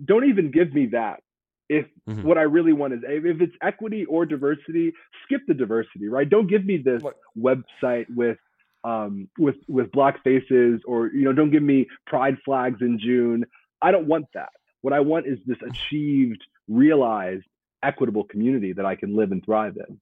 don't 0.03 0.29
even 0.29 0.51
give 0.51 0.73
me 0.73 0.87
that 0.93 1.21
if 1.69 1.87
mm-hmm. 2.09 2.23
what 2.23 2.39
i 2.39 2.43
really 2.43 2.73
want 2.73 2.95
is 2.95 3.01
if 3.05 3.41
it's 3.41 3.55
equity 3.63 4.07
or 4.07 4.25
diversity 4.25 4.93
skip 5.25 5.43
the 5.47 5.55
diversity 5.55 6.09
right? 6.09 6.29
Don't 6.29 6.47
give 6.47 6.65
me 6.65 6.79
this 6.79 7.03
what? 7.03 7.17
website 7.39 8.07
with 8.15 8.39
um 8.85 9.29
with 9.39 9.57
with 9.69 9.93
black 9.93 10.25
faces 10.25 10.81
or 10.87 11.09
you 11.09 11.25
know 11.25 11.33
don't 11.35 11.51
give 11.51 11.63
me 11.63 11.87
pride 12.07 12.39
flags 12.45 12.79
in 12.81 12.99
june. 12.99 13.45
I 13.83 13.91
don't 13.91 14.07
want 14.07 14.27
that. 14.33 14.51
What 14.81 14.95
i 14.95 15.01
want 15.01 15.27
is 15.27 15.39
this 15.45 15.59
achieved 15.69 16.43
realized 16.67 17.45
equitable 17.83 18.25
community 18.25 18.73
that 18.73 18.87
i 18.87 18.95
can 18.95 19.15
live 19.15 19.33
and 19.33 19.45
thrive 19.45 19.77
in 19.77 20.01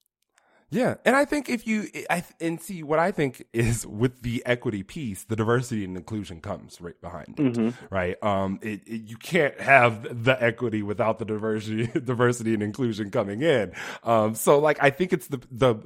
yeah, 0.71 0.95
and 1.05 1.17
I 1.17 1.25
think 1.25 1.49
if 1.49 1.67
you 1.67 1.89
I 2.09 2.25
and 2.41 2.61
see 2.61 2.83
what 2.83 2.99
I 2.99 3.11
think 3.11 3.45
is 3.53 3.85
with 3.87 4.23
the 4.23 4.43
equity 4.47 4.83
piece, 4.83 5.25
the 5.25 5.35
diversity 5.35 5.85
and 5.85 5.97
inclusion 5.97 6.41
comes 6.41 6.81
right 6.81 7.01
behind 7.01 7.39
it, 7.39 7.55
mm-hmm. 7.55 7.95
right? 7.95 8.23
Um, 8.23 8.61
it, 8.63 8.83
it, 8.87 9.03
you 9.03 9.17
can't 9.17 9.59
have 9.61 10.25
the 10.25 10.41
equity 10.43 10.83
without 10.83 11.19
the 11.19 11.25
diversity, 11.25 11.87
diversity 12.05 12.55
and 12.55 12.63
inclusion 12.63 13.11
coming 13.11 13.43
in. 13.43 13.73
Um, 14.05 14.37
so 14.37 14.61
like 14.61 14.81
I 14.81 14.91
think 14.91 15.13
it's 15.13 15.27
the 15.27 15.41
the 15.51 15.81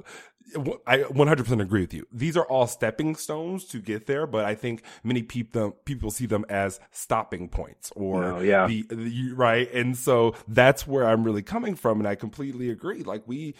I 0.85 0.99
100% 0.99 1.61
agree 1.61 1.81
with 1.81 1.93
you. 1.93 2.07
These 2.11 2.37
are 2.37 2.45
all 2.45 2.67
stepping 2.67 3.15
stones 3.15 3.65
to 3.65 3.79
get 3.79 4.05
there, 4.05 4.27
but 4.27 4.45
I 4.45 4.53
think 4.53 4.83
many 5.03 5.23
people 5.23 5.71
people 5.71 6.11
see 6.11 6.27
them 6.27 6.45
as 6.47 6.79
stopping 6.91 7.49
points 7.49 7.91
or 7.95 8.21
no, 8.21 8.39
yeah. 8.39 8.67
The, 8.67 8.85
the, 8.89 9.31
right. 9.33 9.71
And 9.73 9.97
so 9.97 10.35
that's 10.47 10.85
where 10.85 11.07
I'm 11.07 11.23
really 11.23 11.41
coming 11.41 11.75
from, 11.75 11.99
and 11.99 12.07
I 12.07 12.13
completely 12.13 12.69
agree. 12.69 13.01
Like 13.01 13.23
we 13.25 13.55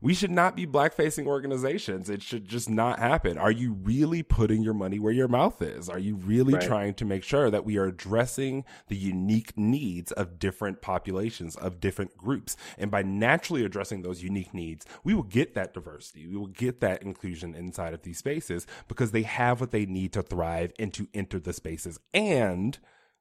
we 0.00 0.14
should 0.14 0.30
not 0.30 0.56
be 0.56 0.64
black 0.64 0.94
facing 0.94 1.26
organizations. 1.26 2.08
It 2.08 2.22
should 2.22 2.48
just 2.48 2.70
not 2.70 2.98
happen. 2.98 3.36
Are 3.36 3.50
you 3.50 3.72
really 3.72 4.22
putting 4.22 4.62
your 4.62 4.74
money 4.74 4.98
where 4.98 5.12
your 5.12 5.28
mouth 5.28 5.60
is? 5.60 5.88
Are 5.88 5.98
you 5.98 6.16
really 6.16 6.54
right. 6.54 6.62
trying 6.62 6.94
to 6.94 7.04
make 7.04 7.22
sure 7.22 7.50
that 7.50 7.64
we 7.64 7.76
are 7.76 7.84
addressing 7.84 8.64
the 8.88 8.96
unique 8.96 9.56
needs 9.56 10.10
of 10.12 10.38
different 10.38 10.80
populations, 10.80 11.54
of 11.56 11.80
different 11.80 12.16
groups? 12.16 12.56
And 12.78 12.90
by 12.90 13.02
naturally 13.02 13.64
addressing 13.64 14.02
those 14.02 14.22
unique 14.22 14.54
needs, 14.54 14.86
we 15.04 15.14
will 15.14 15.22
get 15.22 15.54
that 15.54 15.74
diversity. 15.74 16.26
We 16.26 16.36
will 16.36 16.46
get 16.46 16.80
that 16.80 17.02
inclusion 17.02 17.54
inside 17.54 17.92
of 17.92 18.02
these 18.02 18.18
spaces 18.18 18.66
because 18.88 19.10
they 19.10 19.22
have 19.22 19.60
what 19.60 19.70
they 19.70 19.84
need 19.84 20.12
to 20.14 20.22
thrive 20.22 20.72
and 20.78 20.94
to 20.94 21.08
enter 21.12 21.38
the 21.38 21.52
spaces 21.52 22.00
and 22.14 22.78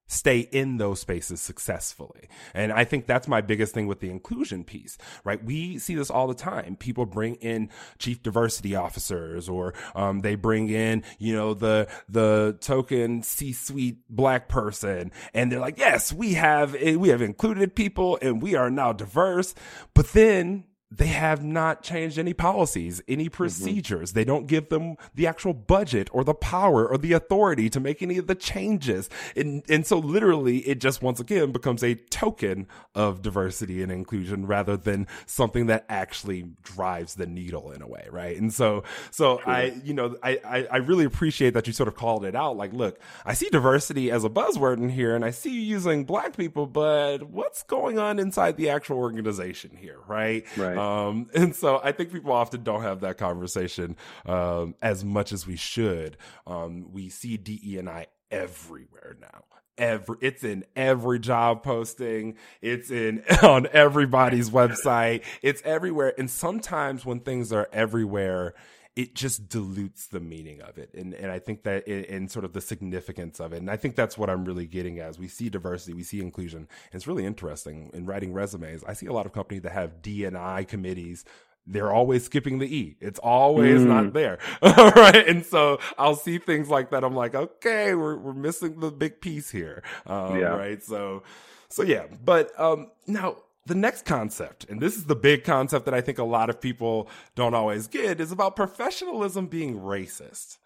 stay 0.10 0.40
in 0.40 0.78
those 0.78 1.00
spaces 1.00 1.40
successfully. 1.40 2.28
And 2.54 2.74
I 2.74 2.84
think 2.84 3.06
that's 3.06 3.28
my 3.28 3.42
biggest 3.42 3.74
thing 3.74 3.86
with 3.88 4.00
the 4.00 4.10
inclusion 4.10 4.64
piece, 4.64 4.98
right? 5.24 5.42
We 5.42 5.78
see 5.78 5.94
this 5.94 6.10
all 6.10 6.28
the 6.28 6.34
time. 6.34 6.76
People 6.76 7.06
bring 7.06 7.36
in 7.36 7.70
chief 8.00 8.22
diversity 8.24 8.76
officers 8.76 9.48
or, 9.48 9.76
um, 9.96 10.22
they 10.22 10.34
bring 10.34 10.68
in, 10.70 11.04
you 11.20 11.34
know, 11.36 11.54
the, 11.54 11.88
the 12.10 12.58
token 12.60 13.22
C-suite 13.22 14.00
black 14.10 14.50
person 14.50 15.12
and 15.34 15.52
they're 15.52 15.60
like, 15.60 15.78
yes, 15.78 16.12
we 16.12 16.34
have, 16.34 16.74
we 16.74 17.10
have 17.10 17.22
included 17.22 17.76
people 17.76 18.18
and 18.22 18.42
we 18.42 18.56
are 18.56 18.72
now 18.72 18.92
diverse. 18.92 19.54
But 19.94 20.08
then 20.14 20.64
they 20.92 21.08
have 21.08 21.44
not 21.44 21.84
changed 21.84 22.18
any 22.18 22.34
policies, 22.34 23.02
any 23.08 23.26
mm-hmm. 23.26 23.34
procedures. 23.34 24.10
Mm-hmm. 24.10 24.20
They 24.20 24.24
don't 24.24 24.48
give 24.48 24.70
them 24.70 24.96
the 25.14 25.28
actual 25.28 25.54
budget 25.54 26.10
or 26.12 26.24
the 26.24 26.34
power 26.34 26.88
or 26.88 26.98
the 26.98 27.14
authority 27.14 27.70
to 27.70 27.80
make 27.80 28.02
any 28.02 28.18
of 28.18 28.26
the 28.26 28.36
changes. 28.36 29.08
And, 29.36 29.64
and 29.70 29.86
so 29.86 30.00
literally 30.00 30.60
it 30.60 30.80
just 30.80 31.04
once 31.04 31.20
again 31.20 31.52
becomes 31.52 31.84
a 31.84 31.94
token 31.94 32.68
of 32.96 33.22
diversity 33.22 33.84
and 33.84 33.92
inclusion 33.92 34.48
rather 34.48 34.78
than 34.78 35.08
something 35.28 35.68
that 35.68 35.86
actually 35.90 36.50
drives 36.64 37.16
the 37.16 37.28
needle 37.28 37.72
in 37.72 37.84
a 37.84 37.88
way. 37.88 38.08
Right. 38.10 38.38
And 38.38 38.52
so, 38.52 38.84
so 39.12 39.42
I, 39.46 39.80
you 39.84 39.94
know, 39.94 40.16
I, 40.24 40.40
I, 40.44 40.68
I 40.72 40.78
really 40.78 41.06
appreciate 41.06 41.54
that 41.54 41.68
you 41.68 41.74
sort 41.74 41.88
of 41.88 41.96
called 41.96 42.26
it 42.26 42.36
out. 42.36 42.58
Like, 42.58 42.74
look, 42.74 43.00
I 43.26 43.36
see 43.36 43.50
diversity 43.50 44.10
as 44.10 44.24
a 44.24 44.30
buzzword 44.30 44.78
in 44.78 44.90
here 44.90 45.16
and 45.16 45.24
I 45.24 45.30
see 45.30 45.52
you 45.52 45.62
using 45.62 46.06
black 46.06 46.36
people, 46.36 46.66
but 46.66 47.30
what's 47.30 47.62
going 47.62 48.00
on 48.00 48.18
inside 48.18 48.58
the 48.58 48.70
actual 48.70 48.98
organization 48.98 49.78
here? 49.78 50.00
Right. 50.08 50.46
Right. 50.58 50.79
Um, 50.80 51.28
and 51.36 51.56
so 51.56 51.80
I 51.84 51.92
think 51.92 52.12
people 52.12 52.32
often 52.32 52.64
don't 52.64 52.82
have 52.82 53.02
that 53.02 53.18
conversation 53.18 53.96
um, 54.26 54.76
as 54.82 55.04
much 55.04 55.32
as 55.32 55.46
we 55.46 55.56
should. 55.56 56.18
Um, 56.48 56.92
we 56.92 57.10
see 57.10 57.38
DE 57.38 57.78
and 57.78 57.90
I 57.90 58.08
everywhere 58.32 59.18
now. 59.20 59.44
Every 59.78 60.18
it's 60.20 60.44
in 60.44 60.66
every 60.76 61.20
job 61.20 61.64
posting. 61.64 62.36
It's 62.62 62.92
in 62.92 63.24
on 63.44 63.68
everybody's 63.72 64.50
website. 64.50 65.24
It's 65.42 65.62
everywhere. 65.64 66.14
And 66.18 66.30
sometimes 66.30 67.06
when 67.06 67.22
things 67.22 67.54
are 67.54 67.70
everywhere, 67.72 68.56
it 68.96 69.16
just 69.16 69.48
dilutes 69.48 70.08
the 70.08 70.20
meaning 70.20 70.62
of 70.62 70.78
it. 70.78 70.94
And, 70.94 71.14
and 71.14 71.32
I 71.32 71.40
think 71.40 71.64
that 71.64 71.88
in, 71.88 72.28
sort 72.28 72.44
of 72.44 72.54
the 72.54 72.62
significance 72.62 73.40
of 73.40 73.54
it. 73.54 73.58
And 73.58 73.70
I 73.70 73.78
think 73.78 73.96
that's 73.96 74.18
what 74.18 74.30
I'm 74.30 74.44
really 74.44 74.66
getting 74.66 75.00
as 75.00 75.18
we 75.18 75.28
see 75.28 75.50
diversity, 75.50 75.94
we 75.94 76.04
see 76.04 76.20
inclusion. 76.20 76.60
And 76.60 77.00
it's 77.00 77.08
really 77.08 77.26
interesting 77.26 77.92
in 77.94 78.06
writing 78.06 78.34
resumes. 78.34 78.84
I 78.84 78.94
see 78.94 79.06
a 79.06 79.14
lot 79.14 79.26
of 79.26 79.32
companies 79.32 79.64
that 79.64 79.72
have 79.72 80.02
D&I 80.02 80.64
committees 80.66 81.26
they're 81.68 81.92
always 81.92 82.26
skipping 82.26 82.58
the 82.58 82.66
E. 82.66 82.98
It's 83.00 83.20
always 83.20 83.82
mm. 83.82 83.88
not 83.88 84.14
there. 84.14 84.40
right. 84.62 85.28
And 85.28 85.46
so 85.46 85.80
I'll 86.00 86.16
see 86.16 86.40
things 86.40 86.68
like 86.68 86.90
that. 86.90 87.04
I'm 87.04 87.16
like, 87.16 87.36
okay, 87.36 87.94
we're, 87.94 88.18
we're 88.18 88.34
missing 88.34 88.80
the 88.80 88.92
big 88.92 89.22
piece 89.22 89.52
here. 89.52 89.84
Um, 90.08 90.40
yeah. 90.40 90.56
Right. 90.56 90.82
So, 90.82 91.24
so 91.70 91.84
yeah. 91.84 92.08
But, 92.24 92.60
um, 92.60 92.90
now 93.06 93.38
the 93.66 93.76
next 93.76 94.06
concept, 94.06 94.66
and 94.70 94.82
this 94.82 94.96
is 94.96 95.06
the 95.06 95.16
big 95.16 95.44
concept 95.44 95.86
that 95.86 95.94
I 95.94 96.02
think 96.02 96.18
a 96.18 96.24
lot 96.24 96.50
of 96.50 96.60
people 96.60 97.10
don't 97.36 97.54
always 97.54 97.88
get, 97.88 98.20
is 98.20 98.32
about 98.32 98.56
professionalism 98.56 99.48
being 99.48 99.80
racist. 99.80 100.58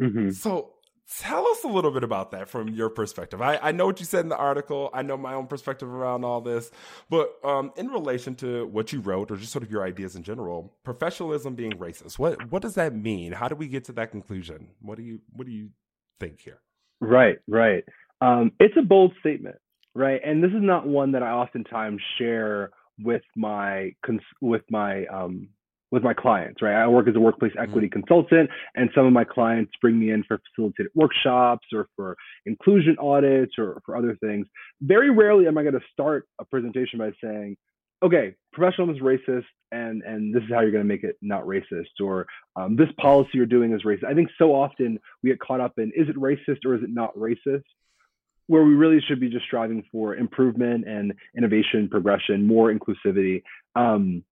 Mm-hmm. 0.00 0.30
So 0.30 0.74
tell 1.18 1.46
us 1.46 1.64
a 1.64 1.68
little 1.68 1.90
bit 1.90 2.04
about 2.04 2.30
that 2.30 2.48
from 2.48 2.68
your 2.68 2.88
perspective. 2.88 3.40
I, 3.42 3.58
I, 3.62 3.72
know 3.72 3.86
what 3.86 4.00
you 4.00 4.06
said 4.06 4.20
in 4.20 4.28
the 4.28 4.36
article. 4.36 4.90
I 4.92 5.02
know 5.02 5.16
my 5.16 5.34
own 5.34 5.46
perspective 5.46 5.88
around 5.88 6.24
all 6.24 6.40
this, 6.40 6.70
but 7.10 7.32
um, 7.44 7.72
in 7.76 7.88
relation 7.88 8.34
to 8.36 8.66
what 8.66 8.92
you 8.92 9.00
wrote, 9.00 9.30
or 9.30 9.36
just 9.36 9.52
sort 9.52 9.62
of 9.62 9.70
your 9.70 9.84
ideas 9.84 10.16
in 10.16 10.22
general, 10.22 10.74
professionalism 10.84 11.54
being 11.54 11.72
racist. 11.72 12.18
What 12.18 12.50
what 12.50 12.62
does 12.62 12.74
that 12.74 12.94
mean? 12.94 13.32
How 13.32 13.48
do 13.48 13.54
we 13.54 13.68
get 13.68 13.84
to 13.84 13.92
that 13.92 14.10
conclusion? 14.10 14.68
What 14.80 14.96
do 14.96 15.04
you 15.04 15.20
what 15.32 15.46
do 15.46 15.52
you 15.52 15.70
think 16.20 16.40
here? 16.40 16.60
Right, 17.00 17.38
right. 17.48 17.84
Um, 18.20 18.52
it's 18.60 18.74
a 18.76 18.82
bold 18.82 19.12
statement 19.20 19.56
right? 19.94 20.20
And 20.24 20.42
this 20.42 20.50
is 20.50 20.62
not 20.62 20.86
one 20.86 21.12
that 21.12 21.22
I 21.22 21.30
oftentimes 21.30 22.00
share 22.18 22.70
with 23.00 23.22
my 23.36 23.94
cons- 24.04 24.20
with 24.40 24.62
my 24.70 25.06
um, 25.06 25.48
with 25.90 26.02
my 26.02 26.14
clients, 26.14 26.62
right? 26.62 26.74
I 26.74 26.88
work 26.88 27.06
as 27.06 27.14
a 27.14 27.20
workplace 27.20 27.52
mm-hmm. 27.52 27.62
equity 27.62 27.86
mm-hmm. 27.86 28.00
consultant, 28.00 28.50
and 28.74 28.90
some 28.94 29.06
of 29.06 29.12
my 29.12 29.24
clients 29.24 29.72
bring 29.80 30.00
me 30.00 30.10
in 30.10 30.24
for 30.24 30.40
facilitated 30.50 30.90
workshops 30.94 31.66
or 31.72 31.86
for 31.94 32.16
inclusion 32.46 32.96
audits 32.98 33.52
or 33.58 33.80
for 33.84 33.96
other 33.96 34.16
things. 34.20 34.46
Very 34.80 35.10
rarely 35.10 35.46
am 35.46 35.58
I 35.58 35.62
going 35.62 35.74
to 35.74 35.80
start 35.92 36.26
a 36.40 36.44
presentation 36.44 36.98
by 36.98 37.12
saying, 37.22 37.56
"Okay, 38.02 38.34
professionalism 38.52 38.96
is 38.96 39.02
racist, 39.02 39.44
and 39.70 40.02
and 40.02 40.34
this 40.34 40.42
is 40.42 40.50
how 40.50 40.60
you're 40.60 40.72
going 40.72 40.84
to 40.84 40.88
make 40.88 41.04
it 41.04 41.16
not 41.20 41.44
racist," 41.44 42.00
or 42.02 42.26
um, 42.56 42.76
"This 42.76 42.88
policy 42.98 43.30
you're 43.34 43.46
doing 43.46 43.72
is 43.72 43.82
racist." 43.82 44.04
I 44.04 44.14
think 44.14 44.30
so 44.38 44.54
often 44.54 44.98
we 45.22 45.30
get 45.30 45.40
caught 45.40 45.60
up 45.60 45.74
in, 45.76 45.92
"Is 45.94 46.08
it 46.08 46.16
racist 46.16 46.64
or 46.64 46.74
is 46.74 46.82
it 46.82 46.90
not 46.90 47.14
racist?" 47.16 47.64
Where 48.46 48.64
we 48.64 48.74
really 48.74 49.00
should 49.06 49.20
be 49.20 49.28
just 49.28 49.44
striving 49.46 49.84
for 49.90 50.16
improvement 50.16 50.86
and 50.86 51.12
innovation, 51.36 51.88
progression, 51.88 52.46
more 52.46 52.72
inclusivity. 52.72 53.42
Um, 53.76 54.24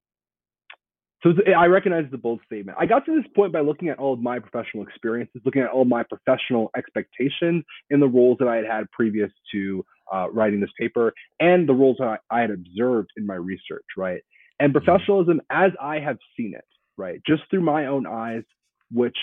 so 1.23 1.35
I 1.57 1.67
recognize 1.67 2.07
the 2.11 2.19
bold 2.19 2.41
statement. 2.47 2.79
I 2.81 2.87
got 2.87 3.05
to 3.05 3.15
this 3.15 3.31
point 3.35 3.53
by 3.53 3.61
looking 3.61 3.89
at 3.91 3.99
all 3.99 4.15
of 4.15 4.21
my 4.21 4.39
professional 4.39 4.83
experiences, 4.83 5.43
looking 5.45 5.61
at 5.61 5.69
all 5.69 5.85
my 5.85 6.03
professional 6.03 6.71
expectations 6.77 7.63
in 7.91 8.01
the 8.01 8.09
roles 8.09 8.39
that 8.39 8.49
I 8.49 8.57
had 8.57 8.65
had 8.65 8.91
previous 8.91 9.31
to 9.53 9.85
uh, 10.13 10.31
writing 10.31 10.61
this 10.61 10.71
paper 10.79 11.13
and 11.39 11.69
the 11.69 11.75
roles 11.75 11.99
that 11.99 12.19
I, 12.31 12.39
I 12.39 12.41
had 12.41 12.51
observed 12.51 13.11
in 13.19 13.27
my 13.27 13.35
research, 13.35 13.85
right? 13.99 14.23
And 14.61 14.73
professionalism 14.73 15.43
as 15.51 15.73
I 15.81 15.99
have 15.99 16.17
seen 16.37 16.55
it, 16.55 16.65
right? 16.97 17.21
Just 17.27 17.43
through 17.51 17.63
my 17.63 17.87
own 17.87 18.07
eyes, 18.07 18.43
which 18.91 19.17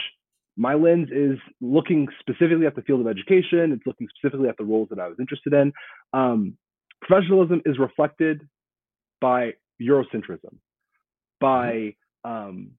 my 0.58 0.74
lens 0.74 1.10
is 1.12 1.38
looking 1.62 2.08
specifically 2.20 2.66
at 2.66 2.76
the 2.76 2.82
field 2.82 3.02
of 3.02 3.08
education. 3.08 3.72
It's 3.72 3.86
looking 3.86 4.08
specifically 4.18 4.50
at 4.50 4.58
the 4.58 4.66
roles 4.66 4.90
that 4.90 5.00
I 5.00 5.08
was 5.08 5.18
interested 5.20 5.54
in. 5.54 5.72
Um, 6.14 6.58
professionalism 7.02 7.62
is 7.66 7.78
reflected 7.78 8.42
by 9.22 9.54
Eurocentrism, 9.82 10.58
by 11.40 11.96
um, 12.24 12.72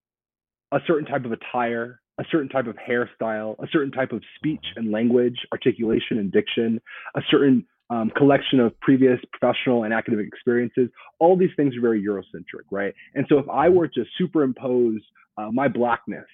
a 0.72 0.78
certain 0.86 1.06
type 1.06 1.24
of 1.24 1.32
attire, 1.32 2.00
a 2.18 2.24
certain 2.30 2.48
type 2.48 2.66
of 2.66 2.76
hairstyle, 2.76 3.56
a 3.62 3.68
certain 3.72 3.92
type 3.92 4.12
of 4.12 4.22
speech 4.36 4.64
and 4.76 4.90
language, 4.90 5.36
articulation 5.52 6.18
and 6.18 6.32
diction, 6.32 6.80
a 7.14 7.20
certain 7.30 7.64
um, 7.90 8.10
collection 8.16 8.60
of 8.60 8.78
previous 8.80 9.18
professional 9.32 9.84
and 9.84 9.94
academic 9.94 10.26
experiences. 10.26 10.88
All 11.20 11.36
these 11.36 11.50
things 11.56 11.76
are 11.76 11.80
very 11.80 12.04
Eurocentric, 12.04 12.66
right? 12.70 12.92
And 13.14 13.24
so 13.28 13.38
if 13.38 13.48
I 13.48 13.68
were 13.68 13.88
to 13.88 14.04
superimpose 14.18 15.00
uh, 15.38 15.50
my 15.52 15.68
blackness 15.68 16.26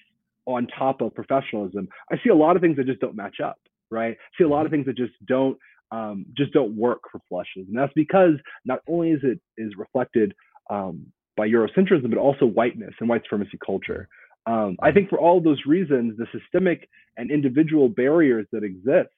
on 0.45 0.67
top 0.77 1.01
of 1.01 1.13
professionalism, 1.13 1.87
I 2.11 2.17
see 2.23 2.29
a 2.29 2.35
lot 2.35 2.55
of 2.55 2.61
things 2.61 2.77
that 2.77 2.85
just 2.85 2.99
don't 2.99 3.15
match 3.15 3.37
up, 3.43 3.59
right? 3.89 4.13
I 4.13 4.37
see 4.37 4.43
a 4.43 4.47
lot 4.47 4.65
of 4.65 4.71
mm-hmm. 4.71 4.83
things 4.83 4.85
that 4.87 4.97
just 4.97 5.13
don't 5.25 5.57
um, 5.91 6.25
just 6.35 6.51
don't 6.51 6.75
work 6.75 7.01
for 7.11 7.21
flushes, 7.29 7.67
And 7.67 7.77
that's 7.77 7.93
because 7.95 8.33
not 8.65 8.79
only 8.87 9.11
is 9.11 9.19
it 9.23 9.39
is 9.57 9.71
reflected 9.77 10.33
um, 10.69 11.05
by 11.37 11.47
Eurocentrism, 11.47 12.09
but 12.09 12.17
also 12.17 12.45
whiteness 12.45 12.93
and 12.99 13.07
white 13.07 13.21
supremacy 13.23 13.57
culture. 13.63 14.07
Um, 14.47 14.77
I 14.81 14.91
think 14.91 15.09
for 15.09 15.19
all 15.19 15.41
those 15.41 15.61
reasons, 15.65 16.17
the 16.17 16.27
systemic 16.31 16.89
and 17.17 17.31
individual 17.31 17.87
barriers 17.87 18.47
that 18.51 18.63
exist 18.63 19.09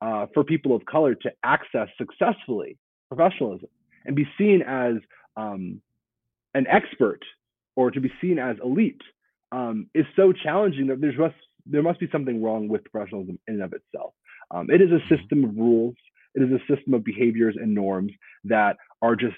uh, 0.00 0.26
for 0.34 0.44
people 0.44 0.74
of 0.74 0.84
color 0.84 1.14
to 1.14 1.30
access 1.44 1.88
successfully 1.98 2.76
professionalism 3.08 3.68
and 4.04 4.16
be 4.16 4.26
seen 4.38 4.62
as 4.62 4.94
um, 5.36 5.80
an 6.54 6.66
expert 6.66 7.20
or 7.76 7.90
to 7.90 8.00
be 8.00 8.10
seen 8.20 8.38
as 8.38 8.56
elite 8.62 9.00
um, 9.52 9.88
is 9.94 10.06
so 10.16 10.32
challenging 10.32 10.88
that 10.88 11.00
there's 11.00 11.18
must 11.18 11.34
there 11.66 11.82
must 11.82 12.00
be 12.00 12.08
something 12.10 12.42
wrong 12.42 12.68
with 12.68 12.84
professionalism 12.84 13.38
in 13.46 13.54
and 13.54 13.62
of 13.62 13.72
itself. 13.72 14.14
Um, 14.50 14.68
it 14.70 14.80
is 14.80 14.90
a 14.90 14.94
mm-hmm. 14.94 15.14
system 15.14 15.44
of 15.44 15.56
rules. 15.56 15.94
It 16.34 16.42
is 16.42 16.50
a 16.50 16.74
system 16.74 16.94
of 16.94 17.04
behaviors 17.04 17.56
and 17.60 17.74
norms 17.74 18.12
that 18.44 18.76
are 19.02 19.16
just 19.16 19.36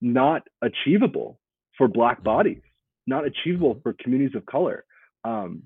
not 0.00 0.42
achievable 0.62 1.38
for 1.76 1.88
Black 1.88 2.18
mm-hmm. 2.18 2.24
bodies, 2.24 2.62
not 3.06 3.26
achievable 3.26 3.80
for 3.82 3.94
communities 3.94 4.36
of 4.36 4.46
color. 4.46 4.84
Um, 5.24 5.64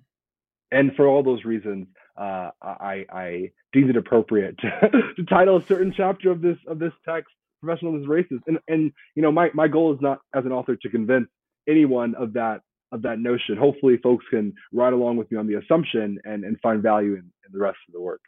and 0.71 0.95
for 0.97 1.07
all 1.07 1.23
those 1.23 1.45
reasons, 1.45 1.87
uh, 2.17 2.51
I, 2.61 3.07
I 3.11 3.51
deemed 3.73 3.91
it 3.91 3.97
appropriate 3.97 4.59
to, 4.59 4.91
to, 5.17 5.25
title 5.25 5.57
a 5.57 5.67
certain 5.67 5.95
chapter 5.97 6.31
of 6.31 6.43
this 6.43 6.59
of 6.67 6.79
this 6.79 6.93
text 7.09 7.33
"Professionalism 7.63 8.03
is 8.03 8.09
Racist." 8.09 8.43
And 8.47 8.59
and 8.69 8.93
you 9.15 9.23
know, 9.23 9.33
my 9.33 9.51
my 9.55 9.69
goal 9.69 9.95
is 9.95 10.01
not 10.01 10.19
as 10.35 10.45
an 10.45 10.53
author 10.53 10.77
to 10.77 10.89
convince 10.91 11.29
anyone 11.69 12.15
of 12.17 12.35
that 12.35 12.61
of 12.93 13.03
that 13.03 13.19
notion. 13.19 13.57
Hopefully, 13.57 13.97
folks 14.03 14.25
can 14.31 14.53
ride 14.73 14.93
along 14.93 15.17
with 15.17 15.31
me 15.31 15.39
on 15.39 15.47
the 15.47 15.55
assumption 15.55 16.19
and, 16.25 16.45
and 16.45 16.59
find 16.61 16.83
value 16.83 17.13
in, 17.13 17.19
in 17.21 17.53
the 17.53 17.59
rest 17.59 17.79
of 17.89 17.95
the 17.95 18.01
work. 18.01 18.21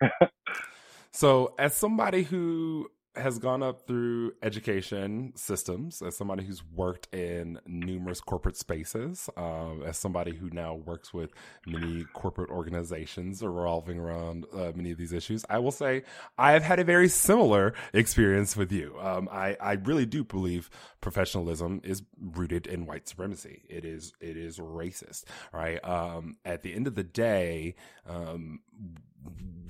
so, 1.13 1.55
as 1.59 1.75
somebody 1.75 2.23
who 2.23 2.89
has 3.17 3.41
gone 3.41 3.63
up 3.63 3.87
through 3.87 4.33
education 4.43 5.33
systems 5.35 6.01
as 6.01 6.17
somebody 6.17 6.45
who's 6.45 6.63
worked 6.65 7.13
in 7.13 7.59
numerous 7.67 8.21
corporate 8.21 8.57
spaces, 8.57 9.29
um, 9.37 9.83
as 9.85 9.99
somebody 9.99 10.35
who 10.35 10.49
now 10.51 10.75
works 10.75 11.13
with 11.13 11.33
many 11.67 12.05
corporate 12.13 12.51
organizations 12.51 13.43
revolving 13.43 13.99
around 13.99 14.47
uh, 14.55 14.71
many 14.77 14.93
of 14.93 14.99
these 14.99 15.13
issues. 15.13 15.45
I 15.51 15.59
will 15.59 15.73
say 15.73 16.05
I 16.39 16.53
have 16.53 16.63
had 16.63 16.79
a 16.79 16.85
very 16.85 17.09
similar 17.09 17.75
experience 17.93 18.57
with 18.57 18.71
you. 18.71 18.97
Um, 19.01 19.29
I, 19.33 19.57
I 19.61 19.73
really 19.73 20.07
do 20.07 20.23
believe 20.23 20.71
professionalism 21.01 21.81
is 21.83 22.03
rooted 22.21 22.69
in 22.69 22.87
white 22.87 23.09
supremacy. 23.09 23.63
It 23.69 23.85
is 23.85 24.13
it 24.21 24.37
is 24.37 24.59
racist, 24.59 25.25
right? 25.53 25.83
Um, 25.85 26.37
at 26.45 26.63
the 26.63 26.75
end 26.75 26.87
of 26.87 26.95
the 26.95 27.05
day, 27.05 27.75
um, 28.09 28.61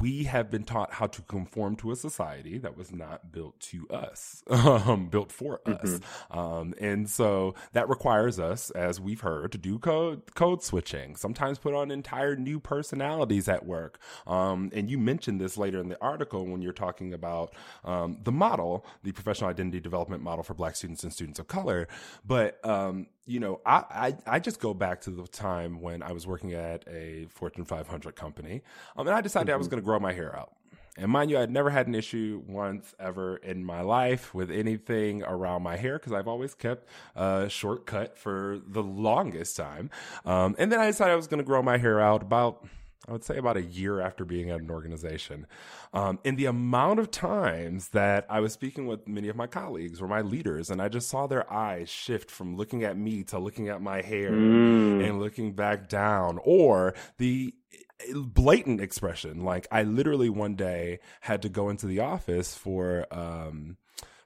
we 0.01 0.25
have 0.25 0.51
been 0.51 0.65
taught 0.65 0.93
how 0.95 1.07
to 1.07 1.23
conform 1.23 1.77
to 1.77 1.91
a 1.91 1.97
society 1.97 2.59
that 2.59 2.77
was 2.77 2.91
not 2.91 3.31
built 3.31 3.61
to 3.61 3.87
us, 3.91 4.43
um, 4.51 5.09
built 5.09 5.31
for 5.31 5.61
mm-hmm. 5.67 5.85
us. 5.85 6.01
Um, 6.31 6.75
and 6.81 7.09
so 7.09 7.55
that 7.73 7.89
requires 7.89 8.41
us, 8.41 8.71
as 8.71 8.99
we've 8.99 9.21
heard, 9.21 9.53
to 9.53 9.59
do 9.59 9.79
code, 9.79 10.35
code 10.35 10.63
switching, 10.63 11.17
sometimes 11.17 11.59
put 11.59 11.75
on 11.75 11.91
entire 11.91 12.35
new 12.35 12.59
personalities 12.59 13.49
at 13.49 13.67
work. 13.67 14.01
Um, 14.27 14.71
and 14.75 14.91
you 14.91 14.99
mentioned 14.99 15.41
this 15.41 15.59
later 15.59 15.81
in 15.81 15.89
the 15.89 16.01
article 16.01 16.47
when 16.47 16.63
you're 16.63 16.73
talking 16.73 17.13
about 17.13 17.55
um, 17.85 18.19
the 18.23 18.33
model, 18.33 18.87
the 19.03 19.13
professional 19.13 19.51
identity 19.51 19.81
development 19.81 20.23
model 20.23 20.43
for 20.43 20.55
Black 20.55 20.77
students 20.77 21.05
and 21.05 21.13
students 21.13 21.39
of 21.39 21.47
color. 21.47 21.89
But 22.25 22.65
um, 22.65 23.07
you 23.27 23.41
know, 23.41 23.61
I, 23.65 23.85
I, 24.27 24.35
I 24.35 24.39
just 24.39 24.61
go 24.61 24.75
back 24.75 25.03
to 25.03 25.11
the 25.11 25.27
time 25.27 25.81
when 25.81 26.03
I 26.03 26.13
was 26.13 26.27
working 26.27 26.53
at 26.53 26.87
a 26.89 27.27
Fortune 27.31 27.65
500 27.65 28.17
company, 28.17 28.63
um, 28.97 29.07
and 29.07 29.17
I 29.17 29.21
decided 29.21 29.47
mm-hmm. 29.47 29.55
I 29.55 29.57
was 29.57 29.67
mm-hmm. 29.67 29.77
going 29.77 29.83
to 29.83 29.87
grow 29.87 29.99
my 29.99 30.13
hair 30.13 30.37
out. 30.37 30.53
And 30.97 31.11
mind 31.11 31.31
you, 31.31 31.39
I'd 31.39 31.51
never 31.51 31.71
had 31.71 31.87
an 31.87 31.95
issue 31.95 32.43
once 32.47 32.95
ever 32.99 33.37
in 33.37 33.65
my 33.65 33.81
life 33.81 34.35
with 34.35 34.51
anything 34.51 35.23
around 35.23 35.63
my 35.63 35.77
hair 35.77 35.99
because 35.99 36.13
I've 36.13 36.29
always 36.29 36.55
kept 36.55 36.89
a 37.15 37.49
short 37.49 37.87
cut 37.87 38.19
for 38.19 38.61
the 38.67 38.83
longest 38.83 39.57
time. 39.57 39.91
Um, 40.25 40.57
and 40.59 40.71
then 40.71 40.81
I 40.81 40.87
decided 40.87 41.13
I 41.13 41.17
was 41.17 41.27
going 41.27 41.39
to 41.39 41.45
grow 41.45 41.63
my 41.63 41.79
hair 41.79 42.01
out 42.01 42.23
about 42.23 42.67
I 43.09 43.13
would 43.13 43.25
say 43.25 43.39
about 43.39 43.57
a 43.57 43.63
year 43.63 44.01
after 44.01 44.25
being 44.25 44.51
at 44.51 44.61
an 44.61 44.71
organization. 44.71 45.47
Um, 45.95 46.19
and 46.25 46.37
the 46.37 46.47
amount 46.47 47.01
of 47.01 47.11
times 47.11 47.89
that 47.89 48.27
I 48.29 48.41
was 48.41 48.53
speaking 48.53 48.87
with 48.87 49.09
many 49.09 49.29
of 49.29 49.37
my 49.37 49.47
colleagues 49.47 50.03
or 50.03 50.07
my 50.07 50.21
leaders, 50.21 50.71
and 50.71 50.83
I 50.83 50.89
just 50.89 51.09
saw 51.09 51.27
their 51.27 51.51
eyes 51.51 51.89
shift 51.89 52.31
from 52.31 52.57
looking 52.57 52.85
at 52.85 52.99
me 52.99 53.23
to 53.25 53.39
looking 53.39 53.69
at 53.69 53.81
my 53.81 54.03
hair 54.03 54.33
mm. 54.33 55.07
and 55.07 55.19
looking 55.19 55.55
back 55.55 55.89
down, 55.89 56.39
or 56.45 56.95
the 57.17 57.55
blatant 58.15 58.81
expression. 58.81 59.45
Like 59.45 59.67
I 59.71 59.83
literally 59.83 60.29
one 60.29 60.55
day 60.55 61.01
had 61.21 61.43
to 61.43 61.49
go 61.49 61.69
into 61.71 61.87
the 61.87 62.01
office 62.01 62.55
for, 62.55 63.07
um, 63.11 63.77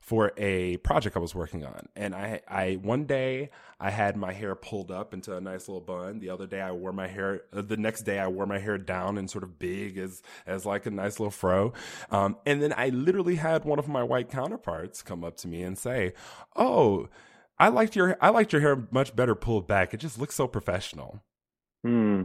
for 0.04 0.32
a 0.36 0.76
project 0.78 1.16
I 1.16 1.18
was 1.18 1.34
working 1.34 1.64
on. 1.64 1.88
And 1.96 2.14
I, 2.14 2.42
I, 2.46 2.74
one 2.74 3.06
day 3.06 3.48
I 3.80 3.88
had 3.88 4.18
my 4.18 4.34
hair 4.34 4.54
pulled 4.54 4.90
up 4.90 5.14
into 5.14 5.34
a 5.34 5.40
nice 5.40 5.66
little 5.66 5.80
bun. 5.80 6.18
The 6.18 6.28
other 6.28 6.46
day 6.46 6.60
I 6.60 6.72
wore 6.72 6.92
my 6.92 7.08
hair, 7.08 7.44
uh, 7.54 7.62
the 7.62 7.78
next 7.78 8.02
day 8.02 8.18
I 8.18 8.28
wore 8.28 8.44
my 8.44 8.58
hair 8.58 8.76
down 8.76 9.16
and 9.16 9.30
sort 9.30 9.44
of 9.44 9.58
big 9.58 9.96
as, 9.96 10.20
as 10.46 10.66
like 10.66 10.84
a 10.84 10.90
nice 10.90 11.18
little 11.18 11.30
fro. 11.30 11.72
Um, 12.10 12.36
and 12.44 12.60
then 12.60 12.74
I 12.76 12.90
literally 12.90 13.36
had 13.36 13.64
one 13.64 13.78
of 13.78 13.88
my 13.88 14.02
white 14.02 14.30
counterparts 14.30 15.00
come 15.00 15.24
up 15.24 15.38
to 15.38 15.48
me 15.48 15.62
and 15.62 15.78
say, 15.78 16.12
Oh, 16.54 17.08
I 17.58 17.68
liked 17.68 17.96
your, 17.96 18.18
I 18.20 18.28
liked 18.28 18.52
your 18.52 18.60
hair 18.60 18.86
much 18.90 19.16
better 19.16 19.34
pulled 19.34 19.66
back. 19.66 19.94
It 19.94 20.00
just 20.00 20.18
looks 20.18 20.34
so 20.34 20.46
professional. 20.46 21.22
Hmm 21.82 22.24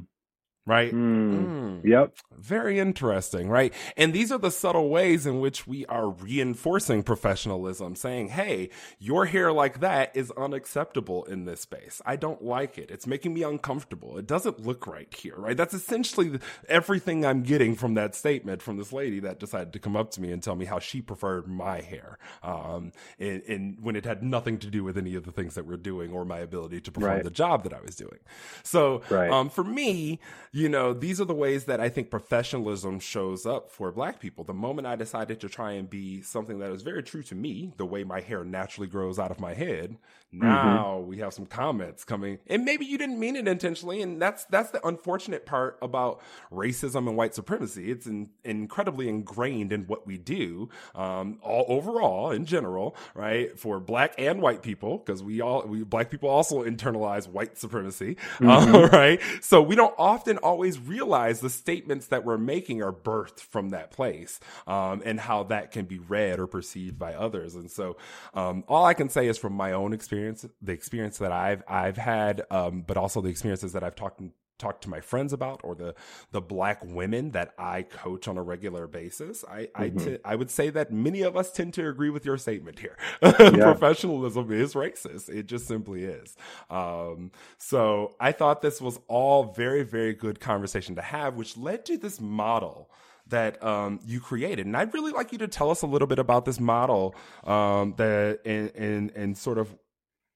right? 0.65 0.93
Mm. 0.93 1.79
Mm. 1.79 1.85
Yep. 1.85 2.13
Very 2.37 2.79
interesting, 2.79 3.49
right? 3.49 3.73
And 3.97 4.13
these 4.13 4.31
are 4.31 4.37
the 4.37 4.51
subtle 4.51 4.89
ways 4.89 5.25
in 5.25 5.39
which 5.39 5.67
we 5.67 5.85
are 5.87 6.09
reinforcing 6.09 7.03
professionalism, 7.03 7.95
saying, 7.95 8.29
hey, 8.29 8.69
your 8.99 9.25
hair 9.25 9.51
like 9.51 9.79
that 9.79 10.15
is 10.15 10.31
unacceptable 10.31 11.25
in 11.25 11.45
this 11.45 11.61
space. 11.61 12.01
I 12.05 12.15
don't 12.15 12.43
like 12.43 12.77
it. 12.77 12.91
It's 12.91 13.07
making 13.07 13.33
me 13.33 13.43
uncomfortable. 13.43 14.17
It 14.17 14.27
doesn't 14.27 14.65
look 14.65 14.87
right 14.87 15.13
here, 15.13 15.35
right? 15.37 15.57
That's 15.57 15.73
essentially 15.73 16.39
everything 16.67 17.25
I'm 17.25 17.43
getting 17.43 17.75
from 17.75 17.95
that 17.95 18.15
statement 18.15 18.61
from 18.61 18.77
this 18.77 18.93
lady 18.93 19.19
that 19.21 19.39
decided 19.39 19.73
to 19.73 19.79
come 19.79 19.95
up 19.95 20.11
to 20.11 20.21
me 20.21 20.31
and 20.31 20.41
tell 20.41 20.55
me 20.55 20.65
how 20.65 20.79
she 20.79 21.01
preferred 21.01 21.47
my 21.47 21.81
hair. 21.81 22.17
Um, 22.43 22.91
and, 23.17 23.41
and 23.43 23.77
when 23.81 23.95
it 23.95 24.05
had 24.05 24.23
nothing 24.23 24.59
to 24.59 24.67
do 24.67 24.83
with 24.83 24.97
any 24.97 25.15
of 25.15 25.25
the 25.25 25.31
things 25.31 25.55
that 25.55 25.65
we're 25.65 25.77
doing 25.77 26.11
or 26.11 26.25
my 26.25 26.39
ability 26.39 26.81
to 26.81 26.91
perform 26.91 27.13
right. 27.13 27.23
the 27.23 27.29
job 27.29 27.63
that 27.63 27.73
I 27.73 27.81
was 27.81 27.95
doing. 27.95 28.19
So, 28.63 29.01
right. 29.09 29.29
um, 29.31 29.49
for 29.49 29.63
me, 29.63 30.19
you 30.51 30.67
know, 30.67 30.93
these 30.93 31.21
are 31.21 31.25
the 31.25 31.33
ways 31.33 31.65
that 31.65 31.79
I 31.79 31.89
think 31.89 32.09
professionalism 32.09 32.99
shows 32.99 33.45
up 33.45 33.69
for 33.69 33.91
black 33.91 34.19
people. 34.19 34.43
The 34.43 34.53
moment 34.53 34.87
I 34.87 34.95
decided 34.95 35.39
to 35.41 35.49
try 35.49 35.73
and 35.73 35.87
be 35.87 36.21
something 36.21 36.57
that 36.59 36.71
is 36.71 36.81
very 36.81 37.03
true 37.03 37.21
to 37.23 37.35
me, 37.35 37.71
the 37.77 37.85
way 37.85 38.03
my 38.03 38.21
hair 38.21 38.43
naturally 38.43 38.87
grows 38.87 39.19
out 39.19 39.29
of 39.29 39.39
my 39.39 39.53
head. 39.53 39.97
Now 40.31 40.97
mm-hmm. 40.99 41.09
we 41.09 41.17
have 41.17 41.33
some 41.33 41.47
comments 41.47 42.03
coming, 42.03 42.37
and 42.45 42.63
maybe 42.63 42.85
you 42.85 42.99
didn't 42.99 43.19
mean 43.19 43.35
it 43.35 43.47
intentionally, 43.47 44.03
and 44.03 44.21
that's 44.21 44.45
that's 44.45 44.69
the 44.69 44.85
unfortunate 44.85 45.43
part 45.43 45.79
about 45.81 46.21
racism 46.51 47.07
and 47.07 47.17
white 47.17 47.33
supremacy. 47.33 47.89
It's 47.89 48.05
in, 48.05 48.29
incredibly 48.43 49.09
ingrained 49.09 49.73
in 49.73 49.85
what 49.87 50.05
we 50.05 50.19
do, 50.19 50.69
um, 50.93 51.39
all 51.41 51.65
overall 51.67 52.29
in 52.29 52.45
general, 52.45 52.95
right? 53.15 53.57
For 53.59 53.79
black 53.79 54.13
and 54.19 54.39
white 54.39 54.61
people, 54.61 54.99
because 54.99 55.23
we 55.23 55.41
all 55.41 55.63
we 55.65 55.83
black 55.83 56.11
people 56.11 56.29
also 56.29 56.63
internalize 56.63 57.27
white 57.27 57.57
supremacy, 57.57 58.15
mm-hmm. 58.37 58.75
uh, 58.75 58.87
right? 58.89 59.19
So 59.41 59.63
we 59.63 59.75
don't 59.75 59.95
often 59.97 60.37
always 60.37 60.77
realize 60.77 61.39
the 61.39 61.49
statements 61.49 62.05
that 62.07 62.23
we're 62.23 62.37
making 62.37 62.83
are 62.83 62.93
birthed 62.93 63.39
from 63.39 63.69
that 63.69 63.89
place, 63.89 64.39
um, 64.67 65.01
and 65.03 65.19
how 65.19 65.41
that 65.45 65.71
can 65.71 65.85
be 65.85 65.97
read 65.97 66.39
or 66.39 66.45
perceived 66.45 66.99
by 66.99 67.15
others. 67.15 67.55
And 67.55 67.71
so, 67.71 67.97
um, 68.35 68.63
all 68.67 68.85
I 68.85 68.93
can 68.93 69.09
say 69.09 69.27
is 69.27 69.39
from 69.39 69.53
my 69.53 69.71
own 69.71 69.91
experience 69.91 70.18
experience, 70.27 70.45
the 70.61 70.71
experience 70.71 71.17
that 71.19 71.31
I've 71.31 71.63
I've 71.67 71.97
had, 71.97 72.43
um, 72.51 72.83
but 72.85 72.97
also 72.97 73.21
the 73.21 73.29
experiences 73.29 73.73
that 73.73 73.83
I've 73.83 73.95
talked 73.95 74.21
talked 74.59 74.83
to 74.83 74.89
my 74.89 74.99
friends 74.99 75.33
about, 75.33 75.61
or 75.63 75.73
the 75.73 75.95
the 76.31 76.41
black 76.41 76.83
women 76.83 77.31
that 77.31 77.53
I 77.57 77.83
coach 77.83 78.27
on 78.27 78.37
a 78.37 78.43
regular 78.43 78.85
basis. 78.85 79.43
I 79.49 79.63
mm-hmm. 79.63 79.99
I, 79.99 80.03
t- 80.03 80.17
I 80.23 80.35
would 80.35 80.51
say 80.51 80.69
that 80.69 80.91
many 80.91 81.21
of 81.21 81.35
us 81.35 81.51
tend 81.51 81.73
to 81.75 81.87
agree 81.87 82.09
with 82.09 82.25
your 82.25 82.37
statement 82.37 82.79
here. 82.79 82.97
Yeah. 83.39 83.71
Professionalism 83.71 84.51
is 84.51 84.73
racist. 84.73 85.29
It 85.29 85.45
just 85.47 85.65
simply 85.65 86.03
is. 86.03 86.35
Um, 86.69 87.31
so 87.57 88.15
I 88.19 88.31
thought 88.31 88.61
this 88.61 88.81
was 88.81 88.99
all 89.07 89.53
very 89.53 89.83
very 89.83 90.13
good 90.13 90.39
conversation 90.39 90.95
to 90.95 91.01
have, 91.01 91.35
which 91.35 91.57
led 91.57 91.85
to 91.85 91.97
this 91.97 92.19
model 92.19 92.91
that 93.29 93.63
um, 93.63 93.99
you 94.05 94.19
created. 94.19 94.65
And 94.65 94.75
I'd 94.75 94.93
really 94.93 95.11
like 95.11 95.31
you 95.31 95.37
to 95.39 95.47
tell 95.47 95.71
us 95.71 95.81
a 95.81 95.87
little 95.87 96.07
bit 96.07 96.19
about 96.19 96.45
this 96.45 96.59
model 96.59 97.15
um, 97.43 97.93
that 97.97 98.41
and, 98.45 98.71
and 98.75 99.11
and 99.11 99.37
sort 99.37 99.57
of 99.57 99.75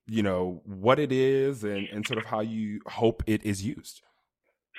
you 0.07 0.23
know 0.23 0.61
what 0.65 0.99
it 0.99 1.11
is 1.11 1.63
and, 1.63 1.87
and 1.89 2.05
sort 2.05 2.17
of 2.17 2.25
how 2.25 2.41
you 2.41 2.81
hope 2.87 3.23
it 3.27 3.43
is 3.43 3.65
used. 3.65 4.01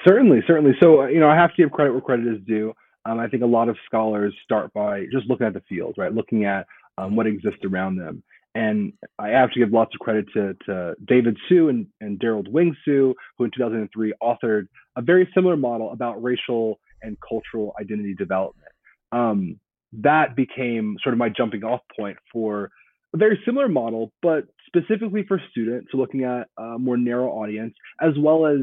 Certainly 0.06 0.42
certainly. 0.46 0.72
So 0.80 1.02
uh, 1.02 1.06
you 1.06 1.20
know 1.20 1.28
i 1.28 1.36
have 1.36 1.50
to 1.50 1.62
give 1.62 1.72
credit 1.72 1.92
where 1.92 2.00
credit 2.00 2.26
is 2.26 2.40
due. 2.46 2.72
Um, 3.06 3.18
i 3.18 3.28
think 3.28 3.42
a 3.42 3.46
lot 3.46 3.68
of 3.68 3.76
scholars 3.86 4.34
start 4.44 4.72
by 4.72 5.04
just 5.12 5.26
looking 5.28 5.46
at 5.46 5.54
the 5.54 5.62
field 5.68 5.94
right? 5.96 6.12
Looking 6.12 6.44
at 6.44 6.66
um, 6.98 7.16
what 7.16 7.26
exists 7.26 7.64
around 7.64 7.96
them. 7.96 8.22
And 8.54 8.92
i 9.18 9.28
have 9.28 9.50
to 9.52 9.58
give 9.58 9.72
lots 9.72 9.94
of 9.94 10.00
credit 10.00 10.26
to, 10.34 10.54
to 10.66 10.94
david 11.06 11.36
sue 11.48 11.68
and, 11.68 11.86
and 12.00 12.18
Derald 12.18 12.48
Wing 12.52 12.76
sue 12.84 13.14
who 13.38 13.44
in 13.44 13.50
2003 13.50 14.14
authored 14.22 14.68
a 14.96 15.02
very 15.02 15.28
similar 15.34 15.56
model 15.56 15.90
about 15.92 16.22
racial 16.22 16.78
and 17.02 17.16
cultural 17.26 17.74
identity 17.80 18.14
development. 18.14 18.72
Um, 19.12 19.60
that 20.02 20.34
became 20.34 20.96
sort 21.02 21.12
of 21.12 21.18
my 21.18 21.28
jumping 21.28 21.62
off 21.62 21.80
point 21.96 22.16
for 22.32 22.70
a 23.14 23.16
very 23.16 23.40
similar 23.44 23.68
model, 23.68 24.12
but 24.22 24.44
specifically 24.66 25.24
for 25.26 25.40
students, 25.50 25.88
so 25.92 25.98
looking 25.98 26.24
at 26.24 26.48
a 26.58 26.78
more 26.78 26.96
narrow 26.96 27.28
audience, 27.28 27.74
as 28.02 28.12
well 28.18 28.46
as 28.46 28.58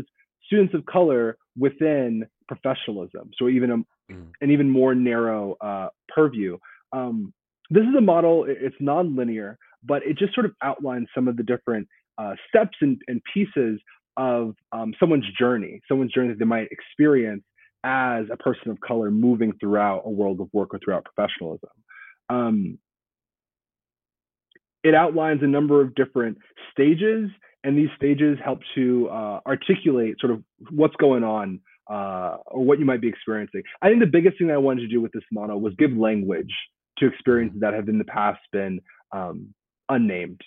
students 0.45 0.74
of 0.74 0.86
color 0.86 1.38
within 1.58 2.26
professionalism, 2.47 3.32
so 3.38 3.47
even 3.47 3.72
a, 3.72 3.78
mm. 4.14 4.28
an 4.41 4.52
even 4.52 4.70
more 4.70 4.93
narrow 4.93 5.56
uh, 5.62 5.88
purview. 6.14 6.58
Um, 6.91 7.34
this 7.70 7.84
is 7.84 7.95
a 7.97 8.02
model, 8.02 8.45
it's 8.47 8.76
non-linear, 8.82 9.58
but 9.84 10.04
it 10.06 10.18
just 10.18 10.34
sort 10.34 10.45
of 10.45 10.52
outlines 10.62 11.08
some 11.16 11.30
of 11.30 11.38
the 11.38 11.43
different 11.43 11.88
uh, 12.18 12.36
steps 12.49 12.78
and, 12.82 13.02
and, 13.08 13.22
pieces 13.34 13.80
of 14.18 14.54
um, 14.74 14.93
someone's 14.99 15.26
journey, 15.39 15.82
someone's 15.88 16.12
journey 16.12 16.28
that 16.28 16.38
they 16.38 16.45
might 16.45 16.68
experience 16.70 17.43
as 17.86 18.26
a 18.32 18.38
person 18.38 18.70
of 18.70 18.80
color 18.82 19.10
moving 19.10 19.54
throughout 19.60 20.04
a 20.06 20.10
world 20.10 20.41
of 20.41 20.49
work 20.52 20.74
or 20.74 20.80
throughout 20.84 21.06
professionalism. 21.06 21.70
Um, 22.30 22.78
it 24.84 24.96
outlines 24.96 25.42
a 25.44 25.48
number 25.48 25.82
of 25.82 25.94
different 25.96 26.38
stages, 26.72 27.30
and 27.64 27.78
these 27.78 27.90
stages 27.96 28.38
help 28.44 28.60
to 28.76 29.10
uh, 29.10 29.40
articulate 29.46 30.16
sort 30.20 30.34
of 30.34 30.44
what's 30.70 30.96
going 30.96 31.24
on 31.24 31.60
uh, 31.90 32.38
or 32.48 32.64
what 32.64 32.80
you 32.80 32.86
might 32.86 33.02
be 33.02 33.08
experiencing. 33.08 33.62
I 33.82 33.90
think 33.90 34.00
the 34.00 34.08
biggest 34.08 34.38
thing 34.38 34.48
that 34.48 34.54
I 34.56 34.58
wanted 34.58 34.82
to 34.82 34.88
do 34.88 35.02
with 35.02 35.12
this 35.12 35.24
model 35.32 35.60
was 35.60 35.74
give 35.78 35.92
language 35.92 36.54
to 36.98 37.08
experiences 37.08 37.60
that 37.62 37.74
have 37.74 37.90
in 37.90 37.98
the 37.98 38.06
past 38.06 38.40
been 38.52 38.80
um, 39.12 39.54
unnamed. 39.90 40.42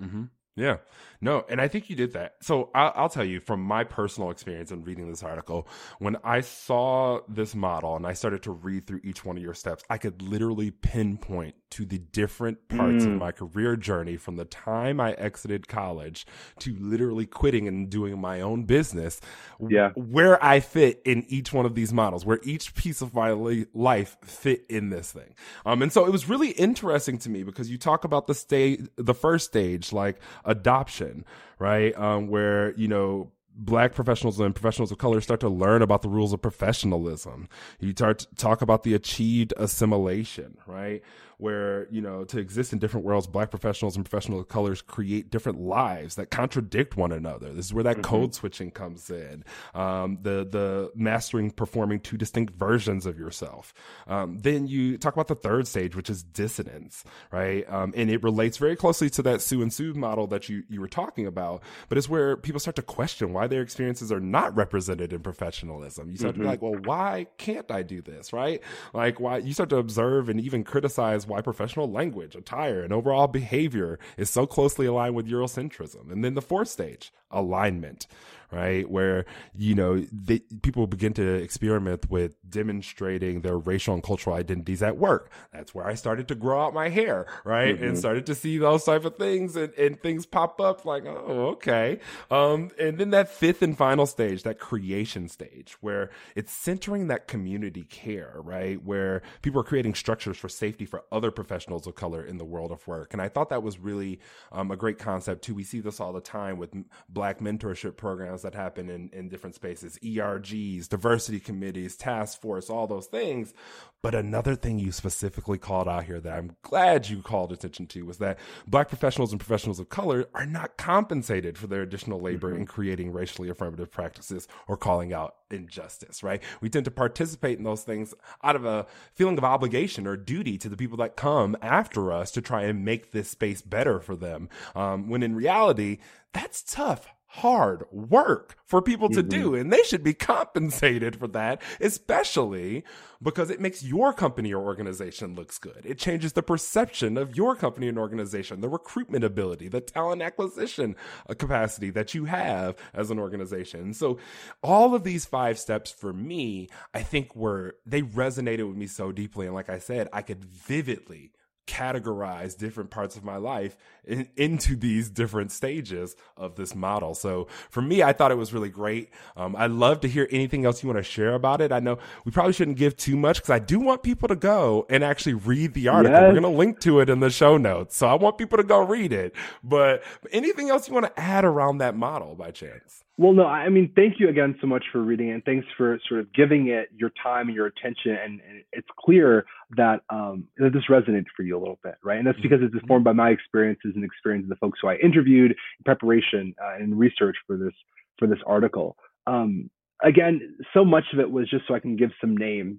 Mm-hmm. 0.00 0.24
Yeah. 0.60 0.76
No, 1.22 1.44
and 1.48 1.60
I 1.60 1.68
think 1.68 1.90
you 1.90 1.96
did 1.96 2.14
that. 2.14 2.36
So 2.40 2.70
I'll, 2.74 2.92
I'll, 2.96 3.08
tell 3.10 3.24
you 3.24 3.40
from 3.40 3.62
my 3.62 3.84
personal 3.84 4.30
experience 4.30 4.70
in 4.70 4.84
reading 4.84 5.10
this 5.10 5.22
article, 5.22 5.68
when 5.98 6.16
I 6.24 6.40
saw 6.40 7.20
this 7.28 7.54
model 7.54 7.96
and 7.96 8.06
I 8.06 8.14
started 8.14 8.42
to 8.44 8.52
read 8.52 8.86
through 8.86 9.00
each 9.04 9.24
one 9.24 9.36
of 9.36 9.42
your 9.42 9.52
steps, 9.52 9.84
I 9.90 9.98
could 9.98 10.22
literally 10.22 10.70
pinpoint 10.70 11.56
to 11.72 11.84
the 11.84 11.98
different 11.98 12.68
parts 12.68 13.04
mm. 13.04 13.12
of 13.12 13.18
my 13.18 13.32
career 13.32 13.76
journey 13.76 14.16
from 14.16 14.36
the 14.36 14.44
time 14.44 14.98
I 14.98 15.12
exited 15.12 15.68
college 15.68 16.26
to 16.60 16.74
literally 16.78 17.26
quitting 17.26 17.68
and 17.68 17.88
doing 17.90 18.18
my 18.18 18.40
own 18.40 18.64
business. 18.64 19.20
Yeah. 19.60 19.90
Where 19.90 20.42
I 20.42 20.60
fit 20.60 21.02
in 21.04 21.24
each 21.28 21.52
one 21.52 21.66
of 21.66 21.74
these 21.74 21.92
models, 21.92 22.24
where 22.24 22.40
each 22.44 22.74
piece 22.74 23.02
of 23.02 23.14
my 23.14 23.30
life 23.74 24.16
fit 24.24 24.64
in 24.68 24.88
this 24.90 25.12
thing. 25.12 25.34
Um, 25.66 25.82
and 25.82 25.92
so 25.92 26.06
it 26.06 26.12
was 26.12 26.28
really 26.28 26.50
interesting 26.52 27.18
to 27.18 27.30
me 27.30 27.42
because 27.42 27.70
you 27.70 27.76
talk 27.78 28.04
about 28.04 28.26
the 28.26 28.34
stage, 28.34 28.88
the 28.96 29.14
first 29.14 29.46
stage, 29.46 29.92
like 29.92 30.18
adoption, 30.50 31.24
right? 31.58 31.96
Um, 31.98 32.28
where, 32.28 32.74
you 32.74 32.88
know, 32.88 33.32
black 33.54 33.94
professionals 33.94 34.40
and 34.40 34.54
professionals 34.54 34.90
of 34.90 34.98
color 34.98 35.20
start 35.20 35.40
to 35.40 35.48
learn 35.48 35.82
about 35.82 36.02
the 36.02 36.08
rules 36.08 36.32
of 36.32 36.40
professionalism. 36.40 37.48
You 37.78 37.92
start 37.92 38.26
talk 38.36 38.62
about 38.62 38.82
the 38.82 38.94
achieved 38.94 39.52
assimilation, 39.56 40.56
right? 40.66 41.02
Where, 41.40 41.88
you 41.90 42.00
know, 42.00 42.24
to 42.24 42.38
exist 42.38 42.72
in 42.72 42.78
different 42.78 43.06
worlds, 43.06 43.26
black 43.26 43.50
professionals 43.50 43.96
and 43.96 44.04
professionals 44.04 44.42
of 44.42 44.48
colors 44.48 44.82
create 44.82 45.30
different 45.30 45.60
lives 45.60 46.16
that 46.16 46.30
contradict 46.30 46.96
one 46.96 47.12
another. 47.12 47.52
This 47.52 47.66
is 47.66 47.74
where 47.74 47.84
that 47.84 47.96
mm-hmm. 47.96 48.02
code 48.02 48.34
switching 48.34 48.70
comes 48.70 49.08
in. 49.10 49.44
Um, 49.74 50.18
the, 50.22 50.46
the 50.48 50.92
mastering, 50.94 51.50
performing 51.50 52.00
two 52.00 52.16
distinct 52.16 52.54
versions 52.54 53.06
of 53.06 53.18
yourself. 53.18 53.72
Um, 54.06 54.38
then 54.38 54.66
you 54.66 54.98
talk 54.98 55.14
about 55.14 55.28
the 55.28 55.34
third 55.34 55.66
stage, 55.66 55.96
which 55.96 56.10
is 56.10 56.22
dissonance, 56.22 57.04
right? 57.32 57.64
Um, 57.70 57.94
and 57.96 58.10
it 58.10 58.22
relates 58.22 58.58
very 58.58 58.76
closely 58.76 59.08
to 59.10 59.22
that 59.22 59.40
Sue 59.40 59.62
and 59.62 59.72
Sue 59.72 59.94
model 59.94 60.26
that 60.28 60.48
you, 60.48 60.64
you 60.68 60.80
were 60.80 60.88
talking 60.88 61.26
about, 61.26 61.62
but 61.88 61.98
it's 61.98 62.08
where 62.08 62.36
people 62.36 62.60
start 62.60 62.76
to 62.76 62.82
question 62.82 63.32
why 63.32 63.46
their 63.46 63.62
experiences 63.62 64.12
are 64.12 64.20
not 64.20 64.54
represented 64.56 65.12
in 65.12 65.20
professionalism. 65.20 66.10
You 66.10 66.16
start 66.16 66.34
mm-hmm. 66.34 66.42
to 66.42 66.48
be 66.50 66.56
mm-hmm. 66.56 66.64
like, 66.64 66.84
well, 66.84 66.96
why 66.98 67.26
can't 67.38 67.70
I 67.70 67.82
do 67.82 68.02
this, 68.02 68.32
right? 68.32 68.60
Like, 68.92 69.20
why 69.20 69.38
you 69.38 69.52
start 69.52 69.70
to 69.70 69.76
observe 69.76 70.28
and 70.28 70.40
even 70.40 70.64
criticize 70.64 71.26
why 71.30 71.40
professional 71.40 71.90
language, 71.90 72.34
attire, 72.36 72.82
and 72.82 72.92
overall 72.92 73.26
behavior 73.26 73.98
is 74.16 74.28
so 74.28 74.46
closely 74.46 74.86
aligned 74.86 75.14
with 75.14 75.28
Eurocentrism. 75.28 76.12
And 76.12 76.22
then 76.24 76.34
the 76.34 76.42
fourth 76.42 76.68
stage, 76.68 77.12
alignment, 77.30 78.06
right? 78.50 78.88
Where, 78.88 79.24
you 79.54 79.74
know, 79.74 80.04
they, 80.12 80.40
people 80.62 80.86
begin 80.86 81.12
to 81.14 81.34
experiment 81.34 82.10
with 82.10 82.36
demonstrating 82.48 83.42
their 83.42 83.58
racial 83.58 83.94
and 83.94 84.02
cultural 84.02 84.36
identities 84.36 84.82
at 84.82 84.96
work. 84.96 85.30
That's 85.52 85.74
where 85.74 85.86
I 85.86 85.94
started 85.94 86.28
to 86.28 86.34
grow 86.34 86.64
out 86.64 86.74
my 86.74 86.88
hair, 86.88 87.26
right? 87.44 87.74
Mm-hmm. 87.74 87.84
And 87.84 87.98
started 87.98 88.26
to 88.26 88.34
see 88.34 88.58
those 88.58 88.84
type 88.84 89.04
of 89.04 89.16
things 89.16 89.56
and, 89.56 89.72
and 89.74 90.00
things 90.00 90.26
pop 90.26 90.60
up 90.60 90.84
like, 90.84 91.04
oh, 91.06 91.50
okay. 91.52 92.00
Um, 92.30 92.70
and 92.78 92.98
then 92.98 93.10
that 93.10 93.28
fifth 93.28 93.62
and 93.62 93.76
final 93.76 94.06
stage, 94.06 94.42
that 94.42 94.58
creation 94.58 95.28
stage 95.28 95.76
where 95.80 96.10
it's 96.34 96.52
centering 96.52 97.08
that 97.08 97.28
community 97.28 97.84
care, 97.84 98.36
right? 98.36 98.82
Where 98.82 99.22
people 99.42 99.60
are 99.60 99.64
creating 99.64 99.94
structures 99.94 100.36
for 100.36 100.48
safety 100.48 100.84
for 100.84 101.04
other 101.12 101.30
professionals 101.30 101.86
of 101.86 101.94
color 101.94 102.24
in 102.24 102.38
the 102.38 102.44
world 102.44 102.72
of 102.72 102.86
work. 102.86 103.12
And 103.12 103.22
I 103.22 103.28
thought 103.28 103.50
that 103.50 103.62
was 103.62 103.78
really 103.78 104.20
um, 104.52 104.70
a 104.70 104.76
great 104.76 104.98
concept 104.98 105.42
too. 105.42 105.54
We 105.54 105.64
see 105.64 105.80
this 105.80 106.00
all 106.00 106.12
the 106.12 106.20
time 106.20 106.58
with 106.58 106.74
black 107.08 107.38
mentorship 107.38 107.96
programs 107.96 108.39
that 108.42 108.54
happen 108.54 108.88
in, 108.88 109.10
in 109.12 109.28
different 109.28 109.54
spaces, 109.54 109.98
ERGs, 110.02 110.88
diversity 110.88 111.40
committees, 111.40 111.96
task 111.96 112.40
force, 112.40 112.70
all 112.70 112.86
those 112.86 113.06
things. 113.06 113.54
But 114.02 114.14
another 114.14 114.54
thing 114.54 114.78
you 114.78 114.92
specifically 114.92 115.58
called 115.58 115.86
out 115.86 116.04
here 116.04 116.20
that 116.20 116.38
I'm 116.38 116.56
glad 116.62 117.08
you 117.08 117.20
called 117.20 117.52
attention 117.52 117.86
to 117.88 118.06
was 118.06 118.16
that 118.18 118.38
black 118.66 118.88
professionals 118.88 119.32
and 119.32 119.40
professionals 119.40 119.78
of 119.78 119.90
color 119.90 120.26
are 120.34 120.46
not 120.46 120.78
compensated 120.78 121.58
for 121.58 121.66
their 121.66 121.82
additional 121.82 122.18
labor 122.18 122.50
mm-hmm. 122.50 122.62
in 122.62 122.66
creating 122.66 123.12
racially 123.12 123.50
affirmative 123.50 123.90
practices 123.90 124.48
or 124.66 124.78
calling 124.78 125.12
out 125.12 125.34
injustice, 125.50 126.22
right? 126.22 126.42
We 126.62 126.70
tend 126.70 126.86
to 126.86 126.90
participate 126.90 127.58
in 127.58 127.64
those 127.64 127.82
things 127.82 128.14
out 128.42 128.56
of 128.56 128.64
a 128.64 128.86
feeling 129.14 129.36
of 129.36 129.44
obligation 129.44 130.06
or 130.06 130.16
duty 130.16 130.56
to 130.58 130.68
the 130.68 130.76
people 130.76 130.96
that 130.98 131.16
come 131.16 131.56
after 131.60 132.12
us 132.12 132.30
to 132.32 132.40
try 132.40 132.62
and 132.62 132.84
make 132.84 133.12
this 133.12 133.28
space 133.28 133.60
better 133.60 134.00
for 134.00 134.16
them. 134.16 134.48
Um, 134.74 135.10
when 135.10 135.22
in 135.22 135.34
reality, 135.34 135.98
that's 136.32 136.62
tough 136.62 137.08
hard 137.34 137.84
work 137.92 138.56
for 138.66 138.82
people 138.82 139.08
to 139.08 139.22
mm-hmm. 139.22 139.28
do 139.28 139.54
and 139.54 139.72
they 139.72 139.82
should 139.84 140.02
be 140.02 140.12
compensated 140.32 141.14
for 141.14 141.28
that 141.28 141.62
especially 141.80 142.82
because 143.22 143.50
it 143.50 143.60
makes 143.60 143.84
your 143.84 144.12
company 144.12 144.52
or 144.52 144.64
organization 144.64 145.36
looks 145.36 145.58
good. 145.58 145.82
It 145.84 145.96
changes 145.96 146.32
the 146.32 146.42
perception 146.42 147.16
of 147.16 147.36
your 147.36 147.54
company 147.54 147.86
and 147.86 147.96
organization 147.96 148.60
the 148.60 148.68
recruitment 148.68 149.22
ability 149.22 149.68
the 149.68 149.80
talent 149.80 150.22
acquisition 150.22 150.96
uh, 151.28 151.34
capacity 151.34 151.90
that 151.90 152.14
you 152.14 152.24
have 152.24 152.74
as 152.92 153.12
an 153.12 153.20
organization. 153.20 153.94
So 153.94 154.18
all 154.60 154.96
of 154.96 155.04
these 155.04 155.24
five 155.24 155.56
steps 155.56 155.92
for 155.92 156.12
me 156.12 156.68
i 156.94 157.02
think 157.02 157.36
were 157.36 157.76
they 157.86 158.02
resonated 158.02 158.66
with 158.66 158.76
me 158.76 158.88
so 158.88 159.12
deeply. 159.12 159.46
And 159.46 159.54
like 159.54 159.70
i 159.70 159.78
said 159.78 160.08
i 160.12 160.22
could 160.22 160.44
vividly 160.44 161.30
categorize 161.66 162.56
different 162.56 162.90
parts 162.90 163.16
of 163.16 163.24
my 163.24 163.36
life 163.36 163.76
in, 164.04 164.28
into 164.36 164.74
these 164.76 165.08
different 165.08 165.52
stages 165.52 166.16
of 166.36 166.56
this 166.56 166.74
model. 166.74 167.14
So 167.14 167.46
for 167.70 167.80
me, 167.80 168.02
I 168.02 168.12
thought 168.12 168.32
it 168.32 168.36
was 168.36 168.52
really 168.52 168.68
great. 168.68 169.10
Um, 169.36 169.54
I'd 169.56 169.70
love 169.70 170.00
to 170.00 170.08
hear 170.08 170.26
anything 170.30 170.64
else 170.64 170.82
you 170.82 170.88
want 170.88 170.98
to 170.98 171.02
share 171.02 171.34
about 171.34 171.60
it. 171.60 171.72
I 171.72 171.80
know 171.80 171.98
we 172.24 172.32
probably 172.32 172.52
shouldn't 172.52 172.76
give 172.76 172.96
too 172.96 173.16
much 173.16 173.36
because 173.36 173.50
I 173.50 173.58
do 173.58 173.78
want 173.78 174.02
people 174.02 174.28
to 174.28 174.36
go 174.36 174.86
and 174.90 175.04
actually 175.04 175.34
read 175.34 175.74
the 175.74 175.88
article. 175.88 176.12
Yes. 176.12 176.22
We're 176.22 176.40
going 176.40 176.52
to 176.52 176.58
link 176.58 176.80
to 176.80 177.00
it 177.00 177.08
in 177.08 177.20
the 177.20 177.30
show 177.30 177.56
notes. 177.56 177.96
So 177.96 178.08
I 178.08 178.14
want 178.14 178.38
people 178.38 178.58
to 178.58 178.64
go 178.64 178.84
read 178.84 179.12
it. 179.12 179.34
But 179.62 180.02
anything 180.32 180.70
else 180.70 180.88
you 180.88 180.94
want 180.94 181.06
to 181.06 181.20
add 181.20 181.44
around 181.44 181.78
that 181.78 181.96
model 181.96 182.34
by 182.34 182.50
chance? 182.50 183.04
Well, 183.20 183.34
no, 183.34 183.44
I 183.44 183.68
mean, 183.68 183.92
thank 183.94 184.14
you 184.18 184.30
again 184.30 184.56
so 184.62 184.66
much 184.66 184.82
for 184.90 185.02
reading 185.02 185.28
it. 185.28 185.32
And 185.32 185.44
thanks 185.44 185.66
for 185.76 186.00
sort 186.08 186.20
of 186.20 186.32
giving 186.32 186.68
it 186.68 186.88
your 186.96 187.12
time 187.22 187.48
and 187.48 187.54
your 187.54 187.66
attention. 187.66 188.12
And, 188.12 188.40
and 188.48 188.62
it's 188.72 188.88
clear 188.98 189.44
that, 189.76 190.00
um, 190.08 190.44
that 190.56 190.72
this 190.72 190.84
resonated 190.88 191.26
for 191.36 191.42
you 191.42 191.54
a 191.54 191.60
little 191.60 191.78
bit, 191.84 191.96
right? 192.02 192.16
And 192.16 192.26
that's 192.26 192.40
because 192.40 192.60
it's 192.62 192.72
informed 192.72 193.04
by 193.04 193.12
my 193.12 193.28
experiences 193.28 193.92
and 193.94 194.04
experiences 194.06 194.50
of 194.50 194.56
the 194.56 194.56
folks 194.56 194.78
who 194.80 194.88
I 194.88 194.94
interviewed 194.96 195.50
in 195.50 195.84
preparation 195.84 196.54
uh, 196.64 196.76
and 196.82 196.98
research 196.98 197.36
for 197.46 197.58
this 197.58 197.74
for 198.18 198.26
this 198.26 198.38
article. 198.46 198.96
Um, 199.26 199.68
again, 200.02 200.56
so 200.72 200.82
much 200.82 201.04
of 201.12 201.20
it 201.20 201.30
was 201.30 201.50
just 201.50 201.64
so 201.68 201.74
I 201.74 201.80
can 201.80 201.96
give 201.96 202.12
some 202.22 202.38
names 202.38 202.78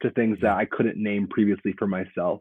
to 0.00 0.10
things 0.12 0.38
that 0.40 0.52
I 0.52 0.64
couldn't 0.64 0.96
name 0.96 1.28
previously 1.28 1.74
for 1.78 1.86
myself. 1.86 2.40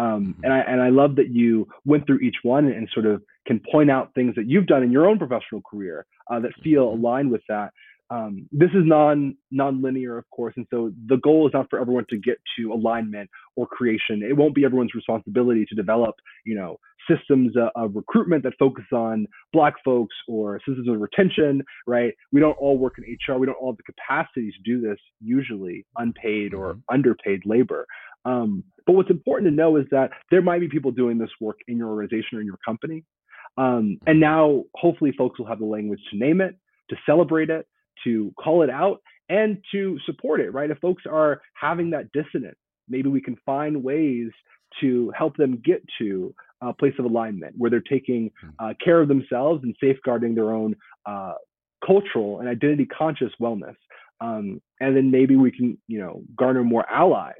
Um, 0.00 0.34
mm-hmm. 0.34 0.44
and 0.44 0.52
I 0.52 0.58
and 0.60 0.80
I 0.80 0.88
love 0.88 1.16
that 1.16 1.28
you 1.28 1.68
went 1.84 2.06
through 2.06 2.20
each 2.20 2.36
one 2.42 2.66
and 2.66 2.88
sort 2.94 3.06
of 3.06 3.22
can 3.46 3.60
point 3.70 3.90
out 3.90 4.14
things 4.14 4.34
that 4.36 4.46
you've 4.46 4.66
done 4.66 4.82
in 4.82 4.90
your 4.90 5.06
own 5.06 5.18
professional 5.18 5.60
career 5.68 6.06
uh, 6.30 6.40
that 6.40 6.52
feel 6.64 6.86
mm-hmm. 6.86 7.04
aligned 7.04 7.30
with 7.30 7.42
that. 7.48 7.72
Um, 8.08 8.48
this 8.50 8.70
is 8.70 8.82
non 8.84 9.36
non-linear, 9.50 10.16
of 10.16 10.28
course, 10.30 10.54
and 10.56 10.66
so 10.70 10.90
the 11.06 11.18
goal 11.18 11.46
is 11.46 11.52
not 11.54 11.68
for 11.70 11.78
everyone 11.78 12.06
to 12.10 12.18
get 12.18 12.38
to 12.58 12.72
alignment 12.72 13.28
or 13.56 13.66
creation. 13.66 14.22
It 14.22 14.36
won't 14.36 14.54
be 14.54 14.64
everyone's 14.64 14.94
responsibility 14.94 15.64
to 15.66 15.74
develop, 15.74 16.16
you 16.44 16.56
know, 16.56 16.78
systems 17.08 17.54
uh, 17.56 17.68
of 17.76 17.94
recruitment 17.94 18.42
that 18.44 18.54
focus 18.58 18.84
on 18.92 19.26
Black 19.52 19.74
folks 19.84 20.14
or 20.28 20.60
systems 20.66 20.88
of 20.88 21.00
retention. 21.00 21.62
Right? 21.86 22.14
We 22.32 22.40
don't 22.40 22.56
all 22.58 22.78
work 22.78 22.94
in 22.98 23.04
HR. 23.04 23.38
We 23.38 23.46
don't 23.46 23.56
all 23.60 23.72
have 23.72 23.76
the 23.76 23.92
capacity 23.92 24.50
to 24.50 24.62
do 24.64 24.80
this. 24.80 24.98
Usually, 25.20 25.86
unpaid 25.96 26.54
or 26.54 26.74
mm-hmm. 26.74 26.94
underpaid 26.94 27.42
labor. 27.44 27.86
Um, 28.24 28.64
but 28.86 28.94
what's 28.94 29.10
important 29.10 29.50
to 29.50 29.54
know 29.54 29.76
is 29.76 29.86
that 29.90 30.10
there 30.30 30.42
might 30.42 30.60
be 30.60 30.68
people 30.68 30.90
doing 30.90 31.18
this 31.18 31.30
work 31.40 31.56
in 31.68 31.78
your 31.78 31.88
organization 31.88 32.38
or 32.38 32.40
in 32.40 32.46
your 32.46 32.58
company. 32.64 33.04
Um, 33.56 33.98
and 34.06 34.20
now, 34.20 34.64
hopefully, 34.74 35.12
folks 35.16 35.38
will 35.38 35.46
have 35.46 35.58
the 35.58 35.64
language 35.64 36.00
to 36.10 36.18
name 36.18 36.40
it, 36.40 36.56
to 36.90 36.96
celebrate 37.06 37.50
it, 37.50 37.66
to 38.04 38.32
call 38.38 38.62
it 38.62 38.70
out, 38.70 39.00
and 39.28 39.58
to 39.72 39.98
support 40.06 40.40
it, 40.40 40.52
right? 40.52 40.70
If 40.70 40.78
folks 40.78 41.04
are 41.10 41.40
having 41.54 41.90
that 41.90 42.10
dissonance, 42.12 42.56
maybe 42.88 43.08
we 43.08 43.20
can 43.20 43.36
find 43.46 43.82
ways 43.82 44.30
to 44.80 45.12
help 45.16 45.36
them 45.36 45.62
get 45.64 45.82
to 45.98 46.34
a 46.62 46.72
place 46.72 46.94
of 46.98 47.04
alignment 47.04 47.54
where 47.56 47.70
they're 47.70 47.80
taking 47.80 48.30
hmm. 48.40 48.48
uh, 48.58 48.74
care 48.84 49.00
of 49.00 49.08
themselves 49.08 49.62
and 49.64 49.74
safeguarding 49.80 50.34
their 50.34 50.52
own 50.52 50.74
uh, 51.06 51.34
cultural 51.84 52.40
and 52.40 52.48
identity 52.48 52.86
conscious 52.86 53.32
wellness. 53.40 53.76
Um, 54.20 54.60
and 54.80 54.96
then 54.96 55.10
maybe 55.10 55.36
we 55.36 55.50
can, 55.50 55.78
you 55.88 55.98
know, 55.98 56.22
garner 56.36 56.62
more 56.62 56.84
allies 56.90 57.34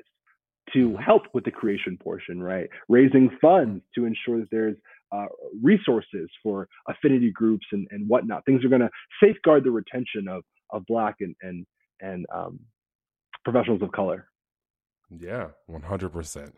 to 0.72 0.90
mm-hmm. 0.90 1.02
help 1.02 1.22
with 1.34 1.44
the 1.44 1.50
creation 1.50 1.98
portion, 2.02 2.42
right? 2.42 2.68
Raising 2.88 3.30
funds 3.40 3.82
to 3.94 4.06
ensure 4.06 4.40
that 4.40 4.48
there's 4.50 4.76
uh, 5.12 5.26
resources 5.62 6.30
for 6.42 6.68
affinity 6.88 7.30
groups 7.32 7.66
and, 7.72 7.86
and 7.90 8.08
whatnot. 8.08 8.44
Things 8.44 8.64
are 8.64 8.68
going 8.68 8.80
to 8.80 8.90
safeguard 9.22 9.64
the 9.64 9.70
retention 9.70 10.28
of 10.28 10.42
of 10.72 10.86
Black 10.86 11.16
and 11.20 11.34
and 11.42 11.66
and 12.00 12.26
um, 12.32 12.60
professionals 13.44 13.82
of 13.82 13.92
color. 13.92 14.28
Yeah, 15.10 15.48
one 15.66 15.82
hundred 15.82 16.10
percent. 16.12 16.54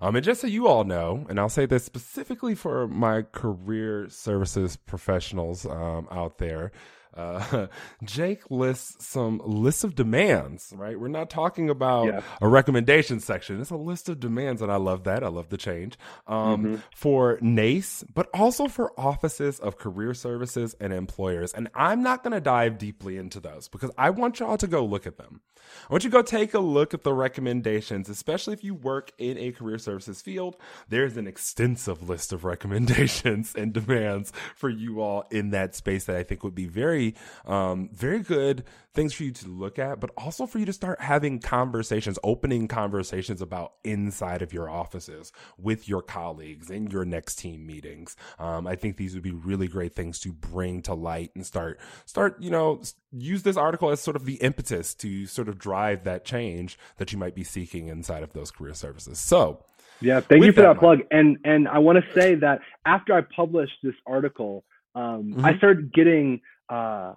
Um, 0.00 0.16
and 0.16 0.24
just 0.24 0.40
so 0.40 0.46
you 0.46 0.66
all 0.66 0.84
know, 0.84 1.26
and 1.28 1.38
I'll 1.38 1.48
say 1.48 1.66
this 1.66 1.84
specifically 1.84 2.54
for 2.54 2.88
my 2.88 3.22
career 3.22 4.08
services 4.08 4.76
professionals 4.76 5.66
um, 5.66 6.08
out 6.10 6.38
there, 6.38 6.72
uh, 7.16 7.66
Jake 8.04 8.50
lists 8.50 9.06
some 9.06 9.40
lists 9.44 9.84
of 9.84 9.94
demands, 9.94 10.72
right? 10.76 10.98
We're 10.98 11.08
not 11.08 11.30
talking 11.30 11.70
about 11.70 12.06
yeah. 12.06 12.20
a 12.40 12.48
recommendation 12.48 13.20
section. 13.20 13.60
It's 13.60 13.70
a 13.70 13.76
list 13.76 14.08
of 14.08 14.20
demands, 14.20 14.62
and 14.62 14.70
I 14.70 14.76
love 14.76 15.04
that. 15.04 15.22
I 15.22 15.28
love 15.28 15.48
the 15.48 15.56
change 15.56 15.98
um, 16.26 16.64
mm-hmm. 16.64 16.76
for 16.94 17.38
NACE, 17.40 18.04
but 18.14 18.28
also 18.34 18.68
for 18.68 18.98
offices 18.98 19.60
of 19.60 19.78
career 19.78 20.14
services 20.14 20.74
and 20.80 20.92
employers. 20.92 21.52
And 21.52 21.68
I'm 21.74 22.02
not 22.02 22.22
going 22.22 22.32
to 22.32 22.40
dive 22.40 22.78
deeply 22.78 23.16
into 23.16 23.40
those 23.40 23.68
because 23.68 23.90
I 23.98 24.10
want 24.10 24.40
y'all 24.40 24.56
to 24.56 24.66
go 24.66 24.84
look 24.84 25.06
at 25.06 25.18
them. 25.18 25.40
I 25.88 25.92
want 25.92 26.04
you 26.04 26.10
to 26.10 26.14
go 26.16 26.22
take 26.22 26.54
a 26.54 26.58
look 26.58 26.94
at 26.94 27.02
the 27.02 27.12
recommendations, 27.12 28.08
especially 28.08 28.54
if 28.54 28.64
you 28.64 28.74
work 28.74 29.12
in 29.18 29.38
a 29.38 29.52
career 29.52 29.78
services 29.78 30.22
field. 30.22 30.56
There's 30.88 31.16
an 31.16 31.26
extensive 31.26 32.08
list 32.08 32.32
of 32.32 32.44
recommendations 32.44 33.54
and 33.56 33.72
demands 33.72 34.32
for 34.54 34.68
you 34.68 35.00
all 35.00 35.24
in 35.30 35.50
that 35.50 35.74
space 35.74 36.04
that 36.04 36.16
I 36.16 36.22
think 36.22 36.42
would 36.42 36.54
be 36.54 36.66
very, 36.66 37.03
um, 37.44 37.90
very 37.92 38.20
good 38.20 38.64
things 38.94 39.12
for 39.12 39.24
you 39.24 39.32
to 39.32 39.48
look 39.48 39.78
at, 39.78 39.98
but 40.00 40.10
also 40.16 40.46
for 40.46 40.58
you 40.58 40.64
to 40.64 40.72
start 40.72 41.00
having 41.00 41.40
conversations, 41.40 42.18
opening 42.22 42.68
conversations 42.68 43.42
about 43.42 43.72
inside 43.82 44.40
of 44.40 44.52
your 44.52 44.70
offices 44.70 45.32
with 45.58 45.88
your 45.88 46.00
colleagues 46.00 46.70
in 46.70 46.86
your 46.86 47.04
next 47.04 47.36
team 47.36 47.66
meetings. 47.66 48.16
Um, 48.38 48.66
I 48.66 48.76
think 48.76 48.96
these 48.96 49.14
would 49.14 49.24
be 49.24 49.32
really 49.32 49.68
great 49.68 49.94
things 49.94 50.20
to 50.20 50.32
bring 50.32 50.80
to 50.82 50.94
light 50.94 51.32
and 51.34 51.44
start, 51.44 51.80
start, 52.06 52.40
you 52.40 52.50
know, 52.50 52.80
use 53.12 53.42
this 53.42 53.56
article 53.56 53.90
as 53.90 54.00
sort 54.00 54.16
of 54.16 54.24
the 54.24 54.36
impetus 54.36 54.94
to 54.94 55.26
sort 55.26 55.48
of 55.48 55.58
drive 55.58 56.04
that 56.04 56.24
change 56.24 56.78
that 56.98 57.12
you 57.12 57.18
might 57.18 57.34
be 57.34 57.44
seeking 57.44 57.88
inside 57.88 58.22
of 58.22 58.32
those 58.32 58.50
career 58.50 58.74
services. 58.74 59.18
So, 59.18 59.64
yeah, 60.00 60.20
thank 60.20 60.44
you 60.44 60.52
for 60.52 60.62
that, 60.62 60.74
that 60.74 60.80
plug. 60.80 61.00
And 61.10 61.38
and 61.44 61.68
I 61.68 61.78
want 61.78 61.98
to 62.04 62.20
say 62.20 62.34
that 62.36 62.60
after 62.84 63.14
I 63.14 63.22
published 63.22 63.78
this 63.82 63.94
article, 64.06 64.64
um, 64.94 65.34
mm-hmm. 65.34 65.44
I 65.44 65.56
started 65.56 65.92
getting 65.92 66.40
uh, 66.68 67.14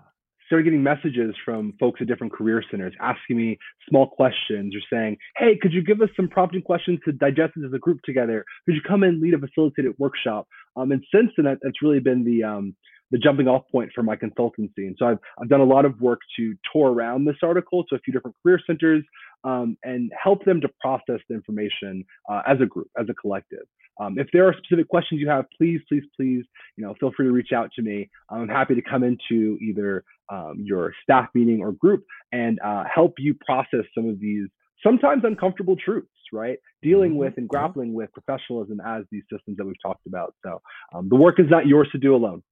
started 0.48 0.64
getting 0.64 0.84
messages 0.84 1.36
from 1.44 1.74
folks 1.80 2.00
at 2.02 2.08
different 2.08 2.34
career 2.34 2.64
centers 2.72 2.94
asking 3.02 3.38
me 3.38 3.58
small 3.90 4.08
questions 4.08 4.74
or 4.76 4.80
saying, 4.92 5.18
"Hey, 5.36 5.58
could 5.62 5.74
you 5.74 5.84
give 5.84 6.02
us 6.02 6.10
some 6.16 6.28
prompting 6.28 6.62
questions 6.62 7.00
to 7.06 7.12
digest 7.12 7.54
as 7.58 7.74
a 7.74 7.80
group 7.80 8.00
together? 8.04 8.46
Could 8.66 8.76
you 8.76 8.82
come 8.82 9.04
and 9.04 9.22
lead 9.22 9.34
a 9.34 9.40
facilitated 9.40 9.94
workshop?" 9.98 10.48
Um, 10.76 10.92
and 10.92 11.04
since 11.14 11.32
then, 11.36 11.46
that, 11.46 11.60
that's 11.62 11.82
really 11.82 12.00
been 12.00 12.24
the 12.24 12.44
um, 12.44 12.76
the 13.12 13.18
jumping 13.18 13.48
off 13.48 13.64
point 13.72 13.92
for 13.94 14.04
my 14.04 14.16
consultancy. 14.16 14.86
And 14.86 14.96
so 15.00 15.08
I've, 15.08 15.20
I've 15.42 15.50
done 15.50 15.62
a 15.62 15.66
lot 15.66 15.86
of 15.86 16.00
work 16.02 16.20
to 16.38 16.56
tour 16.72 16.92
around 16.92 17.26
this 17.26 17.38
article 17.42 17.86
to 17.86 17.96
a 17.96 18.00
few 18.00 18.14
different 18.14 18.36
career 18.44 18.60
centers 18.68 19.04
um, 19.44 19.78
and 19.84 20.12
help 20.22 20.44
them 20.46 20.60
to 20.62 20.70
process 20.82 21.20
the 21.30 21.36
information 21.36 22.04
uh, 22.30 22.42
as 22.46 22.58
a 22.62 22.66
group, 22.66 22.90
as 23.00 23.08
a 23.10 23.14
collective. 23.14 23.66
Um, 24.00 24.18
if 24.18 24.28
there 24.34 24.48
are 24.48 24.54
specific 24.54 24.88
questions 24.88 25.22
you 25.22 25.30
have, 25.30 25.46
please, 25.58 25.82
please, 25.90 26.04
please, 26.16 26.44
you 26.76 26.86
know, 26.86 26.94
feel 27.00 27.12
free 27.16 27.26
to 27.26 27.32
reach 27.32 27.52
out 27.56 27.70
to 27.76 27.82
me. 27.82 28.10
I'm 28.30 28.48
happy 28.48 28.76
to 28.76 28.82
come 28.82 29.04
into 29.04 29.58
either 29.62 30.04
um, 30.30 30.56
your 30.58 30.94
staff 31.04 31.30
meeting 31.34 31.62
or 31.62 31.72
group 31.72 32.04
and 32.32 32.60
uh, 32.64 32.84
help 32.94 33.14
you 33.18 33.36
process 33.46 33.86
some 33.96 34.08
of 34.08 34.20
these 34.20 34.48
sometimes 34.86 35.24
uncomfortable 35.26 35.76
truths, 35.76 36.08
right? 36.32 36.58
Dealing 36.82 37.12
mm-hmm. 37.12 37.20
with 37.20 37.38
and 37.38 37.48
grappling 37.48 37.94
with 37.94 38.12
professionalism 38.14 38.80
as 38.86 39.04
these 39.12 39.24
systems 39.32 39.58
that 39.58 39.66
we've 39.66 39.82
talked 39.84 40.06
about. 40.06 40.36
So 40.46 40.62
um, 40.94 41.10
the 41.10 41.16
work 41.16 41.40
is 41.40 41.48
not 41.50 41.66
yours 41.68 41.90
to 41.92 41.98
do 41.98 42.16
alone. 42.16 42.44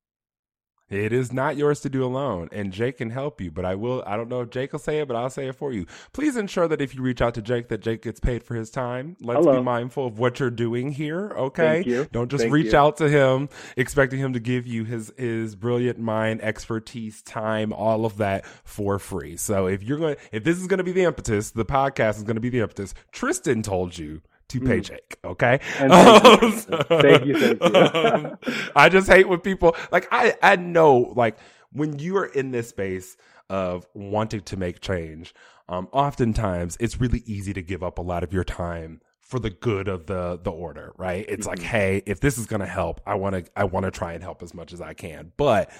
It 0.90 1.12
is 1.12 1.34
not 1.34 1.58
yours 1.58 1.80
to 1.82 1.90
do 1.90 2.04
alone, 2.04 2.50
and 2.52 2.72
Jake 2.72 2.98
can 3.00 3.10
help 3.10 3.42
you. 3.42 3.50
But 3.50 3.66
I 3.66 3.74
will. 3.74 4.04
I 4.06 4.16
don't 4.16 4.30
know 4.30 4.42
if 4.42 4.52
Jake 4.52 4.72
will 4.72 4.80
say 4.80 5.00
it, 5.00 5.08
but 5.08 5.16
I'll 5.16 5.32
say 5.32 5.48
it 5.48 5.56
for 5.56 5.74
you. 5.74 5.88
Please 6.14 6.38
ensure 6.38 6.68
that 6.68 6.80
if 6.80 6.94
you 6.94 7.02
reach 7.02 7.22
out 7.22 7.34
to 7.36 7.42
Jake, 7.42 7.70
that 7.70 7.80
Jake 7.80 8.04
gets 8.04 8.20
paid 8.20 8.44
for 8.44 8.54
his 8.56 8.70
time. 8.70 9.18
Let's 9.20 9.40
Hello. 9.40 9.58
be 9.58 9.64
mindful 9.64 10.06
of 10.06 10.20
what 10.20 10.40
you're 10.40 10.52
doing 10.52 10.92
here. 10.92 11.32
Okay, 11.36 12.08
don't 12.12 12.30
just 12.30 12.44
Thank 12.44 12.54
reach 12.54 12.74
you. 12.74 12.78
out 12.78 12.98
to 12.98 13.10
him 13.10 13.50
expecting 13.78 14.20
him 14.20 14.34
to 14.34 14.40
give 14.40 14.68
you 14.68 14.84
his 14.84 15.12
his 15.18 15.56
brilliant 15.56 15.98
mind, 15.98 16.42
expertise, 16.42 17.22
time, 17.24 17.74
all 17.74 18.06
of 18.06 18.18
that 18.18 18.46
for 18.64 19.00
free. 19.00 19.38
So 19.38 19.66
if 19.68 19.82
you're 19.82 19.98
going, 19.98 20.18
if 20.32 20.44
this 20.44 20.60
is 20.60 20.68
going 20.68 20.78
to 20.78 20.84
be 20.84 20.92
the 20.92 21.04
impetus, 21.04 21.50
the 21.52 21.66
podcast 21.66 22.18
is 22.18 22.24
going 22.24 22.36
to 22.36 22.42
be 22.42 22.50
the 22.50 22.60
impetus. 22.60 22.94
Tristan 23.12 23.64
told 23.64 23.98
you 23.98 24.22
to 24.50 24.60
mm. 24.60 24.68
paycheck. 24.68 25.18
Okay. 25.24 25.60
Thank, 25.78 25.92
um, 25.92 26.42
you. 26.42 26.60
thank 26.60 27.26
you. 27.26 27.56
Thank 27.56 27.64
you. 27.64 27.80
um, 27.80 28.38
I 28.76 28.90
just 28.90 29.08
hate 29.08 29.28
when 29.28 29.40
people 29.40 29.76
like 29.92 30.08
I 30.12 30.36
I 30.42 30.56
know 30.56 31.14
like 31.16 31.38
when 31.72 32.00
you 32.00 32.18
are 32.18 32.26
in 32.26 32.52
this 32.52 32.70
space 32.70 33.18
of 33.50 33.86
wanting 33.94 34.42
to 34.42 34.58
make 34.58 34.80
change, 34.80 35.34
um, 35.68 35.88
oftentimes 35.92 36.78
it's 36.80 37.00
really 37.00 37.24
easy 37.26 37.54
to 37.54 37.62
give 37.62 37.84
up 37.84 37.98
a 37.98 38.02
lot 38.02 38.24
of 38.24 38.34
your 38.34 38.44
time 38.44 39.02
for 39.22 39.40
the 39.40 39.50
good 39.50 39.88
of 39.88 40.06
the 40.06 40.40
the 40.42 40.52
order, 40.52 40.94
right? 40.98 41.26
It's 41.28 41.48
mm-hmm. 41.48 41.60
like, 41.60 41.68
hey, 41.68 42.04
if 42.06 42.20
this 42.20 42.38
is 42.38 42.46
going 42.46 42.60
to 42.60 42.68
help, 42.68 43.02
I 43.06 43.16
want 43.16 43.36
to 43.36 43.52
I 43.56 43.64
want 43.64 43.86
to 43.86 43.92
try 43.92 44.14
and 44.14 44.24
help 44.24 44.44
as 44.44 44.54
much 44.54 44.72
as 44.72 44.82
I 44.82 44.94
can. 44.94 45.32
But 45.36 45.72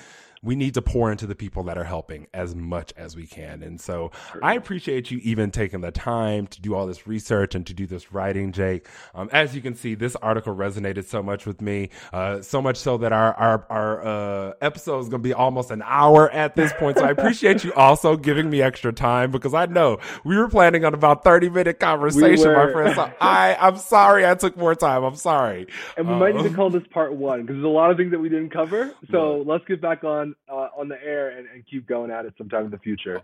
we 0.46 0.56
need 0.56 0.76
to 0.76 0.82
pour 0.82 1.12
into 1.12 1.26
the 1.26 1.36
people 1.36 1.64
that 1.64 1.78
are 1.78 1.84
helping 1.84 2.28
as 2.34 2.56
much 2.56 2.94
as 2.96 3.16
we 3.16 3.26
can. 3.26 3.64
And 3.64 3.82
so 3.82 4.12
sure. 4.32 4.46
I 4.46 4.54
appreciate 4.54 5.10
you 5.10 5.20
even 5.24 5.50
taking 5.50 5.82
the 5.82 5.92
time 5.92 6.46
to 6.48 6.62
do 6.62 6.76
all 6.76 6.86
this 6.86 7.08
research 7.08 7.56
and 7.56 7.66
to 7.66 7.74
do 7.74 7.88
this 7.88 8.14
writing, 8.14 8.52
Jake. 8.52 8.88
Um, 9.16 9.28
as 9.34 9.56
you 9.56 9.62
can 9.62 9.74
see, 9.74 9.96
this 9.96 10.16
article 10.18 10.56
resonated 10.56 11.06
so 11.06 11.24
much 11.24 11.48
with 11.48 11.62
me, 11.62 11.90
uh, 12.14 12.42
so 12.42 12.62
much 12.62 12.78
so 12.78 12.98
that 13.00 13.12
our 13.12 13.34
our, 13.34 13.66
our 13.70 14.06
uh, 14.06 14.54
episode 14.62 15.00
is 15.00 15.10
going 15.10 15.24
to 15.24 15.28
be 15.28 15.34
almost 15.34 15.72
an 15.72 15.82
hour 15.84 16.30
at 16.30 16.56
this 16.56 16.72
point. 16.74 17.00
So 17.00 17.06
I 17.06 17.10
appreciate 17.10 17.64
you 17.64 17.74
also 17.74 18.16
giving 18.16 18.50
me 18.50 18.62
extra 18.62 18.94
time 18.94 19.32
because 19.32 19.56
I 19.56 19.66
know 19.66 19.98
we 20.24 20.38
were 20.38 20.48
planning 20.48 20.86
on 20.86 20.94
about 20.94 21.24
thirty 21.24 21.50
minute 21.50 21.80
conversation, 21.80 22.50
we 22.50 22.56
my 22.56 22.72
friend. 22.72 22.96
So 22.96 23.12
I 23.20 23.58
I'm 23.60 23.78
sorry 23.78 24.28
I 24.28 24.36
took 24.36 24.56
more 24.58 24.76
time. 24.76 25.04
I'm 25.04 25.16
sorry. 25.16 25.66
And 25.98 26.08
we 26.08 26.14
um, 26.14 26.20
might 26.20 26.36
need 26.36 26.44
to 26.44 26.50
um, 26.50 26.56
call 26.56 26.70
this 26.70 26.86
part 26.92 27.16
one 27.16 27.42
because 27.42 27.56
there's 27.56 27.66
a 27.66 27.68
lot 27.68 27.90
of 27.90 27.98
things 27.98 28.12
that 28.12 28.20
we 28.20 28.30
didn't 28.30 28.52
cover. 28.52 28.94
So 29.10 29.44
let's 29.48 29.66
get 29.66 29.82
back 29.82 30.04
on 30.04 30.35
uh, 30.50 30.70
on 30.78 30.88
the 30.88 31.02
air 31.04 31.30
and, 31.30 31.48
and 31.48 31.66
keep 31.66 31.88
going 31.88 32.12
at 32.12 32.26
it 32.26 32.34
sometime 32.38 32.66
in 32.66 32.72
the 32.72 32.80
future. 32.80 33.22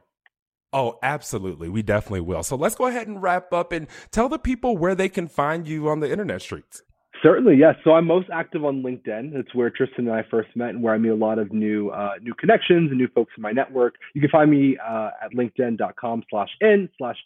Oh, 0.74 0.98
absolutely. 1.04 1.68
We 1.70 1.82
definitely 1.82 2.22
will. 2.22 2.44
So 2.44 2.56
let's 2.56 2.76
go 2.76 2.88
ahead 2.88 3.08
and 3.08 3.22
wrap 3.22 3.52
up 3.52 3.74
and 3.74 3.88
tell 4.12 4.30
the 4.30 4.40
people 4.40 4.78
where 4.78 4.96
they 4.96 5.10
can 5.10 5.28
find 5.28 5.68
you 5.68 5.90
on 5.90 6.00
the 6.00 6.10
internet 6.10 6.42
streets. 6.42 6.82
Certainly, 7.22 7.58
yes. 7.58 7.76
So 7.84 7.92
I'm 7.92 8.08
most 8.08 8.30
active 8.34 8.66
on 8.66 8.82
LinkedIn. 8.82 9.36
It's 9.36 9.54
where 9.54 9.70
Tristan 9.70 10.08
and 10.08 10.16
I 10.16 10.24
first 10.32 10.50
met, 10.56 10.70
and 10.70 10.82
where 10.82 10.94
I 10.94 10.98
meet 10.98 11.10
a 11.10 11.16
lot 11.16 11.38
of 11.38 11.52
new 11.52 11.90
uh, 11.90 12.14
new 12.20 12.34
connections 12.34 12.90
and 12.90 12.98
new 12.98 13.10
folks 13.10 13.34
in 13.38 13.44
my 13.44 13.52
network. 13.52 13.96
You 14.16 14.22
can 14.22 14.30
find 14.32 14.50
me 14.50 14.78
uh, 14.78 15.12
at 15.24 15.32
linkedin.com/n/slash 15.34 17.18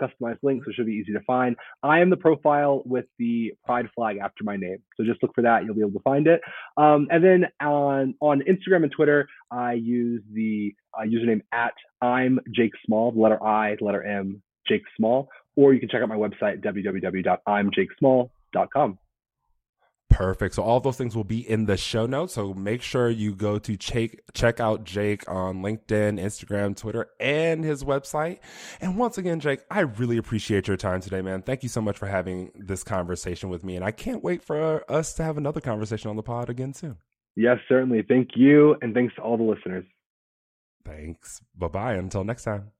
customized 0.00 0.38
link, 0.42 0.64
so 0.64 0.70
it 0.70 0.74
should 0.74 0.86
be 0.86 0.92
easy 0.92 1.12
to 1.12 1.20
find. 1.20 1.56
I 1.82 2.00
am 2.00 2.08
the 2.10 2.16
profile 2.16 2.82
with 2.84 3.06
the 3.18 3.54
pride 3.64 3.88
flag 3.94 4.18
after 4.22 4.44
my 4.44 4.56
name, 4.56 4.78
so 4.96 5.04
just 5.04 5.22
look 5.22 5.34
for 5.34 5.42
that. 5.42 5.64
You'll 5.64 5.74
be 5.74 5.80
able 5.80 5.92
to 5.92 6.00
find 6.00 6.26
it. 6.26 6.42
Um, 6.76 7.08
and 7.10 7.24
then 7.24 7.46
on 7.60 8.14
on 8.20 8.42
Instagram 8.42 8.82
and 8.84 8.92
Twitter, 8.92 9.28
I 9.50 9.72
use 9.74 10.22
the 10.32 10.74
uh, 10.98 11.02
username 11.02 11.42
at 11.52 11.74
I'm 12.00 12.40
Jake 12.54 12.72
Small, 12.86 13.12
the 13.12 13.20
letter 13.20 13.42
I, 13.42 13.76
the 13.76 13.84
letter 13.84 14.02
M, 14.02 14.42
Jake 14.66 14.84
Small. 14.96 15.28
Or 15.56 15.74
you 15.74 15.80
can 15.80 15.88
check 15.88 16.02
out 16.02 16.08
my 16.08 16.16
website 16.16 16.62
www.imjakesmall.com. 16.62 18.98
Perfect. 20.18 20.56
So 20.56 20.64
all 20.64 20.80
those 20.80 20.96
things 20.96 21.14
will 21.14 21.22
be 21.22 21.48
in 21.48 21.66
the 21.66 21.76
show 21.76 22.04
notes. 22.04 22.34
So 22.34 22.52
make 22.52 22.82
sure 22.82 23.08
you 23.08 23.36
go 23.36 23.60
to 23.60 23.76
check 23.76 24.18
check 24.34 24.58
out 24.58 24.82
Jake 24.82 25.22
on 25.30 25.62
LinkedIn, 25.62 26.18
Instagram, 26.20 26.76
Twitter, 26.76 27.08
and 27.20 27.64
his 27.64 27.84
website. 27.84 28.40
And 28.80 28.98
once 28.98 29.16
again, 29.16 29.38
Jake, 29.38 29.60
I 29.70 29.82
really 29.82 30.16
appreciate 30.16 30.66
your 30.66 30.76
time 30.76 31.00
today, 31.00 31.22
man. 31.22 31.42
Thank 31.42 31.62
you 31.62 31.68
so 31.68 31.80
much 31.80 31.96
for 31.96 32.06
having 32.06 32.50
this 32.56 32.82
conversation 32.82 33.48
with 33.48 33.62
me. 33.62 33.76
And 33.76 33.84
I 33.84 33.92
can't 33.92 34.24
wait 34.24 34.42
for 34.42 34.84
us 34.90 35.14
to 35.14 35.22
have 35.22 35.38
another 35.38 35.60
conversation 35.60 36.10
on 36.10 36.16
the 36.16 36.24
pod 36.24 36.50
again 36.50 36.74
soon. 36.74 36.96
Yes, 37.36 37.58
certainly. 37.68 38.02
Thank 38.02 38.30
you. 38.34 38.74
And 38.82 38.94
thanks 38.94 39.14
to 39.14 39.22
all 39.22 39.36
the 39.36 39.44
listeners. 39.44 39.84
Thanks. 40.84 41.40
Bye 41.56 41.68
bye. 41.68 41.94
Until 41.94 42.24
next 42.24 42.42
time. 42.42 42.72